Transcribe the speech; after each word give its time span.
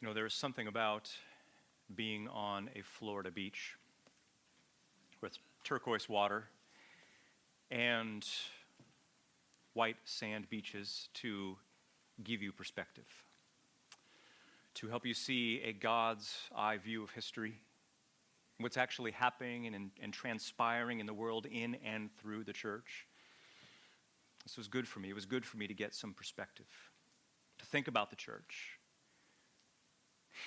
You 0.00 0.06
know, 0.06 0.14
there 0.14 0.26
is 0.26 0.34
something 0.34 0.68
about 0.68 1.10
being 1.96 2.28
on 2.28 2.70
a 2.76 2.82
Florida 2.82 3.32
beach 3.32 3.74
with 5.20 5.36
turquoise 5.64 6.08
water 6.08 6.44
and 7.72 8.24
white 9.74 9.96
sand 10.04 10.48
beaches 10.50 11.08
to 11.14 11.56
give 12.22 12.42
you 12.42 12.52
perspective, 12.52 13.06
to 14.74 14.86
help 14.86 15.04
you 15.04 15.14
see 15.14 15.60
a 15.64 15.72
God's 15.72 16.32
eye 16.54 16.76
view 16.76 17.02
of 17.02 17.10
history, 17.10 17.54
what's 18.58 18.76
actually 18.76 19.10
happening 19.10 19.66
and, 19.66 19.90
and 20.00 20.12
transpiring 20.12 21.00
in 21.00 21.06
the 21.06 21.14
world 21.14 21.44
in 21.46 21.76
and 21.84 22.08
through 22.18 22.44
the 22.44 22.52
church. 22.52 23.04
This 24.44 24.56
was 24.56 24.68
good 24.68 24.86
for 24.86 25.00
me. 25.00 25.10
It 25.10 25.14
was 25.14 25.26
good 25.26 25.44
for 25.44 25.56
me 25.56 25.66
to 25.66 25.74
get 25.74 25.92
some 25.92 26.14
perspective, 26.14 26.68
to 27.58 27.66
think 27.66 27.88
about 27.88 28.10
the 28.10 28.16
church. 28.16 28.77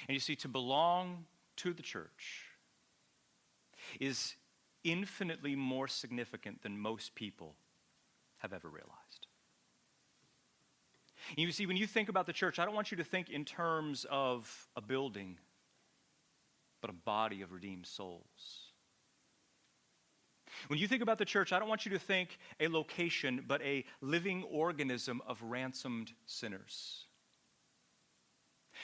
And 0.07 0.13
you 0.13 0.19
see, 0.19 0.35
to 0.37 0.47
belong 0.47 1.25
to 1.57 1.73
the 1.73 1.83
church 1.83 2.45
is 3.99 4.35
infinitely 4.83 5.55
more 5.55 5.87
significant 5.87 6.61
than 6.63 6.79
most 6.79 7.15
people 7.15 7.55
have 8.39 8.53
ever 8.53 8.67
realized. 8.67 9.27
And 11.29 11.39
you 11.39 11.51
see, 11.51 11.65
when 11.65 11.77
you 11.77 11.87
think 11.87 12.09
about 12.09 12.25
the 12.25 12.33
church, 12.33 12.57
I 12.59 12.65
don't 12.65 12.73
want 12.73 12.91
you 12.91 12.97
to 12.97 13.03
think 13.03 13.29
in 13.29 13.45
terms 13.45 14.05
of 14.09 14.67
a 14.75 14.81
building, 14.81 15.37
but 16.81 16.89
a 16.89 16.93
body 16.93 17.41
of 17.41 17.51
redeemed 17.51 17.85
souls. 17.85 18.71
When 20.67 20.79
you 20.79 20.87
think 20.87 21.01
about 21.01 21.17
the 21.17 21.25
church, 21.25 21.53
I 21.53 21.59
don't 21.59 21.69
want 21.69 21.85
you 21.85 21.91
to 21.91 21.99
think 21.99 22.37
a 22.59 22.67
location, 22.67 23.43
but 23.47 23.61
a 23.61 23.85
living 24.01 24.43
organism 24.43 25.21
of 25.27 25.41
ransomed 25.41 26.11
sinners. 26.25 27.05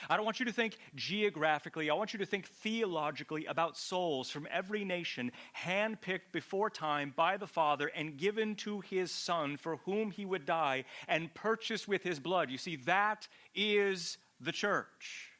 I 0.08 0.16
don't 0.16 0.24
want 0.24 0.40
you 0.40 0.46
to 0.46 0.52
think 0.52 0.78
geographically. 0.94 1.90
I 1.90 1.94
want 1.94 2.12
you 2.12 2.18
to 2.18 2.26
think 2.26 2.46
theologically 2.46 3.46
about 3.46 3.76
souls 3.76 4.30
from 4.30 4.48
every 4.50 4.84
nation, 4.84 5.32
handpicked 5.56 6.32
before 6.32 6.70
time 6.70 7.12
by 7.16 7.36
the 7.36 7.46
Father 7.46 7.88
and 7.88 8.16
given 8.16 8.54
to 8.56 8.80
his 8.80 9.10
Son 9.10 9.56
for 9.56 9.76
whom 9.84 10.10
he 10.10 10.24
would 10.24 10.46
die 10.46 10.84
and 11.06 11.32
purchased 11.34 11.88
with 11.88 12.02
his 12.02 12.20
blood. 12.20 12.50
You 12.50 12.58
see, 12.58 12.76
that 12.76 13.28
is 13.54 14.18
the 14.40 14.52
church. 14.52 15.30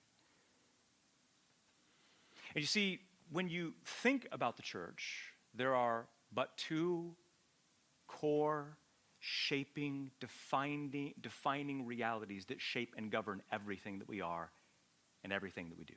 And 2.54 2.62
you 2.62 2.66
see, 2.66 3.00
when 3.30 3.48
you 3.48 3.74
think 3.84 4.26
about 4.32 4.56
the 4.56 4.62
church, 4.62 5.32
there 5.54 5.74
are 5.74 6.06
but 6.32 6.56
two 6.56 7.14
core 8.06 8.76
shaping, 9.20 10.10
defining, 10.20 11.14
defining 11.20 11.86
realities 11.86 12.46
that 12.46 12.60
shape 12.60 12.94
and 12.96 13.10
govern 13.10 13.42
everything 13.50 13.98
that 13.98 14.08
we 14.08 14.20
are 14.20 14.50
and 15.24 15.32
everything 15.32 15.68
that 15.70 15.78
we 15.78 15.84
do. 15.84 15.94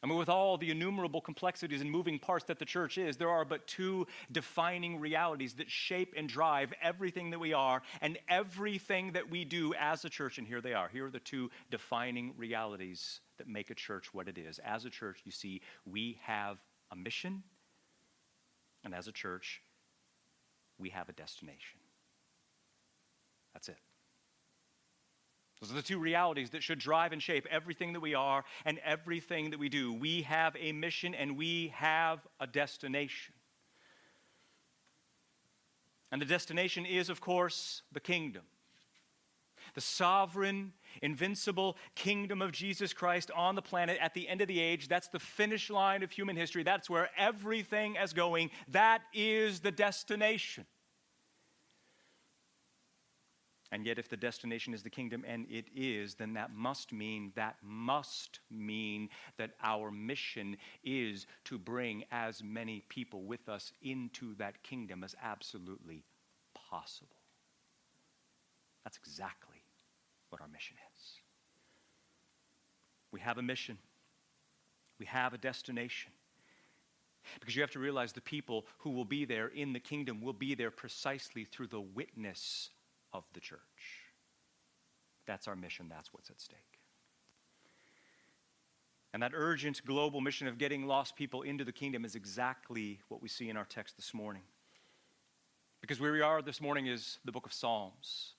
I 0.00 0.06
mean, 0.06 0.16
with 0.16 0.28
all 0.28 0.56
the 0.56 0.70
innumerable 0.70 1.20
complexities 1.20 1.80
and 1.80 1.90
moving 1.90 2.20
parts 2.20 2.44
that 2.44 2.60
the 2.60 2.64
church 2.64 2.98
is, 2.98 3.16
there 3.16 3.30
are 3.30 3.44
but 3.44 3.66
two 3.66 4.06
defining 4.30 5.00
realities 5.00 5.54
that 5.54 5.68
shape 5.68 6.14
and 6.16 6.28
drive 6.28 6.72
everything 6.80 7.30
that 7.30 7.40
we 7.40 7.52
are 7.52 7.82
and 8.00 8.16
everything 8.28 9.12
that 9.12 9.28
we 9.28 9.44
do 9.44 9.74
as 9.74 10.04
a 10.04 10.08
church. 10.08 10.38
And 10.38 10.46
here 10.46 10.60
they 10.60 10.72
are. 10.72 10.88
Here 10.88 11.06
are 11.06 11.10
the 11.10 11.18
two 11.18 11.50
defining 11.70 12.32
realities 12.36 13.20
that 13.38 13.48
make 13.48 13.70
a 13.70 13.74
church 13.74 14.14
what 14.14 14.28
it 14.28 14.38
is. 14.38 14.60
As 14.60 14.84
a 14.84 14.90
church, 14.90 15.22
you 15.24 15.32
see, 15.32 15.62
we 15.84 16.20
have 16.22 16.58
a 16.92 16.96
mission, 16.96 17.42
and 18.84 18.94
as 18.94 19.08
a 19.08 19.12
church, 19.12 19.62
we 20.78 20.90
have 20.90 21.08
a 21.08 21.12
destination. 21.12 21.80
That's 23.52 23.68
it. 23.68 23.78
Those 25.60 25.72
are 25.72 25.74
the 25.74 25.82
two 25.82 25.98
realities 25.98 26.50
that 26.50 26.62
should 26.62 26.78
drive 26.78 27.12
and 27.12 27.20
shape 27.20 27.46
everything 27.50 27.92
that 27.94 28.00
we 28.00 28.14
are 28.14 28.44
and 28.64 28.78
everything 28.84 29.50
that 29.50 29.58
we 29.58 29.68
do. 29.68 29.92
We 29.92 30.22
have 30.22 30.54
a 30.58 30.70
mission 30.72 31.14
and 31.14 31.36
we 31.36 31.72
have 31.74 32.20
a 32.38 32.46
destination. 32.46 33.34
And 36.12 36.22
the 36.22 36.26
destination 36.26 36.86
is, 36.86 37.10
of 37.10 37.20
course, 37.20 37.82
the 37.92 38.00
kingdom. 38.00 38.44
The 39.74 39.80
sovereign, 39.80 40.72
invincible 41.02 41.76
kingdom 41.94 42.42
of 42.42 42.52
Jesus 42.52 42.92
Christ 42.92 43.30
on 43.34 43.54
the 43.54 43.62
planet 43.62 43.98
at 44.00 44.14
the 44.14 44.28
end 44.28 44.40
of 44.40 44.48
the 44.48 44.60
age. 44.60 44.88
That's 44.88 45.08
the 45.08 45.18
finish 45.18 45.70
line 45.70 46.02
of 46.02 46.10
human 46.10 46.36
history. 46.36 46.62
That's 46.62 46.90
where 46.90 47.10
everything 47.16 47.96
is 47.96 48.12
going. 48.12 48.50
That 48.68 49.02
is 49.12 49.60
the 49.60 49.72
destination. 49.72 50.66
And 53.70 53.84
yet, 53.84 53.98
if 53.98 54.08
the 54.08 54.16
destination 54.16 54.72
is 54.72 54.82
the 54.82 54.88
kingdom, 54.88 55.24
and 55.28 55.46
it 55.50 55.66
is, 55.76 56.14
then 56.14 56.32
that 56.34 56.54
must 56.54 56.90
mean, 56.90 57.32
that 57.36 57.56
must 57.62 58.40
mean 58.50 59.10
that 59.36 59.50
our 59.62 59.90
mission 59.90 60.56
is 60.82 61.26
to 61.44 61.58
bring 61.58 62.04
as 62.10 62.42
many 62.42 62.82
people 62.88 63.24
with 63.24 63.46
us 63.46 63.72
into 63.82 64.34
that 64.36 64.62
kingdom 64.62 65.04
as 65.04 65.14
absolutely 65.22 66.02
possible. 66.54 67.16
That's 68.84 68.96
exactly 68.96 69.62
what 70.30 70.40
our 70.40 70.48
mission 70.48 70.76
is. 70.86 70.87
We 73.12 73.20
have 73.20 73.38
a 73.38 73.42
mission, 73.42 73.78
we 74.98 75.06
have 75.06 75.34
a 75.34 75.38
destination. 75.38 76.12
Because 77.40 77.54
you 77.54 77.60
have 77.62 77.72
to 77.72 77.78
realize 77.78 78.12
the 78.12 78.22
people 78.22 78.64
who 78.78 78.90
will 78.90 79.04
be 79.04 79.26
there 79.26 79.48
in 79.48 79.74
the 79.74 79.80
kingdom 79.80 80.22
will 80.22 80.32
be 80.32 80.54
there 80.54 80.70
precisely 80.70 81.44
through 81.44 81.66
the 81.66 81.80
witness 81.80 82.70
of 83.12 83.24
the 83.34 83.40
church. 83.40 83.58
That's 85.26 85.46
our 85.46 85.56
mission, 85.56 85.88
that's 85.90 86.12
what's 86.12 86.30
at 86.30 86.40
stake. 86.40 86.78
And 89.12 89.22
that 89.22 89.32
urgent 89.34 89.84
global 89.84 90.20
mission 90.20 90.46
of 90.48 90.58
getting 90.58 90.86
lost 90.86 91.16
people 91.16 91.42
into 91.42 91.64
the 91.64 91.72
kingdom 91.72 92.04
is 92.04 92.14
exactly 92.14 93.00
what 93.08 93.22
we 93.22 93.28
see 93.28 93.48
in 93.48 93.56
our 93.56 93.64
text 93.64 93.96
this 93.96 94.14
morning. 94.14 94.42
Because 95.80 96.00
where 96.00 96.12
we 96.12 96.20
are 96.20 96.42
this 96.42 96.60
morning 96.60 96.86
is 96.86 97.18
the 97.24 97.32
book 97.32 97.46
of 97.46 97.52
Psalms. 97.52 98.34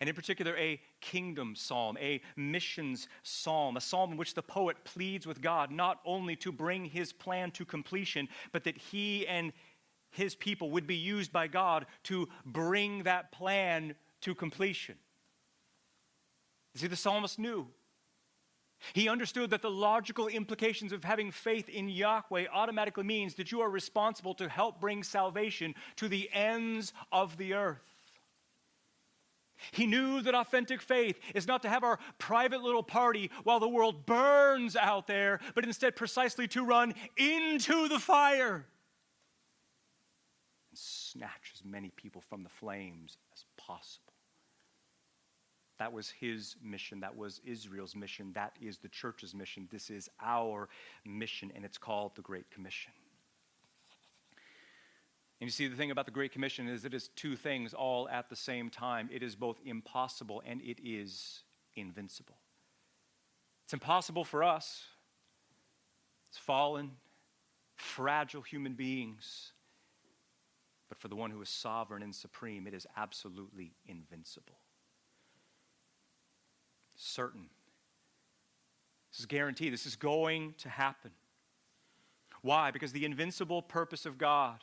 And 0.00 0.08
in 0.08 0.14
particular, 0.14 0.56
a 0.56 0.80
kingdom 1.00 1.54
psalm, 1.56 1.96
a 1.98 2.20
missions 2.36 3.08
psalm, 3.22 3.76
a 3.76 3.80
psalm 3.80 4.12
in 4.12 4.16
which 4.16 4.34
the 4.34 4.42
poet 4.42 4.76
pleads 4.84 5.26
with 5.26 5.40
God 5.40 5.70
not 5.70 6.00
only 6.04 6.36
to 6.36 6.52
bring 6.52 6.84
his 6.84 7.12
plan 7.12 7.50
to 7.52 7.64
completion, 7.64 8.28
but 8.52 8.64
that 8.64 8.76
he 8.76 9.26
and 9.26 9.52
his 10.10 10.34
people 10.34 10.70
would 10.70 10.86
be 10.86 10.96
used 10.96 11.32
by 11.32 11.46
God 11.46 11.86
to 12.04 12.28
bring 12.44 13.02
that 13.04 13.32
plan 13.32 13.94
to 14.20 14.34
completion. 14.34 14.96
See, 16.74 16.86
the 16.86 16.96
psalmist 16.96 17.38
knew. 17.38 17.66
He 18.94 19.08
understood 19.08 19.50
that 19.50 19.62
the 19.62 19.70
logical 19.70 20.26
implications 20.28 20.92
of 20.92 21.04
having 21.04 21.30
faith 21.30 21.68
in 21.68 21.88
Yahweh 21.88 22.46
automatically 22.52 23.04
means 23.04 23.34
that 23.36 23.52
you 23.52 23.60
are 23.60 23.70
responsible 23.70 24.34
to 24.34 24.48
help 24.48 24.80
bring 24.80 25.02
salvation 25.02 25.74
to 25.96 26.08
the 26.08 26.28
ends 26.32 26.92
of 27.12 27.36
the 27.36 27.54
earth. 27.54 27.91
He 29.70 29.86
knew 29.86 30.20
that 30.22 30.34
authentic 30.34 30.82
faith 30.82 31.20
is 31.34 31.46
not 31.46 31.62
to 31.62 31.68
have 31.68 31.84
our 31.84 31.98
private 32.18 32.62
little 32.62 32.82
party 32.82 33.30
while 33.44 33.60
the 33.60 33.68
world 33.68 34.06
burns 34.06 34.76
out 34.76 35.06
there, 35.06 35.40
but 35.54 35.64
instead 35.64 35.96
precisely 35.96 36.48
to 36.48 36.64
run 36.64 36.94
into 37.16 37.88
the 37.88 37.98
fire 37.98 38.66
and 40.72 40.78
snatch 40.78 41.52
as 41.54 41.62
many 41.64 41.90
people 41.90 42.22
from 42.22 42.42
the 42.42 42.48
flames 42.48 43.18
as 43.34 43.44
possible. 43.58 44.14
That 45.78 45.92
was 45.92 46.08
his 46.08 46.56
mission. 46.62 47.00
That 47.00 47.16
was 47.16 47.40
Israel's 47.44 47.94
mission. 47.94 48.32
That 48.34 48.56
is 48.60 48.78
the 48.78 48.88
church's 48.88 49.34
mission. 49.34 49.68
This 49.70 49.90
is 49.90 50.08
our 50.22 50.68
mission, 51.04 51.52
and 51.54 51.64
it's 51.64 51.76
called 51.76 52.14
the 52.14 52.22
Great 52.22 52.50
Commission. 52.50 52.92
And 55.42 55.48
you 55.48 55.50
see, 55.50 55.66
the 55.66 55.74
thing 55.74 55.90
about 55.90 56.04
the 56.04 56.12
Great 56.12 56.30
Commission 56.30 56.68
is 56.68 56.84
it 56.84 56.94
is 56.94 57.08
two 57.16 57.34
things 57.34 57.74
all 57.74 58.08
at 58.08 58.30
the 58.30 58.36
same 58.36 58.70
time 58.70 59.10
it 59.12 59.24
is 59.24 59.34
both 59.34 59.58
impossible 59.64 60.40
and 60.46 60.62
it 60.62 60.78
is 60.80 61.42
invincible. 61.74 62.36
It's 63.64 63.72
impossible 63.72 64.22
for 64.22 64.44
us, 64.44 64.84
it's 66.28 66.38
fallen, 66.38 66.92
fragile 67.74 68.42
human 68.42 68.74
beings 68.74 69.50
but 70.88 71.00
for 71.00 71.08
the 71.08 71.16
one 71.16 71.32
who 71.32 71.42
is 71.42 71.48
sovereign 71.48 72.04
and 72.04 72.14
supreme, 72.14 72.68
it 72.68 72.74
is 72.74 72.86
absolutely 72.96 73.72
invincible. 73.86 74.58
Certain. 76.94 77.46
This 79.10 79.18
is 79.18 79.26
guaranteed. 79.26 79.72
This 79.72 79.86
is 79.86 79.96
going 79.96 80.54
to 80.58 80.68
happen. 80.68 81.10
Why? 82.42 82.70
Because 82.70 82.92
the 82.92 83.04
invincible 83.04 83.60
purpose 83.60 84.06
of 84.06 84.18
God 84.18 84.62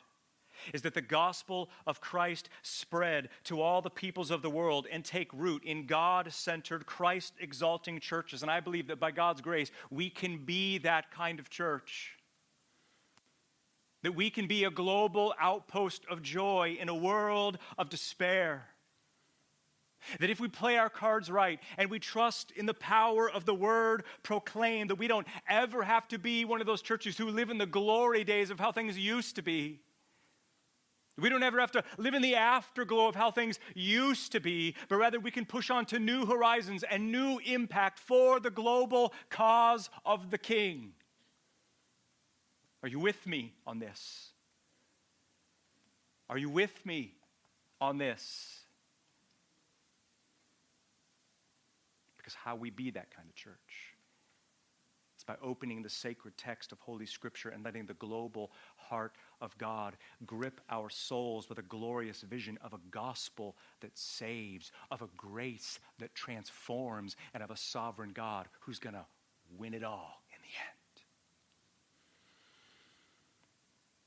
is 0.72 0.82
that 0.82 0.94
the 0.94 1.00
gospel 1.00 1.70
of 1.86 2.00
Christ 2.00 2.48
spread 2.62 3.28
to 3.44 3.60
all 3.60 3.82
the 3.82 3.90
peoples 3.90 4.30
of 4.30 4.42
the 4.42 4.50
world 4.50 4.86
and 4.90 5.04
take 5.04 5.32
root 5.32 5.64
in 5.64 5.86
God 5.86 6.32
centered, 6.32 6.86
Christ 6.86 7.34
exalting 7.40 8.00
churches. 8.00 8.42
And 8.42 8.50
I 8.50 8.60
believe 8.60 8.88
that 8.88 9.00
by 9.00 9.10
God's 9.10 9.40
grace, 9.40 9.70
we 9.90 10.10
can 10.10 10.44
be 10.44 10.78
that 10.78 11.10
kind 11.10 11.38
of 11.38 11.50
church 11.50 12.16
that 14.02 14.14
we 14.14 14.30
can 14.30 14.46
be 14.46 14.64
a 14.64 14.70
global 14.70 15.34
outpost 15.38 16.04
of 16.08 16.22
joy 16.22 16.76
in 16.80 16.88
a 16.88 16.94
world 16.94 17.58
of 17.76 17.90
despair. 17.90 18.66
That 20.18 20.30
if 20.30 20.40
we 20.40 20.48
play 20.48 20.78
our 20.78 20.88
cards 20.88 21.30
right 21.30 21.60
and 21.76 21.90
we 21.90 21.98
trust 21.98 22.52
in 22.52 22.64
the 22.64 22.74
power 22.74 23.30
of 23.30 23.44
the 23.44 23.54
word 23.54 24.04
proclaimed, 24.22 24.88
that 24.88 24.98
we 24.98 25.08
don't 25.08 25.26
ever 25.46 25.82
have 25.82 26.08
to 26.08 26.18
be 26.18 26.46
one 26.46 26.62
of 26.62 26.66
those 26.66 26.80
churches 26.80 27.18
who 27.18 27.28
live 27.28 27.50
in 27.50 27.58
the 27.58 27.66
glory 27.66 28.24
days 28.24 28.50
of 28.50 28.58
how 28.58 28.72
things 28.72 28.98
used 28.98 29.36
to 29.36 29.42
be. 29.42 29.80
We 31.20 31.28
don't 31.28 31.42
ever 31.42 31.60
have 31.60 31.72
to 31.72 31.84
live 31.98 32.14
in 32.14 32.22
the 32.22 32.36
afterglow 32.36 33.08
of 33.08 33.14
how 33.14 33.30
things 33.30 33.58
used 33.74 34.32
to 34.32 34.40
be, 34.40 34.74
but 34.88 34.96
rather 34.96 35.20
we 35.20 35.30
can 35.30 35.44
push 35.44 35.70
on 35.70 35.86
to 35.86 35.98
new 35.98 36.26
horizons 36.26 36.84
and 36.88 37.12
new 37.12 37.38
impact 37.44 37.98
for 37.98 38.40
the 38.40 38.50
global 38.50 39.12
cause 39.28 39.90
of 40.04 40.30
the 40.30 40.38
King. 40.38 40.92
Are 42.82 42.88
you 42.88 42.98
with 42.98 43.26
me 43.26 43.54
on 43.66 43.78
this? 43.78 44.30
Are 46.28 46.38
you 46.38 46.48
with 46.48 46.86
me 46.86 47.14
on 47.80 47.98
this? 47.98 48.60
Because 52.16 52.34
how 52.34 52.56
we 52.56 52.70
be 52.70 52.90
that 52.90 53.14
kind 53.14 53.28
of 53.28 53.34
church 53.34 53.89
by 55.30 55.36
opening 55.46 55.80
the 55.80 55.88
sacred 55.88 56.36
text 56.36 56.72
of 56.72 56.80
Holy 56.80 57.06
Scripture 57.06 57.50
and 57.50 57.64
letting 57.64 57.86
the 57.86 57.94
global 57.94 58.50
heart 58.74 59.12
of 59.40 59.56
God 59.58 59.96
grip 60.26 60.60
our 60.68 60.90
souls 60.90 61.48
with 61.48 61.58
a 61.58 61.62
glorious 61.62 62.22
vision 62.22 62.58
of 62.64 62.72
a 62.72 62.80
gospel 62.90 63.54
that 63.80 63.96
saves, 63.96 64.72
of 64.90 65.02
a 65.02 65.08
grace 65.16 65.78
that 66.00 66.16
transforms, 66.16 67.14
and 67.32 67.44
of 67.44 67.52
a 67.52 67.56
sovereign 67.56 68.10
God 68.12 68.48
who's 68.58 68.80
going 68.80 68.94
to 68.94 69.04
win 69.56 69.72
it 69.72 69.84
all 69.84 70.20
in 70.32 70.42
the 70.42 70.48
end. 70.48 71.04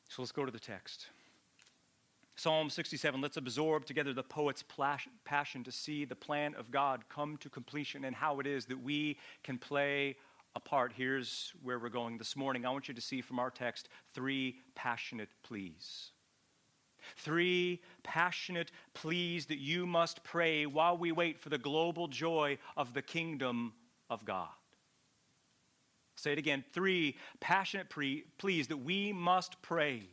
So 0.10 0.24
let's 0.24 0.34
go 0.34 0.44
to 0.44 0.52
the 0.52 0.60
text. 0.60 1.08
Psalm 2.36 2.70
67, 2.70 3.22
let's 3.22 3.38
absorb 3.38 3.86
together 3.86 4.12
the 4.12 4.24
poet's 4.24 4.64
passion 5.24 5.64
to 5.64 5.72
see 5.72 6.04
the 6.04 6.16
plan 6.16 6.54
of 6.56 6.70
God 6.70 7.08
come 7.08 7.38
to 7.38 7.50
completion 7.50 8.04
and 8.04 8.14
how 8.14 8.42
it 8.42 8.48
is 8.48 8.66
that 8.66 8.84
we 8.84 9.18
can 9.44 9.58
play 9.58 10.18
a 10.56 10.60
part. 10.60 10.94
Here's 10.96 11.54
where 11.64 11.80
we're 11.80 11.90
going 11.90 12.18
this 12.18 12.36
morning. 12.36 12.66
I 12.66 12.70
want 12.70 12.88
you 12.88 12.94
to 12.94 13.02
see 13.02 13.22
from 13.22 13.40
our 13.40 13.50
text 13.50 13.90
three 14.14 14.58
passionate 14.76 15.30
pleas. 15.44 16.12
Three 17.18 17.82
passionate 18.04 18.72
pleas 18.94 19.48
that 19.48 19.58
you 19.58 19.86
must 19.86 20.24
pray 20.24 20.66
while 20.66 20.98
we 20.98 21.12
wait 21.12 21.40
for 21.40 21.50
the 21.50 21.58
global 21.58 22.08
joy 22.08 22.58
of 22.78 22.94
the 22.94 23.02
kingdom 23.02 23.74
of 24.10 24.24
God. 24.26 24.48
Say 26.16 26.32
it 26.32 26.38
again. 26.38 26.64
Three 26.74 27.18
passionate 27.40 27.90
pre- 27.90 28.26
pleas 28.38 28.68
that 28.68 28.78
we 28.78 29.12
must 29.12 29.62
pray 29.62 30.04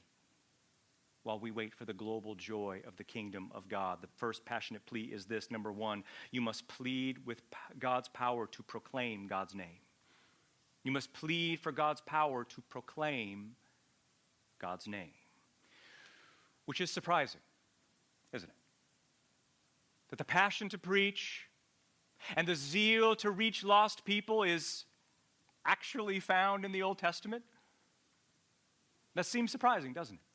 while 1.22 1.38
we 1.38 1.50
wait 1.50 1.74
for 1.74 1.84
the 1.84 1.92
global 1.92 2.34
joy 2.34 2.80
of 2.86 2.96
the 2.96 3.04
kingdom 3.04 3.50
of 3.54 3.68
God. 3.68 3.98
The 4.00 4.08
first 4.16 4.44
passionate 4.44 4.86
plea 4.86 5.10
is 5.12 5.26
this 5.26 5.50
number 5.50 5.70
one, 5.70 6.02
you 6.30 6.40
must 6.40 6.66
plead 6.66 7.24
with 7.26 7.42
God's 7.78 8.08
power 8.08 8.46
to 8.46 8.62
proclaim 8.62 9.26
God's 9.26 9.54
name. 9.54 9.80
You 10.82 10.92
must 10.92 11.12
plead 11.12 11.60
for 11.60 11.72
God's 11.72 12.00
power 12.00 12.44
to 12.44 12.60
proclaim 12.68 13.56
God's 14.58 14.86
name. 14.86 15.12
Which 16.64 16.80
is 16.80 16.90
surprising, 16.90 17.40
isn't 18.32 18.48
it? 18.48 18.54
That 20.10 20.16
the 20.16 20.24
passion 20.24 20.68
to 20.70 20.78
preach 20.78 21.46
and 22.36 22.46
the 22.46 22.54
zeal 22.54 23.14
to 23.16 23.30
reach 23.30 23.64
lost 23.64 24.04
people 24.04 24.42
is 24.42 24.84
actually 25.64 26.20
found 26.20 26.64
in 26.64 26.72
the 26.72 26.82
Old 26.82 26.98
Testament? 26.98 27.44
That 29.14 29.26
seems 29.26 29.50
surprising, 29.50 29.92
doesn't 29.92 30.16
it? 30.16 30.29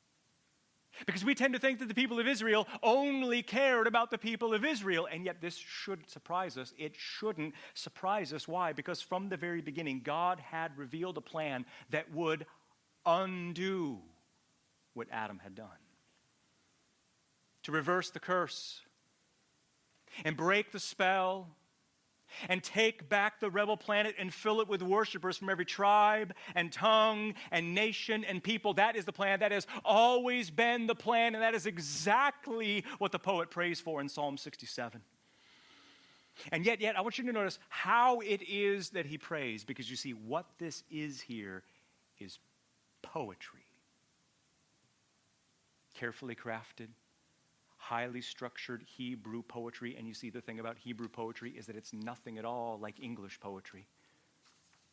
Because 1.04 1.24
we 1.24 1.34
tend 1.34 1.52
to 1.54 1.60
think 1.60 1.78
that 1.80 1.88
the 1.88 1.94
people 1.94 2.18
of 2.18 2.26
Israel 2.26 2.66
only 2.82 3.42
cared 3.42 3.86
about 3.86 4.10
the 4.10 4.18
people 4.18 4.54
of 4.54 4.64
Israel, 4.64 5.06
and 5.10 5.24
yet 5.24 5.40
this 5.40 5.56
should 5.56 6.08
surprise 6.08 6.56
us. 6.56 6.72
It 6.78 6.94
shouldn't 6.96 7.54
surprise 7.74 8.32
us. 8.32 8.48
Why? 8.48 8.72
Because 8.72 9.02
from 9.02 9.28
the 9.28 9.36
very 9.36 9.60
beginning, 9.60 10.00
God 10.02 10.40
had 10.40 10.76
revealed 10.78 11.18
a 11.18 11.20
plan 11.20 11.66
that 11.90 12.12
would 12.14 12.46
undo 13.04 13.98
what 14.94 15.08
Adam 15.12 15.38
had 15.38 15.54
done. 15.54 15.68
To 17.64 17.72
reverse 17.72 18.10
the 18.10 18.20
curse 18.20 18.80
and 20.24 20.36
break 20.36 20.72
the 20.72 20.80
spell 20.80 21.48
and 22.48 22.62
take 22.62 23.08
back 23.08 23.40
the 23.40 23.50
rebel 23.50 23.76
planet 23.76 24.14
and 24.18 24.32
fill 24.32 24.60
it 24.60 24.68
with 24.68 24.82
worshipers 24.82 25.36
from 25.36 25.48
every 25.48 25.64
tribe 25.64 26.34
and 26.54 26.72
tongue 26.72 27.34
and 27.50 27.74
nation 27.74 28.24
and 28.24 28.42
people. 28.42 28.74
That 28.74 28.96
is 28.96 29.04
the 29.04 29.12
plan. 29.12 29.40
That 29.40 29.52
has 29.52 29.66
always 29.84 30.50
been 30.50 30.86
the 30.86 30.94
plan, 30.94 31.34
and 31.34 31.42
that 31.42 31.54
is 31.54 31.66
exactly 31.66 32.84
what 32.98 33.12
the 33.12 33.18
poet 33.18 33.50
prays 33.50 33.80
for 33.80 34.00
in 34.00 34.08
Psalm 34.08 34.36
67. 34.36 35.00
And 36.52 36.66
yet, 36.66 36.80
yet, 36.80 36.98
I 36.98 37.00
want 37.00 37.18
you 37.18 37.24
to 37.24 37.32
notice 37.32 37.58
how 37.68 38.20
it 38.20 38.42
is 38.46 38.90
that 38.90 39.06
he 39.06 39.16
prays, 39.16 39.64
because 39.64 39.90
you 39.90 39.96
see, 39.96 40.12
what 40.12 40.46
this 40.58 40.82
is 40.90 41.20
here 41.20 41.62
is 42.18 42.38
poetry. 43.02 43.60
Carefully 45.94 46.34
crafted, 46.34 46.88
highly 47.88 48.20
structured 48.20 48.82
Hebrew 48.96 49.42
poetry. 49.42 49.94
And 49.96 50.08
you 50.08 50.14
see, 50.14 50.30
the 50.30 50.40
thing 50.40 50.58
about 50.58 50.76
Hebrew 50.76 51.08
poetry 51.08 51.50
is 51.50 51.66
that 51.66 51.76
it's 51.76 51.92
nothing 51.92 52.36
at 52.38 52.44
all 52.44 52.78
like 52.80 53.00
English 53.00 53.38
poetry. 53.38 53.86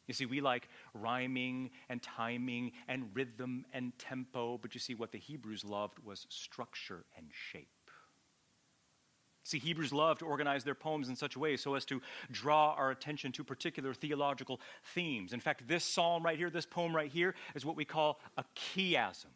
You 0.07 0.13
see, 0.13 0.25
we 0.25 0.41
like 0.41 0.67
rhyming 0.93 1.71
and 1.89 2.01
timing 2.01 2.73
and 2.87 3.09
rhythm 3.13 3.65
and 3.73 3.97
tempo, 3.97 4.59
but 4.61 4.73
you 4.75 4.79
see, 4.79 4.95
what 4.95 5.11
the 5.11 5.17
Hebrews 5.17 5.63
loved 5.63 5.99
was 5.99 6.27
structure 6.29 7.05
and 7.17 7.27
shape. 7.31 7.67
See, 9.45 9.59
Hebrews 9.59 9.91
loved 9.91 10.19
to 10.19 10.25
organize 10.25 10.63
their 10.63 10.75
poems 10.75 11.09
in 11.09 11.15
such 11.15 11.35
a 11.35 11.39
way 11.39 11.57
so 11.57 11.75
as 11.75 11.85
to 11.85 12.01
draw 12.31 12.73
our 12.73 12.91
attention 12.91 13.31
to 13.33 13.43
particular 13.43 13.93
theological 13.93 14.61
themes. 14.93 15.33
In 15.33 15.39
fact, 15.39 15.67
this 15.67 15.83
psalm 15.83 16.23
right 16.23 16.37
here, 16.37 16.49
this 16.49 16.65
poem 16.65 16.95
right 16.95 17.11
here, 17.11 17.33
is 17.55 17.65
what 17.65 17.75
we 17.75 17.85
call 17.85 18.19
a 18.37 18.43
chiasm. 18.55 19.33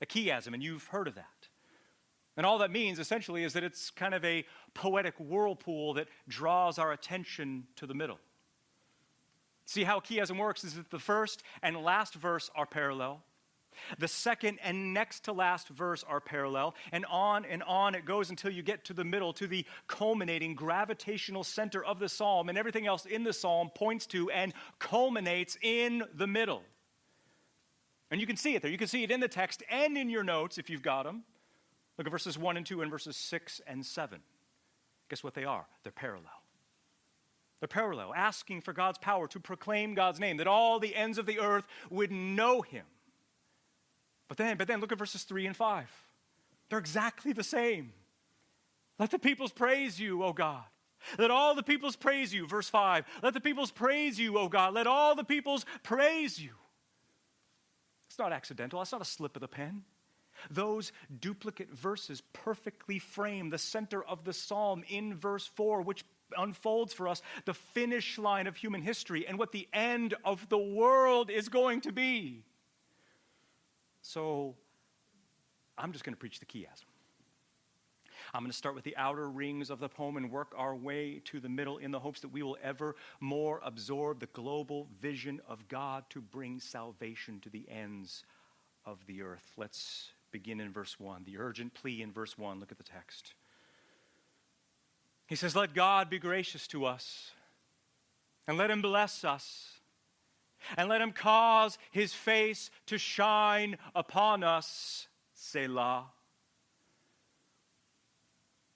A 0.00 0.06
chiasm, 0.06 0.54
and 0.54 0.62
you've 0.62 0.86
heard 0.86 1.08
of 1.08 1.16
that. 1.16 1.33
And 2.36 2.44
all 2.44 2.58
that 2.58 2.70
means 2.70 2.98
essentially 2.98 3.44
is 3.44 3.52
that 3.52 3.62
it's 3.62 3.90
kind 3.90 4.14
of 4.14 4.24
a 4.24 4.44
poetic 4.74 5.14
whirlpool 5.18 5.94
that 5.94 6.08
draws 6.28 6.78
our 6.78 6.92
attention 6.92 7.64
to 7.76 7.86
the 7.86 7.94
middle. 7.94 8.18
See 9.66 9.84
how 9.84 10.00
chiasm 10.00 10.38
works 10.38 10.64
is 10.64 10.74
that 10.74 10.90
the 10.90 10.98
first 10.98 11.42
and 11.62 11.76
last 11.76 12.14
verse 12.14 12.50
are 12.54 12.66
parallel. 12.66 13.22
The 13.98 14.08
second 14.08 14.58
and 14.62 14.94
next 14.94 15.24
to 15.24 15.32
last 15.32 15.68
verse 15.68 16.04
are 16.04 16.20
parallel, 16.20 16.74
and 16.92 17.04
on 17.06 17.44
and 17.44 17.62
on 17.64 17.96
it 17.96 18.04
goes 18.04 18.30
until 18.30 18.52
you 18.52 18.62
get 18.62 18.84
to 18.84 18.92
the 18.92 19.04
middle, 19.04 19.32
to 19.32 19.48
the 19.48 19.66
culminating 19.88 20.54
gravitational 20.54 21.42
center 21.42 21.84
of 21.84 21.98
the 21.98 22.08
psalm, 22.08 22.48
and 22.48 22.56
everything 22.56 22.86
else 22.86 23.04
in 23.04 23.24
the 23.24 23.32
psalm 23.32 23.70
points 23.74 24.06
to 24.06 24.30
and 24.30 24.54
culminates 24.78 25.58
in 25.60 26.04
the 26.14 26.28
middle. 26.28 26.62
And 28.10 28.20
you 28.20 28.28
can 28.28 28.36
see 28.36 28.54
it 28.54 28.62
there. 28.62 28.70
You 28.70 28.78
can 28.78 28.86
see 28.86 29.02
it 29.02 29.10
in 29.10 29.18
the 29.18 29.28
text 29.28 29.62
and 29.68 29.98
in 29.98 30.08
your 30.08 30.22
notes 30.22 30.56
if 30.56 30.70
you've 30.70 30.82
got 30.82 31.02
them. 31.02 31.24
Look 31.96 32.06
at 32.06 32.10
verses 32.10 32.36
1 32.38 32.56
and 32.56 32.66
2 32.66 32.82
and 32.82 32.90
verses 32.90 33.16
6 33.16 33.60
and 33.66 33.84
7. 33.84 34.20
Guess 35.08 35.22
what 35.22 35.34
they 35.34 35.44
are? 35.44 35.66
They're 35.82 35.92
parallel. 35.92 36.42
They're 37.60 37.68
parallel, 37.68 38.12
asking 38.14 38.62
for 38.62 38.72
God's 38.72 38.98
power 38.98 39.26
to 39.28 39.40
proclaim 39.40 39.94
God's 39.94 40.20
name, 40.20 40.38
that 40.38 40.46
all 40.46 40.78
the 40.78 40.94
ends 40.94 41.18
of 41.18 41.26
the 41.26 41.38
earth 41.38 41.66
would 41.88 42.10
know 42.10 42.62
him. 42.62 42.84
But 44.28 44.36
then, 44.36 44.56
but 44.56 44.68
then 44.68 44.80
look 44.80 44.92
at 44.92 44.98
verses 44.98 45.22
3 45.22 45.46
and 45.46 45.56
5. 45.56 45.90
They're 46.68 46.78
exactly 46.78 47.32
the 47.32 47.44
same. 47.44 47.92
Let 48.98 49.10
the 49.10 49.18
peoples 49.18 49.52
praise 49.52 50.00
you, 50.00 50.22
O 50.24 50.32
God. 50.32 50.64
Let 51.18 51.30
all 51.30 51.54
the 51.54 51.62
peoples 51.62 51.96
praise 51.96 52.32
you. 52.32 52.46
Verse 52.46 52.68
5. 52.68 53.04
Let 53.22 53.34
the 53.34 53.40
peoples 53.40 53.70
praise 53.70 54.18
you, 54.18 54.38
O 54.38 54.48
God. 54.48 54.74
Let 54.74 54.86
all 54.86 55.14
the 55.14 55.24
peoples 55.24 55.66
praise 55.82 56.38
you. 56.38 56.52
It's 58.08 58.18
not 58.18 58.32
accidental, 58.32 58.80
it's 58.80 58.92
not 58.92 59.00
a 59.02 59.06
slip 59.06 59.36
of 59.36 59.40
the 59.40 59.48
pen. 59.48 59.82
Those 60.50 60.92
duplicate 61.20 61.72
verses 61.72 62.22
perfectly 62.32 62.98
frame 62.98 63.50
the 63.50 63.58
center 63.58 64.04
of 64.04 64.24
the 64.24 64.32
psalm 64.32 64.84
in 64.88 65.14
verse 65.14 65.46
4, 65.46 65.82
which 65.82 66.04
unfolds 66.36 66.92
for 66.92 67.08
us 67.08 67.22
the 67.44 67.54
finish 67.54 68.18
line 68.18 68.46
of 68.46 68.56
human 68.56 68.82
history 68.82 69.26
and 69.26 69.38
what 69.38 69.52
the 69.52 69.68
end 69.72 70.14
of 70.24 70.48
the 70.48 70.58
world 70.58 71.30
is 71.30 71.48
going 71.48 71.80
to 71.82 71.92
be. 71.92 72.42
So, 74.02 74.54
I'm 75.78 75.92
just 75.92 76.04
going 76.04 76.14
to 76.14 76.18
preach 76.18 76.40
the 76.40 76.46
chiasm. 76.46 76.84
I'm 78.32 78.42
going 78.42 78.50
to 78.50 78.56
start 78.56 78.74
with 78.74 78.84
the 78.84 78.96
outer 78.96 79.28
rings 79.28 79.70
of 79.70 79.80
the 79.80 79.88
poem 79.88 80.16
and 80.16 80.30
work 80.30 80.54
our 80.56 80.74
way 80.74 81.20
to 81.26 81.40
the 81.40 81.48
middle 81.48 81.78
in 81.78 81.90
the 81.90 82.00
hopes 82.00 82.20
that 82.20 82.28
we 82.28 82.42
will 82.42 82.56
ever 82.62 82.96
more 83.20 83.60
absorb 83.62 84.20
the 84.20 84.26
global 84.26 84.88
vision 85.00 85.40
of 85.48 85.68
God 85.68 86.04
to 86.10 86.20
bring 86.20 86.58
salvation 86.58 87.38
to 87.40 87.50
the 87.50 87.64
ends 87.68 88.24
of 88.84 89.04
the 89.06 89.22
earth. 89.22 89.52
Let's 89.56 90.10
begin 90.34 90.60
in 90.60 90.72
verse 90.72 90.98
1. 90.98 91.22
The 91.24 91.38
urgent 91.38 91.74
plea 91.74 92.02
in 92.02 92.10
verse 92.10 92.36
1. 92.36 92.58
Look 92.58 92.72
at 92.72 92.76
the 92.76 92.82
text. 92.82 93.34
He 95.28 95.36
says, 95.36 95.54
Let 95.54 95.74
God 95.74 96.10
be 96.10 96.18
gracious 96.18 96.66
to 96.68 96.86
us, 96.86 97.30
and 98.48 98.58
let 98.58 98.68
him 98.68 98.82
bless 98.82 99.24
us, 99.24 99.74
and 100.76 100.88
let 100.88 101.00
him 101.00 101.12
cause 101.12 101.78
his 101.92 102.12
face 102.12 102.70
to 102.86 102.98
shine 102.98 103.78
upon 103.94 104.42
us. 104.42 105.06
Selah. 105.34 106.06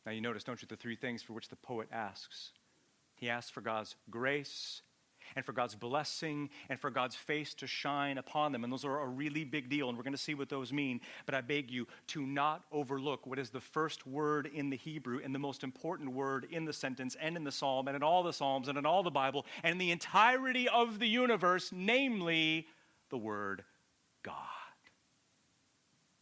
Now, 0.07 0.13
you 0.13 0.21
notice, 0.21 0.45
don't 0.45 0.63
you, 0.63 0.69
the 0.69 0.77
three 0.77 0.95
things 0.95 1.25
for 1.25 1.33
which 1.33 1.49
the 1.49 1.57
poet 1.57 1.89
asks? 1.91 2.53
He 3.17 3.29
asks 3.29 3.51
for 3.51 3.63
God's 3.63 3.97
grace, 4.09 4.83
and 5.39 5.45
for 5.45 5.53
God's 5.53 5.77
blessing 5.77 6.51
and 6.69 6.81
for 6.81 6.91
God's 6.91 7.15
face 7.15 7.55
to 7.55 7.67
shine 7.69 8.19
upon 8.19 8.51
them. 8.51 8.65
And 8.65 8.73
those 8.73 8.85
are 8.85 9.03
a 9.03 9.07
really 9.07 9.45
big 9.45 9.69
deal, 9.69 9.89
and 9.89 9.97
we're 9.97 10.03
going 10.03 10.13
to 10.13 10.19
see 10.19 10.35
what 10.35 10.49
those 10.49 10.73
mean. 10.73 11.01
But 11.27 11.37
I 11.37 11.43
beg 11.43 11.71
you 11.71 11.87
to 12.09 12.27
not 12.27 12.65
overlook 12.73 13.25
what 13.25 13.39
is 13.39 13.49
the 13.49 13.61
first 13.61 14.05
word 14.05 14.51
in 14.53 14.69
the 14.69 14.77
Hebrew 14.77 15.21
and 15.23 15.33
the 15.33 15.39
most 15.39 15.63
important 15.63 16.11
word 16.11 16.49
in 16.51 16.65
the 16.65 16.73
sentence 16.73 17.17
and 17.21 17.37
in 17.37 17.45
the 17.45 17.53
psalm 17.53 17.87
and 17.87 17.95
in 17.95 18.03
all 18.03 18.25
the 18.25 18.33
psalms 18.33 18.67
and 18.67 18.77
in 18.77 18.85
all 18.85 19.05
the 19.05 19.13
Bible 19.13 19.47
and 19.63 19.71
in 19.71 19.79
the 19.79 19.93
entirety 19.93 20.69
of 20.69 20.99
the 20.99 21.07
universe, 21.07 21.71
namely 21.73 22.67
the 23.11 23.17
word 23.17 23.63
God. 24.25 24.35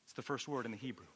It's 0.04 0.12
the 0.12 0.20
first 0.20 0.46
word 0.46 0.66
in 0.66 0.72
the 0.72 0.76
Hebrew. 0.76 1.06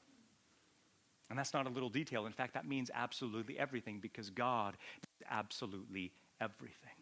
And 1.28 1.38
that's 1.38 1.52
not 1.52 1.66
a 1.66 1.70
little 1.70 1.90
detail. 1.90 2.24
In 2.24 2.32
fact, 2.32 2.54
that 2.54 2.66
means 2.66 2.90
absolutely 2.94 3.58
everything 3.58 3.98
because 4.00 4.30
God 4.30 4.78
is 5.02 5.26
absolutely 5.30 6.12
everything. 6.40 6.99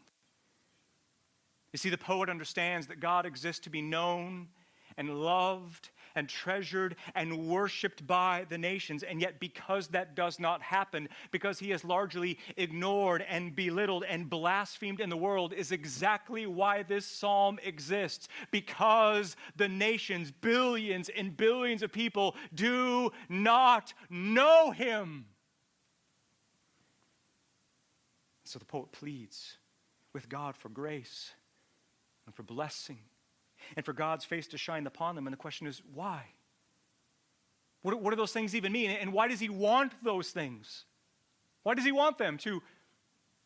You 1.72 1.78
see, 1.78 1.90
the 1.90 1.98
poet 1.98 2.30
understands 2.30 2.86
that 2.86 3.00
God 3.00 3.26
exists 3.26 3.60
to 3.64 3.70
be 3.70 3.82
known 3.82 4.48
and 4.96 5.22
loved 5.22 5.90
and 6.14 6.28
treasured 6.28 6.96
and 7.14 7.46
worshiped 7.46 8.06
by 8.06 8.46
the 8.48 8.58
nations. 8.58 9.02
And 9.02 9.20
yet, 9.20 9.38
because 9.38 9.88
that 9.88 10.16
does 10.16 10.40
not 10.40 10.62
happen, 10.62 11.08
because 11.30 11.58
he 11.58 11.70
is 11.70 11.84
largely 11.84 12.38
ignored 12.56 13.24
and 13.28 13.54
belittled 13.54 14.04
and 14.08 14.28
blasphemed 14.28 15.00
in 15.00 15.10
the 15.10 15.16
world, 15.16 15.52
is 15.52 15.70
exactly 15.70 16.46
why 16.46 16.82
this 16.82 17.06
psalm 17.06 17.58
exists. 17.62 18.28
Because 18.50 19.36
the 19.56 19.68
nations, 19.68 20.32
billions 20.32 21.08
and 21.10 21.36
billions 21.36 21.82
of 21.82 21.92
people, 21.92 22.34
do 22.54 23.12
not 23.28 23.92
know 24.10 24.70
him. 24.70 25.26
So 28.44 28.58
the 28.58 28.64
poet 28.64 28.90
pleads 28.92 29.58
with 30.14 30.28
God 30.28 30.56
for 30.56 30.70
grace 30.70 31.32
and 32.28 32.34
for 32.34 32.42
blessing 32.42 32.98
and 33.74 33.86
for 33.86 33.94
God's 33.94 34.26
face 34.26 34.46
to 34.48 34.58
shine 34.58 34.86
upon 34.86 35.14
them. 35.14 35.26
And 35.26 35.32
the 35.32 35.38
question 35.38 35.66
is, 35.66 35.80
why? 35.94 36.26
What, 37.80 38.02
what 38.02 38.10
do 38.10 38.16
those 38.16 38.32
things 38.32 38.54
even 38.54 38.70
mean? 38.70 38.90
And 38.90 39.14
why 39.14 39.28
does 39.28 39.40
He 39.40 39.48
want 39.48 39.92
those 40.04 40.30
things? 40.30 40.84
Why 41.62 41.72
does 41.72 41.86
He 41.86 41.92
want 41.92 42.18
them? 42.18 42.36
To 42.38 42.62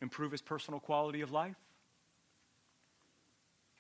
improve 0.01 0.33
His 0.33 0.43
personal 0.43 0.81
quality 0.81 1.21
of 1.21 1.31
life? 1.31 1.55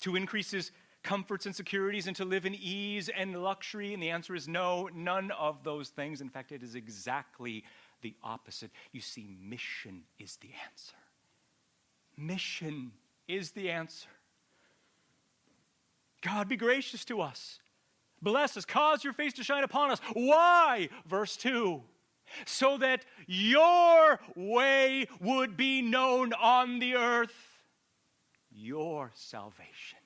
To 0.03 0.15
increase 0.15 0.53
His 0.53 0.71
comforts 1.03 1.47
and 1.47 1.57
securities 1.57 2.07
and 2.07 2.15
to 2.15 2.25
live 2.25 2.47
in 2.47 2.55
ease 2.55 3.09
and 3.09 3.43
luxury? 3.43 3.93
And 3.93 4.01
the 4.01 4.11
answer 4.11 4.37
is 4.37 4.47
no, 4.47 4.89
none 4.95 5.33
of 5.33 5.65
those 5.65 5.89
things. 5.89 6.21
In 6.21 6.29
fact, 6.29 6.53
it 6.53 6.63
is 6.63 6.77
exactly 6.77 7.65
the 8.03 8.15
opposite. 8.23 8.71
You 8.93 9.01
see, 9.01 9.37
mission 9.43 10.05
is 10.21 10.37
the 10.37 10.51
answer. 10.71 10.95
Mission 12.17 12.93
is 13.27 13.51
the 13.51 13.69
answer. 13.71 14.09
God, 16.23 16.49
be 16.49 16.57
gracious 16.57 17.05
to 17.07 17.21
us. 17.21 17.59
Bless 18.23 18.57
us. 18.57 18.64
Cause 18.64 19.02
your 19.05 19.12
face 19.12 19.33
to 19.35 19.45
shine 19.45 19.64
upon 19.64 19.91
us. 19.91 20.00
Why? 20.14 20.88
Verse 21.07 21.37
2 21.37 21.83
so 22.47 22.79
that 22.79 23.05
your 23.26 24.21
way 24.35 25.07
would 25.21 25.57
be 25.57 25.83
known 25.83 26.33
on 26.33 26.79
the 26.79 26.95
earth, 26.95 27.35
your 28.50 29.11
salvation 29.14 29.99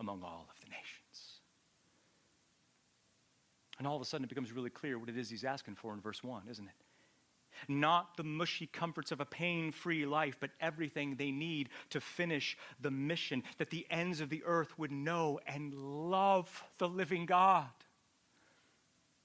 among 0.00 0.22
all 0.22 0.46
of 0.48 0.60
the 0.60 0.68
nations. 0.68 1.40
And 3.78 3.86
all 3.86 3.96
of 3.96 4.02
a 4.02 4.04
sudden, 4.04 4.24
it 4.24 4.28
becomes 4.28 4.52
really 4.52 4.70
clear 4.70 4.98
what 4.98 5.08
it 5.08 5.16
is 5.16 5.30
he's 5.30 5.44
asking 5.44 5.76
for 5.76 5.92
in 5.92 6.00
verse 6.00 6.22
1, 6.22 6.42
isn't 6.50 6.66
it? 6.66 6.84
Not 7.66 8.16
the 8.16 8.22
mushy 8.22 8.66
comforts 8.66 9.10
of 9.10 9.20
a 9.20 9.24
pain 9.24 9.72
free 9.72 10.06
life, 10.06 10.36
but 10.38 10.50
everything 10.60 11.16
they 11.16 11.30
need 11.30 11.68
to 11.90 12.00
finish 12.00 12.56
the 12.80 12.90
mission, 12.90 13.42
that 13.58 13.70
the 13.70 13.86
ends 13.90 14.20
of 14.20 14.30
the 14.30 14.42
earth 14.44 14.78
would 14.78 14.92
know 14.92 15.40
and 15.46 15.74
love 15.74 16.64
the 16.78 16.88
living 16.88 17.26
God. 17.26 17.66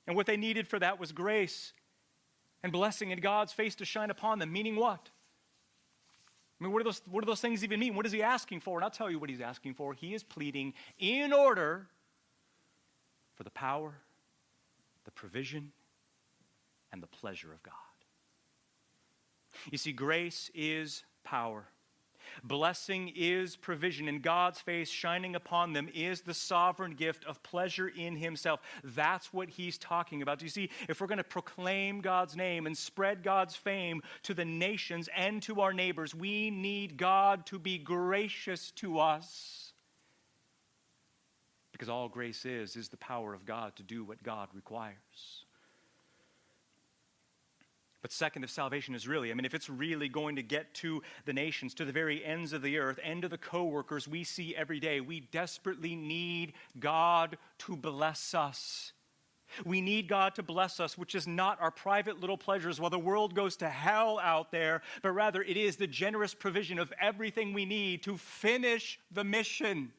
And 0.08 0.16
what 0.16 0.26
they 0.26 0.38
needed 0.38 0.68
for 0.68 0.80
that 0.80 1.00
was 1.00 1.12
grace 1.12 1.74
and 2.64 2.72
blessing 2.72 3.12
and 3.12 3.22
God's 3.22 3.54
face 3.54 3.76
to 3.76 3.86
shine 3.86 4.10
upon 4.10 4.40
them, 4.40 4.52
meaning 4.52 4.76
what? 4.76 5.10
I 6.60 6.64
mean, 6.64 6.74
what 6.74 6.80
do, 6.80 6.86
those, 6.86 7.02
those 7.26 7.42
things 7.42 7.64
even 7.64 7.80
mean? 7.80 7.96
What 7.96 8.06
is 8.06 8.12
he 8.12 8.22
asking 8.22 8.62
for? 8.62 8.78
And 8.78 8.86
I'll 8.86 8.92
tell 8.92 9.12
you 9.12 9.20
what 9.20 9.30
he's 9.30 9.42
asking 9.42 9.74
for. 9.74 9.94
He 9.94 10.14
is 10.14 10.24
pleading 10.24 10.74
in 10.98 11.34
order 11.34 11.88
for 13.36 13.44
the 13.44 13.50
power, 13.50 13.96
the 15.04 15.12
provision, 15.12 15.72
and 16.92 17.04
the 17.04 17.08
pleasure 17.08 17.52
of 17.52 17.62
God. 17.64 17.74
You 19.72 19.78
see, 19.78 19.92
grace 19.92 20.52
is 20.54 21.04
power. 21.24 21.66
Blessing 22.44 23.12
is 23.16 23.56
provision, 23.56 24.08
and 24.08 24.22
God's 24.22 24.60
face 24.60 24.90
shining 24.90 25.36
upon 25.36 25.74
them 25.74 25.90
is 25.94 26.22
the 26.22 26.34
sovereign 26.34 26.94
gift 26.94 27.26
of 27.26 27.44
pleasure 27.44 27.88
in 27.88 28.16
Himself. 28.16 28.62
That's 28.84 29.34
what 29.34 29.50
He's 29.50 29.78
talking 29.78 30.22
about. 30.22 30.40
Do 30.40 30.46
you 30.46 30.50
see, 30.50 30.70
if 30.90 31.00
we're 31.00 31.08
going 31.08 31.18
to 31.18 31.24
proclaim 31.24 32.02
God's 32.02 32.36
name 32.36 32.66
and 32.66 32.78
spread 32.78 33.24
God's 33.24 33.56
fame 33.56 34.02
to 34.24 34.34
the 34.34 34.46
nations 34.46 35.10
and 35.16 35.42
to 35.44 35.62
our 35.62 35.74
neighbors, 35.74 36.16
we 36.16 36.50
need 36.50 36.98
God 36.98 37.46
to 37.48 37.60
be 37.60 37.78
gracious 37.78 38.72
to 38.72 39.00
us. 39.00 39.74
Because 41.72 41.90
all 41.90 42.08
grace 42.08 42.46
is, 42.46 42.76
is 42.76 42.90
the 42.90 42.98
power 42.98 43.34
of 43.34 43.46
God 43.46 43.76
to 43.78 43.84
do 43.84 44.04
what 44.04 44.22
God 44.24 44.48
requires. 44.54 45.43
But 48.04 48.12
second, 48.12 48.44
if 48.44 48.50
salvation 48.50 48.96
is 48.96 49.08
really, 49.08 49.32
I 49.32 49.34
mean, 49.34 49.46
if 49.46 49.54
it's 49.54 49.70
really 49.70 50.10
going 50.10 50.36
to 50.36 50.44
get 50.44 50.74
to 50.76 51.02
the 51.24 51.32
nations, 51.32 51.74
to 51.76 51.86
the 51.86 51.94
very 51.94 52.24
ends 52.24 52.52
of 52.52 52.62
the 52.62 52.78
earth, 52.78 53.00
and 53.02 53.22
to 53.22 53.30
the 53.30 53.38
coworkers 53.38 54.10
we 54.10 54.26
see 54.26 54.54
every 54.54 54.82
day, 54.82 55.00
we 55.00 55.22
desperately 55.22 55.96
need 55.96 56.52
God 56.78 57.38
to 57.60 57.78
bless 57.78 58.34
us. 58.34 58.92
We 59.66 59.80
need 59.80 60.10
God 60.10 60.36
to 60.36 60.44
bless 60.44 60.82
us, 60.82 60.98
which 60.98 61.16
is 61.16 61.28
not 61.28 61.62
our 61.62 61.72
private 61.72 62.20
little 62.20 62.38
pleasures 62.38 62.78
while 62.78 62.90
the 62.90 63.00
world 63.00 63.36
goes 63.36 63.56
to 63.58 63.70
hell 63.70 64.20
out 64.20 64.52
there, 64.52 64.82
but 65.02 65.12
rather 65.12 65.42
it 65.42 65.56
is 65.56 65.78
the 65.78 65.88
generous 65.88 66.34
provision 66.34 66.80
of 66.80 66.92
everything 67.00 67.54
we 67.54 67.64
need 67.64 68.04
to 68.04 68.18
finish 68.18 69.00
the 69.12 69.24
mission. 69.24 69.94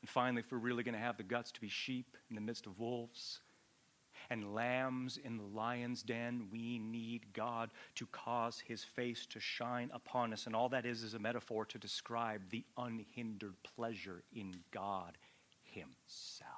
And 0.00 0.08
finally, 0.08 0.40
if 0.40 0.50
we're 0.50 0.56
really 0.56 0.82
going 0.82 0.94
to 0.94 1.00
have 1.00 1.18
the 1.18 1.24
guts 1.24 1.52
to 1.52 1.60
be 1.60 1.68
sheep 1.68 2.16
in 2.30 2.36
the 2.36 2.40
midst 2.40 2.66
of 2.66 2.78
wolves, 2.78 3.40
and 4.30 4.54
lambs 4.54 5.18
in 5.22 5.38
the 5.38 5.44
lion's 5.44 6.02
den. 6.02 6.48
We 6.52 6.78
need 6.78 7.32
God 7.32 7.70
to 7.96 8.06
cause 8.06 8.60
his 8.60 8.84
face 8.84 9.26
to 9.26 9.40
shine 9.40 9.90
upon 9.92 10.32
us. 10.32 10.46
And 10.46 10.54
all 10.54 10.68
that 10.70 10.86
is 10.86 11.02
is 11.02 11.14
a 11.14 11.18
metaphor 11.18 11.64
to 11.66 11.78
describe 11.78 12.42
the 12.50 12.64
unhindered 12.76 13.54
pleasure 13.76 14.22
in 14.34 14.56
God 14.70 15.16
himself. 15.62 16.52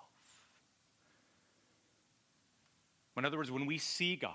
In 3.16 3.24
other 3.24 3.36
words, 3.36 3.50
when 3.50 3.66
we 3.66 3.78
see 3.78 4.16
God, 4.16 4.32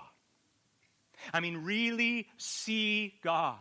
I 1.32 1.40
mean, 1.40 1.64
really 1.64 2.28
see 2.36 3.14
God, 3.22 3.56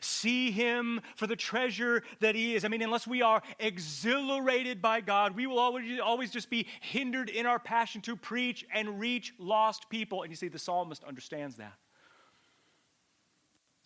See 0.00 0.50
him 0.50 1.00
for 1.14 1.26
the 1.26 1.36
treasure 1.36 2.02
that 2.20 2.34
he 2.34 2.54
is. 2.54 2.64
I 2.64 2.68
mean, 2.68 2.82
unless 2.82 3.06
we 3.06 3.22
are 3.22 3.42
exhilarated 3.58 4.82
by 4.82 5.00
God, 5.00 5.36
we 5.36 5.46
will 5.46 5.58
always, 5.58 6.00
always 6.00 6.30
just 6.30 6.50
be 6.50 6.66
hindered 6.80 7.28
in 7.28 7.46
our 7.46 7.58
passion 7.58 8.00
to 8.02 8.16
preach 8.16 8.64
and 8.72 9.00
reach 9.00 9.34
lost 9.38 9.88
people. 9.88 10.22
And 10.22 10.30
you 10.30 10.36
see, 10.36 10.48
the 10.48 10.58
psalmist 10.58 11.04
understands 11.04 11.56
that. 11.56 11.74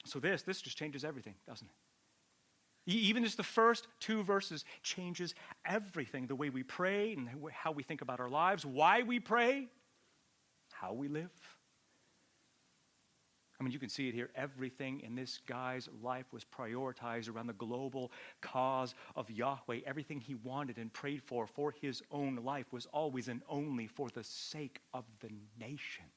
So 0.04 0.18
this, 0.18 0.42
this 0.42 0.60
just 0.62 0.76
changes 0.76 1.04
everything, 1.04 1.34
doesn't 1.46 1.66
it? 1.66 1.74
Even 2.86 3.22
just 3.22 3.36
the 3.36 3.42
first 3.42 3.86
two 4.00 4.22
verses 4.22 4.64
changes 4.82 5.34
everything 5.64 6.26
the 6.26 6.34
way 6.34 6.50
we 6.50 6.62
pray 6.62 7.12
and 7.12 7.28
how 7.52 7.72
we 7.72 7.82
think 7.82 8.00
about 8.00 8.20
our 8.20 8.28
lives, 8.28 8.64
why 8.64 9.02
we 9.02 9.20
pray, 9.20 9.68
how 10.72 10.92
we 10.92 11.08
live. 11.08 11.30
I 13.60 13.62
mean, 13.62 13.72
you 13.72 13.78
can 13.78 13.90
see 13.90 14.08
it 14.08 14.14
here. 14.14 14.30
Everything 14.34 15.00
in 15.00 15.14
this 15.14 15.38
guy's 15.46 15.86
life 16.02 16.24
was 16.32 16.44
prioritized 16.44 17.28
around 17.28 17.46
the 17.46 17.52
global 17.52 18.10
cause 18.40 18.94
of 19.16 19.30
Yahweh. 19.30 19.80
Everything 19.84 20.18
he 20.18 20.34
wanted 20.34 20.78
and 20.78 20.90
prayed 20.90 21.22
for 21.22 21.46
for 21.46 21.74
his 21.78 22.02
own 22.10 22.36
life 22.36 22.72
was 22.72 22.86
always 22.86 23.28
and 23.28 23.42
only 23.50 23.86
for 23.86 24.08
the 24.08 24.24
sake 24.24 24.80
of 24.94 25.04
the 25.20 25.30
nations. 25.58 26.08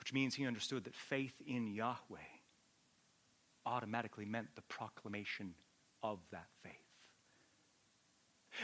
Which 0.00 0.12
means 0.12 0.34
he 0.34 0.44
understood 0.44 0.84
that 0.84 0.94
faith 0.96 1.40
in 1.46 1.68
Yahweh 1.68 2.18
automatically 3.64 4.24
meant 4.24 4.48
the 4.56 4.62
proclamation 4.62 5.54
of 6.02 6.18
that 6.32 6.48
faith. 6.64 6.83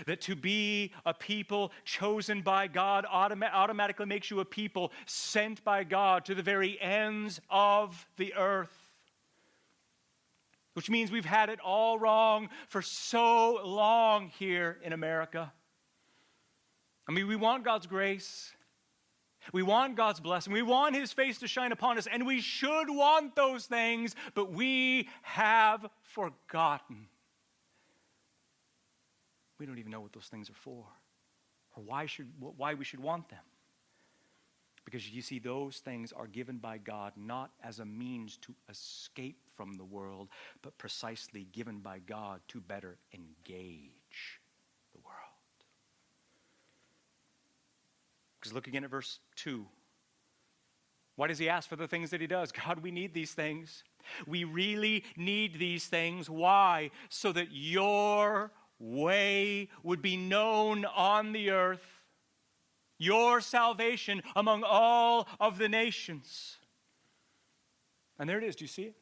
That 0.06 0.20
to 0.22 0.36
be 0.36 0.92
a 1.04 1.14
people 1.14 1.72
chosen 1.84 2.42
by 2.42 2.68
God 2.68 3.06
automa- 3.12 3.52
automatically 3.52 4.06
makes 4.06 4.30
you 4.30 4.40
a 4.40 4.44
people 4.44 4.92
sent 5.06 5.62
by 5.64 5.84
God 5.84 6.24
to 6.26 6.34
the 6.34 6.42
very 6.42 6.80
ends 6.80 7.40
of 7.50 8.06
the 8.16 8.34
earth. 8.34 8.76
Which 10.74 10.88
means 10.88 11.10
we've 11.10 11.24
had 11.24 11.48
it 11.48 11.60
all 11.60 11.98
wrong 11.98 12.48
for 12.68 12.80
so 12.80 13.60
long 13.64 14.28
here 14.38 14.78
in 14.82 14.92
America. 14.92 15.52
I 17.08 17.12
mean, 17.12 17.26
we 17.26 17.36
want 17.36 17.64
God's 17.64 17.86
grace. 17.86 18.52
We 19.52 19.62
want 19.62 19.96
God's 19.96 20.20
blessing. 20.20 20.52
We 20.52 20.62
want 20.62 20.94
His 20.94 21.12
face 21.12 21.38
to 21.38 21.48
shine 21.48 21.72
upon 21.72 21.98
us, 21.98 22.06
and 22.06 22.26
we 22.26 22.40
should 22.40 22.88
want 22.88 23.34
those 23.34 23.66
things, 23.66 24.14
but 24.34 24.52
we 24.52 25.08
have 25.22 25.88
forgotten. 26.02 27.08
We 29.60 29.66
don't 29.66 29.78
even 29.78 29.92
know 29.92 30.00
what 30.00 30.14
those 30.14 30.26
things 30.26 30.48
are 30.48 30.54
for 30.54 30.86
or 31.76 31.82
why, 31.84 32.06
should, 32.06 32.26
why 32.40 32.72
we 32.74 32.84
should 32.84 32.98
want 32.98 33.28
them. 33.28 33.44
Because 34.86 35.08
you 35.10 35.20
see, 35.20 35.38
those 35.38 35.76
things 35.76 36.12
are 36.12 36.26
given 36.26 36.56
by 36.56 36.78
God 36.78 37.12
not 37.14 37.50
as 37.62 37.78
a 37.78 37.84
means 37.84 38.38
to 38.38 38.54
escape 38.70 39.36
from 39.54 39.74
the 39.74 39.84
world, 39.84 40.28
but 40.62 40.76
precisely 40.78 41.46
given 41.52 41.80
by 41.80 41.98
God 41.98 42.40
to 42.48 42.60
better 42.60 42.96
engage 43.12 44.40
the 44.92 44.98
world. 45.04 45.16
Because 48.40 48.54
look 48.54 48.66
again 48.66 48.82
at 48.82 48.90
verse 48.90 49.20
2. 49.36 49.66
Why 51.16 51.26
does 51.26 51.38
he 51.38 51.50
ask 51.50 51.68
for 51.68 51.76
the 51.76 51.86
things 51.86 52.08
that 52.10 52.22
he 52.22 52.26
does? 52.26 52.50
God, 52.50 52.82
we 52.82 52.90
need 52.90 53.12
these 53.12 53.32
things. 53.32 53.84
We 54.26 54.44
really 54.44 55.04
need 55.18 55.58
these 55.58 55.84
things. 55.86 56.30
Why? 56.30 56.90
So 57.10 57.30
that 57.32 57.48
your 57.50 58.50
way 58.80 59.68
would 59.82 60.02
be 60.02 60.16
known 60.16 60.84
on 60.84 61.32
the 61.32 61.50
earth, 61.50 61.84
your 62.98 63.40
salvation 63.40 64.22
among 64.34 64.64
all 64.64 65.28
of 65.38 65.58
the 65.58 65.68
nations. 65.68 66.56
And 68.18 68.28
there 68.28 68.38
it 68.38 68.44
is. 68.44 68.56
Do 68.56 68.64
you 68.64 68.68
see 68.68 68.82
it? 68.84 68.96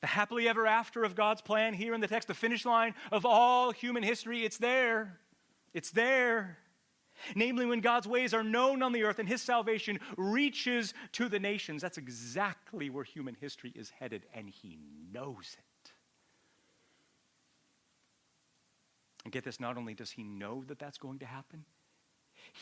The 0.00 0.06
happily 0.06 0.48
ever 0.48 0.66
after 0.66 1.02
of 1.02 1.16
God's 1.16 1.40
plan 1.40 1.74
here 1.74 1.94
in 1.94 2.00
the 2.00 2.06
text, 2.06 2.28
the 2.28 2.34
finish 2.34 2.64
line 2.64 2.94
of 3.10 3.24
all 3.24 3.72
human 3.72 4.02
history, 4.02 4.44
it's 4.44 4.58
there. 4.58 5.18
It's 5.74 5.90
there. 5.90 6.58
Namely, 7.34 7.66
when 7.66 7.80
God's 7.80 8.06
ways 8.06 8.32
are 8.32 8.44
known 8.44 8.80
on 8.82 8.92
the 8.92 9.02
earth 9.02 9.18
and 9.18 9.28
his 9.28 9.42
salvation 9.42 9.98
reaches 10.16 10.94
to 11.12 11.28
the 11.28 11.40
nations. 11.40 11.82
That's 11.82 11.98
exactly 11.98 12.90
where 12.90 13.02
human 13.02 13.34
history 13.34 13.72
is 13.74 13.90
headed, 13.90 14.26
and 14.32 14.48
he 14.48 14.78
knows 15.12 15.56
it. 15.58 15.64
And 19.24 19.32
get 19.32 19.44
this 19.44 19.60
not 19.60 19.76
only 19.76 19.94
does 19.94 20.10
he 20.10 20.22
know 20.22 20.64
that 20.68 20.78
that's 20.78 20.98
going 20.98 21.18
to 21.18 21.26
happen, 21.26 21.64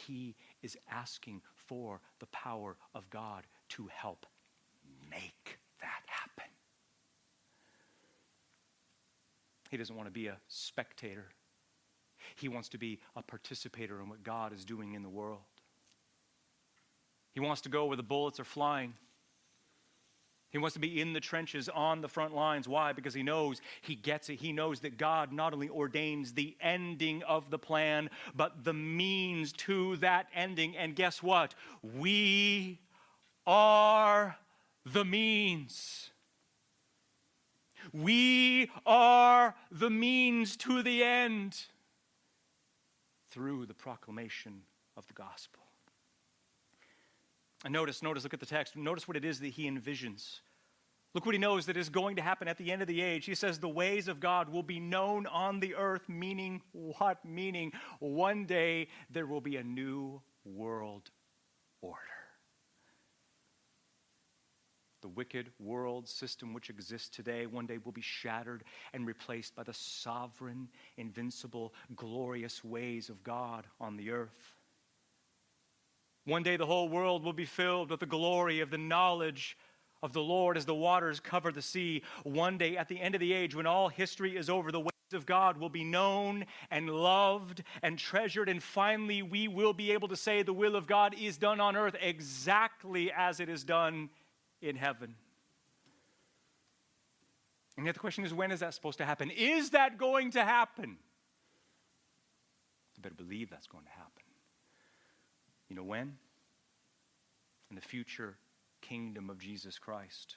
he 0.07 0.35
is 0.63 0.77
asking 0.91 1.43
for 1.55 2.01
the 2.19 2.27
power 2.27 2.77
of 2.95 3.09
God 3.11 3.45
to 3.71 3.89
help 3.93 4.27
make 5.11 5.59
that 5.81 6.03
happen. 6.07 6.51
He 9.71 9.77
doesn't 9.77 9.97
want 9.97 10.07
to 10.07 10.13
be 10.13 10.29
a 10.29 10.39
spectator, 10.49 11.27
he 12.35 12.49
wants 12.49 12.69
to 12.71 12.79
be 12.79 12.99
a 13.15 13.23
participator 13.23 14.01
in 14.01 14.09
what 14.09 14.23
God 14.23 14.53
is 14.53 14.65
doing 14.65 14.95
in 14.95 15.03
the 15.03 15.09
world. 15.09 15.41
He 17.33 17.41
wants 17.41 17.61
to 17.63 17.69
go 17.69 17.85
where 17.85 17.97
the 17.97 18.03
bullets 18.03 18.41
are 18.41 18.45
flying. 18.45 18.95
He 20.51 20.59
wants 20.59 20.75
to 20.75 20.81
be 20.81 21.01
in 21.01 21.13
the 21.13 21.21
trenches 21.21 21.69
on 21.69 22.01
the 22.01 22.09
front 22.09 22.35
lines. 22.35 22.69
Why? 22.69 22.93
Because 22.93 23.15
he 23.15 23.23
knows 23.23 23.61
he 23.83 23.95
gets 23.95 24.29
it. 24.31 24.37
He 24.37 24.53
knows 24.53 24.81
that 24.81 24.97
God 24.97 25.33
not 25.33 25.53
only 25.53 25.69
ordains 25.69 26.33
the 26.33 26.57
ending 26.61 27.23
of 27.25 27.51
the 27.51 27.59
plan, 27.59 28.11
but 28.35 28.65
the 28.65 28.73
means 28.73 29.53
to 29.53 29.97
that 29.97 30.29
ending. 30.35 30.77
And 30.77 30.95
guess 30.95 31.23
what? 31.23 31.55
We 31.83 32.79
are 33.47 34.37
the 34.85 35.05
means. 35.05 36.11
We 37.93 38.71
are 38.85 39.55
the 39.71 39.91
means 39.91 40.57
to 40.59 40.83
the 40.83 41.03
end 41.03 41.57
through 43.31 43.67
the 43.67 43.75
proclamation 43.75 44.63
of 44.97 45.07
the 45.07 45.13
gospel. 45.13 45.66
And 47.65 47.73
notice, 47.73 48.03
notice, 48.03 48.23
look 48.23 48.35
at 48.35 48.41
the 48.41 48.47
text. 48.47 48.77
Notice 48.77 49.09
what 49.09 49.17
it 49.17 49.25
is 49.25 49.41
that 49.41 49.49
he 49.49 49.69
envisions. 49.69 50.41
Look 51.15 51.25
what 51.25 51.35
he 51.35 51.39
knows 51.39 51.65
that 51.67 51.79
is 51.79 51.89
going 51.89 52.17
to 52.17 52.23
happen 52.23 52.47
at 52.47 52.59
the 52.59 52.71
end 52.71 52.83
of 52.83 52.89
the 52.89 53.01
age. 53.01 53.25
He 53.25 53.35
says, 53.35 53.59
The 53.59 53.69
ways 53.69 54.07
of 54.07 54.21
God 54.21 54.51
will 54.51 54.63
be 54.63 54.79
known 54.79 55.27
on 55.27 55.61
the 55.61 55.75
earth, 55.75 56.09
meaning 56.09 56.61
what? 56.73 57.25
Meaning 57.25 57.73
one 58.01 58.45
day 58.45 58.89
there 59.09 59.27
will 59.27 59.41
be 59.41 59.57
a 59.57 59.65
new 59.65 60.21
world 60.45 61.11
order. 61.81 62.01
The 65.01 65.09
wicked 65.09 65.51
world 65.59 66.09
system 66.09 66.53
which 66.53 66.69
exists 66.69 67.09
today 67.09 67.47
one 67.47 67.65
day 67.65 67.79
will 67.79 67.93
be 67.93 68.03
shattered 68.03 68.65
and 68.93 69.07
replaced 69.07 69.55
by 69.55 69.63
the 69.63 69.73
sovereign, 69.73 70.69
invincible, 70.97 71.73
glorious 71.95 72.63
ways 72.63 73.09
of 73.09 73.23
God 73.23 73.67
on 73.81 73.97
the 73.97 74.11
earth. 74.11 74.56
One 76.27 76.43
day 76.43 76.57
the 76.57 76.67
whole 76.67 76.89
world 76.89 77.25
will 77.25 77.33
be 77.33 77.45
filled 77.45 77.91
with 77.91 78.01
the 78.01 78.07
glory 78.07 78.61
of 78.61 78.71
the 78.71 78.79
knowledge 78.79 79.57
of 80.03 80.13
the 80.13 80.21
Lord 80.21 80.57
as 80.57 80.67
the 80.67 80.75
waters 80.75 81.21
cover 81.21 81.53
the 81.53 81.63
sea. 81.63 82.03
One 82.25 82.59
day, 82.59 82.77
at 82.77 82.89
the 82.89 83.01
end 83.01 83.15
of 83.15 83.21
the 83.21 83.33
age, 83.33 83.55
when 83.55 83.67
all 83.67 83.89
history 83.89 84.37
is 84.37 84.51
over, 84.51 84.73
the 84.73 84.81
ways 84.81 84.91
of 85.13 85.25
God 85.25 85.57
will 85.57 85.69
be 85.69 85.85
known 85.85 86.45
and 86.69 86.91
loved 86.91 87.63
and 87.81 87.97
treasured, 87.97 88.49
and 88.49 88.61
finally 88.61 89.23
we 89.23 89.47
will 89.47 89.73
be 89.73 89.93
able 89.93 90.09
to 90.09 90.17
say 90.17 90.43
the 90.43 90.53
will 90.53 90.75
of 90.75 90.89
God 90.89 91.15
is 91.19 91.39
done 91.39 91.61
on 91.61 91.77
earth 91.77 91.95
exactly 92.01 93.13
as 93.17 93.39
it 93.39 93.49
is 93.49 93.63
done 93.63 94.11
in 94.61 94.75
heaven. 94.75 95.15
And 97.77 97.87
yet 97.87 97.95
the 97.95 98.01
question 98.01 98.25
is 98.25 98.35
when 98.35 98.51
is 98.51 98.61
that 98.61 98.75
supposed 98.75 98.99
to 98.99 99.05
happen? 99.05 99.31
Is 99.31 99.71
that 99.71 99.97
going 99.97 100.33
to 100.33 100.45
happen? 100.45 100.97
You 102.97 103.03
better 103.03 103.15
believe 103.15 103.49
that's 103.49 103.69
going 103.69 103.85
to 103.85 103.91
happen. 103.91 104.26
You 105.69 105.77
know 105.77 105.85
when? 105.85 106.17
In 107.71 107.77
the 107.77 107.83
future 107.83 108.37
kingdom 108.81 109.31
of 109.31 109.39
Jesus 109.39 109.79
Christ. 109.79 110.37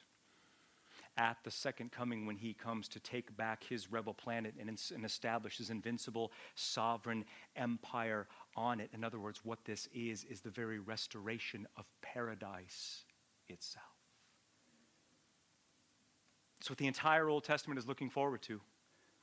At 1.18 1.38
the 1.44 1.52
second 1.52 1.92
coming, 1.92 2.26
when 2.26 2.38
he 2.38 2.54
comes 2.54 2.88
to 2.90 3.00
take 3.00 3.36
back 3.36 3.64
his 3.64 3.92
rebel 3.92 4.14
planet 4.14 4.54
and, 4.60 4.70
and 4.70 5.06
establish 5.06 5.58
his 5.58 5.70
invincible 5.70 6.32
sovereign 6.56 7.26
empire 7.56 8.28
on 8.56 8.80
it. 8.80 8.90
In 8.94 9.04
other 9.04 9.20
words, 9.20 9.42
what 9.44 9.66
this 9.66 9.90
is, 9.94 10.24
is 10.24 10.42
the 10.42 10.50
very 10.50 10.80
restoration 10.80 11.68
of 11.78 11.86
paradise 12.02 13.04
itself. 13.50 13.86
It's 16.60 16.70
what 16.70 16.80
the 16.80 16.88
entire 16.88 17.30
Old 17.30 17.44
Testament 17.44 17.80
is 17.80 17.88
looking 17.88 18.10
forward 18.10 18.42
to. 18.44 18.62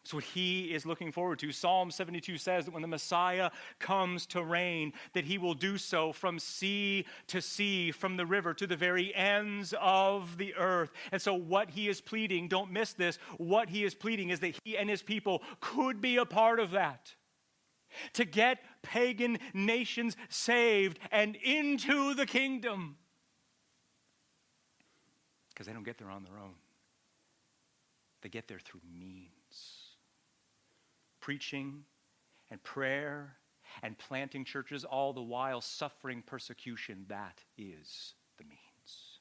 It's 0.06 0.14
what 0.14 0.22
he 0.22 0.72
is 0.72 0.86
looking 0.86 1.10
forward 1.10 1.40
to. 1.40 1.50
Psalm 1.50 1.90
72 1.90 2.38
says 2.38 2.64
that 2.64 2.70
when 2.70 2.80
the 2.80 2.86
Messiah 2.86 3.50
comes 3.80 4.24
to 4.26 4.44
reign, 4.44 4.92
that 5.14 5.24
he 5.24 5.36
will 5.36 5.52
do 5.52 5.76
so 5.76 6.12
from 6.12 6.38
sea 6.38 7.04
to 7.26 7.42
sea, 7.42 7.90
from 7.90 8.16
the 8.16 8.24
river 8.24 8.54
to 8.54 8.68
the 8.68 8.76
very 8.76 9.12
ends 9.16 9.74
of 9.80 10.38
the 10.38 10.54
earth. 10.54 10.92
And 11.10 11.20
so, 11.20 11.34
what 11.34 11.70
he 11.70 11.88
is 11.88 12.00
pleading, 12.00 12.46
don't 12.46 12.70
miss 12.70 12.92
this, 12.92 13.18
what 13.38 13.68
he 13.68 13.82
is 13.82 13.96
pleading 13.96 14.30
is 14.30 14.38
that 14.38 14.56
he 14.62 14.78
and 14.78 14.88
his 14.88 15.02
people 15.02 15.42
could 15.58 16.00
be 16.00 16.18
a 16.18 16.24
part 16.24 16.60
of 16.60 16.70
that. 16.70 17.12
To 18.12 18.24
get 18.24 18.60
pagan 18.82 19.40
nations 19.54 20.16
saved 20.28 21.00
and 21.10 21.34
into 21.34 22.14
the 22.14 22.26
kingdom. 22.26 22.96
Because 25.48 25.66
they 25.66 25.72
don't 25.72 25.82
get 25.82 25.98
there 25.98 26.10
on 26.12 26.22
their 26.22 26.38
own, 26.38 26.54
they 28.22 28.28
get 28.28 28.46
there 28.46 28.60
through 28.60 28.82
means 28.96 29.35
preaching 31.26 31.82
and 32.52 32.62
prayer 32.62 33.34
and 33.82 33.98
planting 33.98 34.44
churches, 34.44 34.84
all 34.84 35.12
the 35.12 35.20
while 35.20 35.60
suffering 35.60 36.22
persecution. 36.24 37.04
That 37.08 37.40
is 37.58 38.14
the 38.38 38.44
means. 38.44 39.18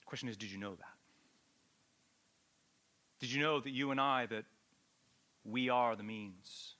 The 0.00 0.06
question 0.06 0.28
is 0.28 0.36
did 0.36 0.50
you 0.50 0.58
know 0.58 0.74
that? 0.74 0.96
Did 3.20 3.30
you 3.30 3.40
know 3.40 3.60
that 3.60 3.70
you 3.70 3.92
and 3.92 4.00
I, 4.00 4.26
that 4.26 4.46
we 5.44 5.68
are 5.68 5.94
the 5.94 6.02
means? 6.02 6.74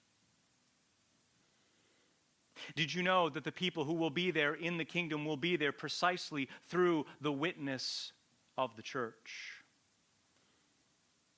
Did 2.74 2.92
you 2.92 3.04
know 3.04 3.28
that 3.28 3.44
the 3.44 3.52
people 3.52 3.84
who 3.84 3.94
will 3.94 4.10
be 4.10 4.32
there 4.32 4.54
in 4.54 4.76
the 4.76 4.84
kingdom 4.84 5.24
will 5.24 5.36
be 5.36 5.54
there 5.54 5.70
precisely 5.70 6.48
through 6.68 7.06
the 7.20 7.30
witness 7.30 8.10
of 8.58 8.74
the 8.74 8.82
church? 8.82 9.55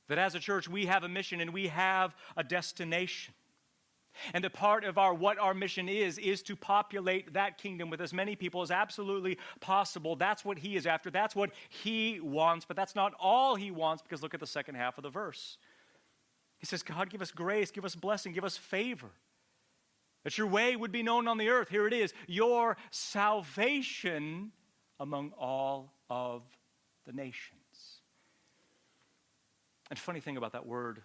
That 0.09 0.18
as 0.18 0.35
a 0.35 0.40
church, 0.40 0.68
we 0.68 0.87
have 0.87 1.05
a 1.05 1.09
mission 1.09 1.40
and 1.40 1.53
we 1.53 1.68
have 1.68 2.14
a 2.37 2.42
destination. 2.42 3.35
And 4.33 4.42
the 4.42 4.51
part 4.51 4.85
of 4.85 4.99
our 4.99 5.14
what 5.14 5.38
our 5.38 5.55
mission 5.55 5.88
is 5.88 6.18
is 6.18 6.42
to 6.42 6.57
populate 6.57 7.35
that 7.35 7.59
kingdom 7.59 7.88
with 7.88 8.01
as 8.01 8.12
many 8.12 8.35
people 8.35 8.62
as 8.62 8.71
absolutely 8.71 9.38
possible. 9.61 10.16
That's 10.16 10.44
what 10.44 10.59
he 10.59 10.77
is 10.77 10.87
after. 10.87 11.11
That's 11.11 11.37
what 11.37 11.51
he 11.68 12.18
wants, 12.21 12.64
but 12.64 12.77
that's 12.77 12.97
not 12.97 13.14
all 13.21 13.55
he 13.55 13.71
wants 13.71 14.03
because 14.03 14.23
look 14.23 14.35
at 14.35 14.40
the 14.40 14.47
second 14.47 14.75
half 14.75 14.99
of 14.99 15.03
the 15.03 15.11
verse. 15.11 15.59
He 16.59 16.66
says, 16.66 16.83
"God, 16.83 17.11
give 17.11 17.23
us 17.23 17.31
grace, 17.31 17.71
give 17.71 17.85
us 17.85 17.94
blessing, 17.94 18.33
give 18.33 18.44
us 18.44 18.57
favor." 18.57 19.11
That 20.25 20.37
your 20.37 20.49
way 20.49 20.75
would 20.75 20.90
be 20.90 21.05
known 21.05 21.29
on 21.29 21.38
the 21.38 21.49
earth. 21.49 21.68
Here 21.68 21.87
it 21.87 21.92
is, 21.92 22.12
your 22.27 22.77
salvation 22.90 24.53
among 24.99 25.31
all 25.38 25.94
of 26.11 26.42
the 27.07 27.12
nations. 27.12 27.58
And 29.90 29.98
funny 29.98 30.20
thing 30.20 30.37
about 30.37 30.53
that 30.53 30.66
word 30.66 31.03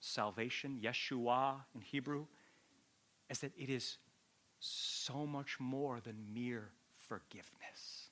salvation, 0.00 0.80
Yeshua 0.82 1.60
in 1.74 1.80
Hebrew, 1.80 2.26
is 3.30 3.40
that 3.40 3.52
it 3.56 3.70
is 3.70 3.98
so 4.58 5.26
much 5.26 5.58
more 5.60 6.00
than 6.00 6.16
mere 6.32 6.70
forgiveness. 6.96 8.08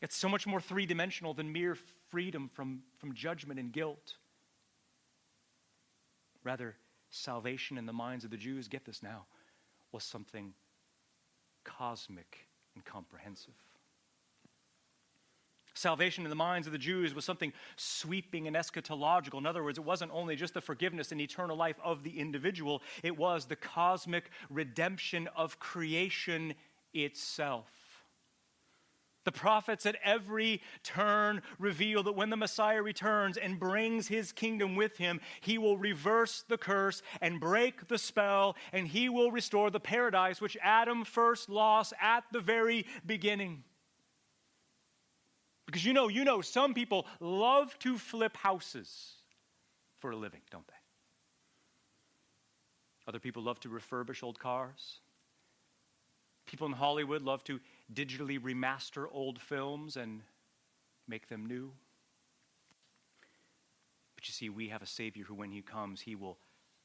It's 0.00 0.16
so 0.16 0.28
much 0.28 0.46
more 0.46 0.60
three 0.60 0.86
dimensional 0.86 1.34
than 1.34 1.52
mere 1.52 1.76
freedom 2.10 2.50
from, 2.52 2.82
from 2.98 3.14
judgment 3.14 3.60
and 3.60 3.72
guilt. 3.72 4.16
Rather, 6.42 6.76
salvation 7.10 7.78
in 7.78 7.86
the 7.86 7.92
minds 7.92 8.24
of 8.24 8.30
the 8.30 8.36
Jews, 8.36 8.66
get 8.66 8.84
this 8.84 9.02
now, 9.02 9.26
was 9.92 10.02
something 10.02 10.54
cosmic 11.64 12.48
and 12.74 12.84
comprehensive. 12.84 13.54
Salvation 15.74 16.24
in 16.24 16.30
the 16.30 16.36
minds 16.36 16.66
of 16.66 16.72
the 16.72 16.78
Jews 16.78 17.14
was 17.14 17.24
something 17.24 17.52
sweeping 17.76 18.46
and 18.46 18.56
eschatological. 18.56 19.38
In 19.38 19.46
other 19.46 19.64
words, 19.64 19.78
it 19.78 19.84
wasn't 19.84 20.12
only 20.12 20.36
just 20.36 20.54
the 20.54 20.60
forgiveness 20.60 21.12
and 21.12 21.20
eternal 21.20 21.56
life 21.56 21.76
of 21.82 22.02
the 22.02 22.18
individual, 22.18 22.82
it 23.02 23.16
was 23.16 23.46
the 23.46 23.56
cosmic 23.56 24.30
redemption 24.50 25.28
of 25.36 25.58
creation 25.58 26.54
itself. 26.92 27.66
The 29.24 29.32
prophets 29.32 29.86
at 29.86 29.96
every 30.02 30.60
turn 30.82 31.42
reveal 31.58 32.02
that 32.02 32.16
when 32.16 32.30
the 32.30 32.36
Messiah 32.36 32.82
returns 32.82 33.36
and 33.36 33.58
brings 33.58 34.08
his 34.08 34.32
kingdom 34.32 34.74
with 34.74 34.96
him, 34.96 35.20
he 35.40 35.58
will 35.58 35.78
reverse 35.78 36.44
the 36.48 36.58
curse 36.58 37.02
and 37.20 37.38
break 37.38 37.86
the 37.86 37.98
spell, 37.98 38.56
and 38.72 38.88
he 38.88 39.08
will 39.08 39.30
restore 39.30 39.70
the 39.70 39.78
paradise 39.78 40.40
which 40.40 40.56
Adam 40.60 41.04
first 41.04 41.48
lost 41.48 41.92
at 42.00 42.24
the 42.32 42.40
very 42.40 42.84
beginning. 43.06 43.62
Because 45.72 45.86
you 45.86 45.94
know, 45.94 46.08
you 46.08 46.22
know, 46.22 46.42
some 46.42 46.74
people 46.74 47.06
love 47.18 47.78
to 47.78 47.96
flip 47.96 48.36
houses 48.36 49.12
for 50.00 50.10
a 50.10 50.16
living, 50.16 50.42
don't 50.50 50.66
they? 50.66 50.74
Other 53.08 53.18
people 53.18 53.42
love 53.42 53.58
to 53.60 53.70
refurbish 53.70 54.22
old 54.22 54.38
cars. 54.38 54.98
People 56.44 56.66
in 56.66 56.74
Hollywood 56.74 57.22
love 57.22 57.42
to 57.44 57.58
digitally 57.94 58.38
remaster 58.38 59.06
old 59.10 59.40
films 59.40 59.96
and 59.96 60.20
make 61.08 61.28
them 61.28 61.46
new. 61.46 61.72
But 64.14 64.28
you 64.28 64.32
see, 64.32 64.50
we 64.50 64.68
have 64.68 64.82
a 64.82 64.86
Savior 64.86 65.24
who, 65.24 65.34
when 65.34 65.50
He 65.50 65.62
comes, 65.62 66.02
He 66.02 66.16
will 66.16 66.36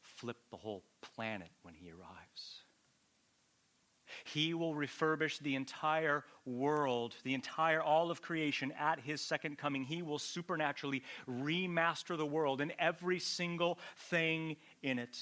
flip 0.02 0.38
the 0.50 0.56
whole 0.56 0.84
planet 1.02 1.50
when 1.62 1.73
He 1.73 1.91
arrives. 1.91 2.56
He 4.27 4.53
will 4.53 4.73
refurbish 4.73 5.39
the 5.39 5.55
entire 5.55 6.23
world, 6.45 7.15
the 7.23 7.33
entire, 7.33 7.81
all 7.81 8.11
of 8.11 8.21
creation 8.21 8.73
at 8.77 8.99
his 8.99 9.21
second 9.21 9.57
coming. 9.57 9.83
He 9.83 10.01
will 10.01 10.19
supernaturally 10.19 11.03
remaster 11.29 12.17
the 12.17 12.25
world 12.25 12.61
and 12.61 12.73
every 12.77 13.19
single 13.19 13.79
thing 13.95 14.57
in 14.83 14.99
it. 14.99 15.17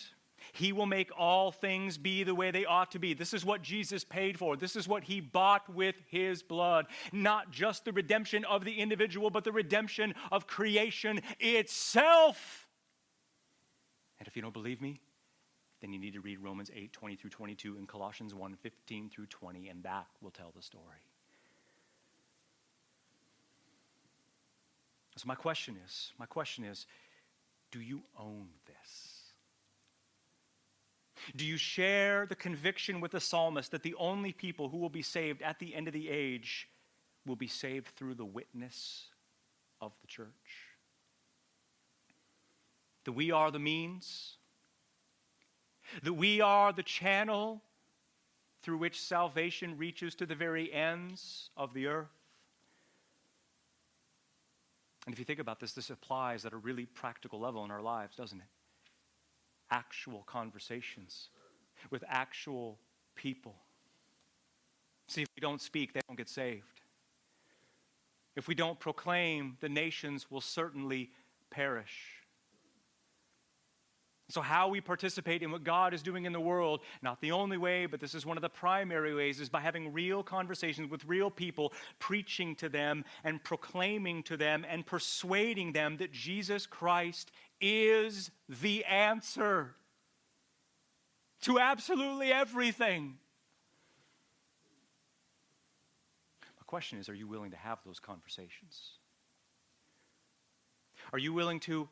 He 0.54 0.74
will 0.74 0.86
make 0.86 1.10
all 1.18 1.52
things 1.52 1.98
be 1.98 2.24
the 2.24 2.36
way 2.36 2.52
they 2.52 2.66
ought 2.66 2.92
to 2.92 3.00
be. 3.00 3.14
This 3.14 3.34
is 3.34 3.46
what 3.46 3.62
Jesus 3.62 4.04
paid 4.04 4.38
for. 4.38 4.56
This 4.56 4.76
is 4.76 4.88
what 4.88 5.04
he 5.04 5.20
bought 5.20 5.68
with 5.74 5.96
his 6.08 6.44
blood. 6.44 6.88
Not 7.12 7.52
just 7.52 7.86
the 7.86 7.94
redemption 7.94 8.46
of 8.46 8.66
the 8.66 8.80
individual, 8.80 9.30
but 9.30 9.44
the 9.44 9.52
redemption 9.52 10.14
of 10.32 10.48
creation 10.48 11.22
itself. 11.40 12.68
And 14.20 14.28
if 14.28 14.36
you 14.36 14.42
don't 14.42 14.54
believe 14.54 14.82
me, 14.82 15.00
then 15.86 15.94
you 15.94 16.00
need 16.00 16.14
to 16.14 16.22
read 16.22 16.40
Romans 16.40 16.72
8, 16.74 16.92
20 16.92 17.16
through 17.16 17.30
22 17.30 17.78
and 17.78 17.88
Colossians 17.88 18.34
1, 18.34 18.56
15 18.56 19.08
through 19.08 19.28
20, 19.28 19.70
and 19.70 19.84
that 19.84 20.08
will 20.20 20.32
tell 20.32 20.52
the 20.56 20.62
story. 20.64 20.84
So 25.16 25.28
my 25.28 25.36
question 25.36 25.78
is, 25.86 26.12
my 26.18 26.26
question 26.26 26.64
is, 26.64 26.88
do 27.72 27.80
you 27.80 28.02
own 28.20 28.48
this? 28.66 29.34
Do 31.36 31.46
you 31.46 31.56
share 31.56 32.26
the 32.26 32.36
conviction 32.36 33.00
with 33.00 33.12
the 33.12 33.20
psalmist 33.20 33.70
that 33.70 33.84
the 33.84 33.94
only 34.00 34.32
people 34.32 34.70
who 34.70 34.78
will 34.78 34.90
be 34.90 35.04
saved 35.04 35.44
at 35.44 35.60
the 35.60 35.76
end 35.76 35.88
of 35.88 35.94
the 35.94 36.10
age 36.10 36.68
will 37.28 37.36
be 37.36 37.48
saved 37.48 37.90
through 37.90 38.16
the 38.16 38.26
witness 38.26 39.10
of 39.82 39.92
the 40.02 40.08
church? 40.08 40.26
That 43.04 43.12
we 43.12 43.30
are 43.30 43.52
the 43.52 43.60
means, 43.60 44.38
that 46.04 46.14
we 46.14 46.42
are 46.42 46.74
the 46.74 46.84
channel 46.84 47.62
through 48.62 48.78
which 48.78 49.00
salvation 49.00 49.78
reaches 49.78 50.16
to 50.16 50.26
the 50.26 50.36
very 50.36 50.74
ends 50.74 51.50
of 51.56 51.74
the 51.74 51.88
earth. 51.88 52.08
And 55.06 55.14
if 55.14 55.20
you 55.20 55.26
think 55.26 55.40
about 55.40 55.60
this, 55.60 55.74
this 55.74 55.92
applies 55.92 56.46
at 56.46 56.54
a 56.54 56.58
really 56.58 56.88
practical 56.88 57.40
level 57.40 57.64
in 57.64 57.70
our 57.70 57.82
lives, 57.82 58.16
doesn't 58.16 58.40
it? 58.40 58.48
Actual 59.70 60.24
conversations 60.26 61.30
with 61.92 62.04
actual 62.08 62.80
people. 63.16 63.56
See, 65.08 65.22
if 65.22 65.28
we 65.36 65.42
don't 65.42 65.62
speak, 65.62 65.94
they 65.94 66.00
don't 66.08 66.18
get 66.18 66.30
saved. 66.30 66.82
If 68.36 68.48
we 68.48 68.56
don't 68.56 68.80
proclaim, 68.80 69.58
the 69.62 69.70
nations 69.70 70.32
will 70.32 70.42
certainly 70.42 71.12
perish. 71.52 72.15
So, 74.28 74.42
how 74.42 74.70
we 74.70 74.82
participate 74.82 75.44
in 75.44 75.52
what 75.52 75.64
God 75.64 75.94
is 75.94 76.02
doing 76.02 76.26
in 76.26 76.34
the 76.34 76.40
world, 76.40 76.82
not 77.04 77.22
the 77.22 77.32
only 77.32 77.58
way, 77.58 77.86
but 77.86 78.00
this 78.00 78.16
is 78.16 78.26
one 78.26 78.38
of 78.38 78.42
the 78.42 78.50
primary 78.50 79.14
ways, 79.14 79.40
is 79.40 79.50
by 79.50 79.62
having 79.62 79.94
real 79.94 80.24
conversations 80.24 80.90
with 80.90 81.06
real 81.06 81.30
people, 81.30 81.74
preaching 82.00 82.56
to 82.56 82.68
them 82.68 83.06
and 83.24 83.44
proclaiming 83.44 84.24
to 84.24 84.36
them 84.36 84.66
and 84.68 84.84
persuading 84.84 85.74
them 85.74 85.98
that 85.98 86.12
Jesus 86.12 86.66
Christ 86.66 87.32
is 87.62 88.32
the 88.50 88.84
answer 88.86 89.76
to 91.42 91.60
absolutely 91.60 92.34
everything. 92.34 93.20
My 96.42 96.64
question 96.66 96.98
is 96.98 97.10
are 97.10 97.14
you 97.14 97.28
willing 97.28 97.52
to 97.52 97.58
have 97.58 97.78
those 97.86 98.00
conversations? 98.00 98.94
Are 101.14 101.20
you 101.20 101.32
willing 101.32 101.60
to 101.62 101.88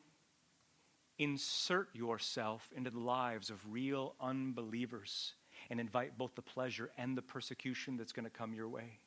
insert 1.24 1.90
yourself 1.94 2.70
into 2.76 2.90
the 2.90 3.00
lives 3.00 3.50
of 3.50 3.60
real 3.72 4.16
unbelievers 4.20 5.34
and 5.70 5.80
invite 5.80 6.18
both 6.18 6.36
the 6.36 6.42
pleasure 6.42 6.92
and 6.98 7.18
the 7.18 7.22
persecution 7.22 7.98
that's 7.98 8.12
going 8.12 8.26
to 8.26 8.30
come 8.30 8.54
your 8.54 8.68
way. 8.68 9.00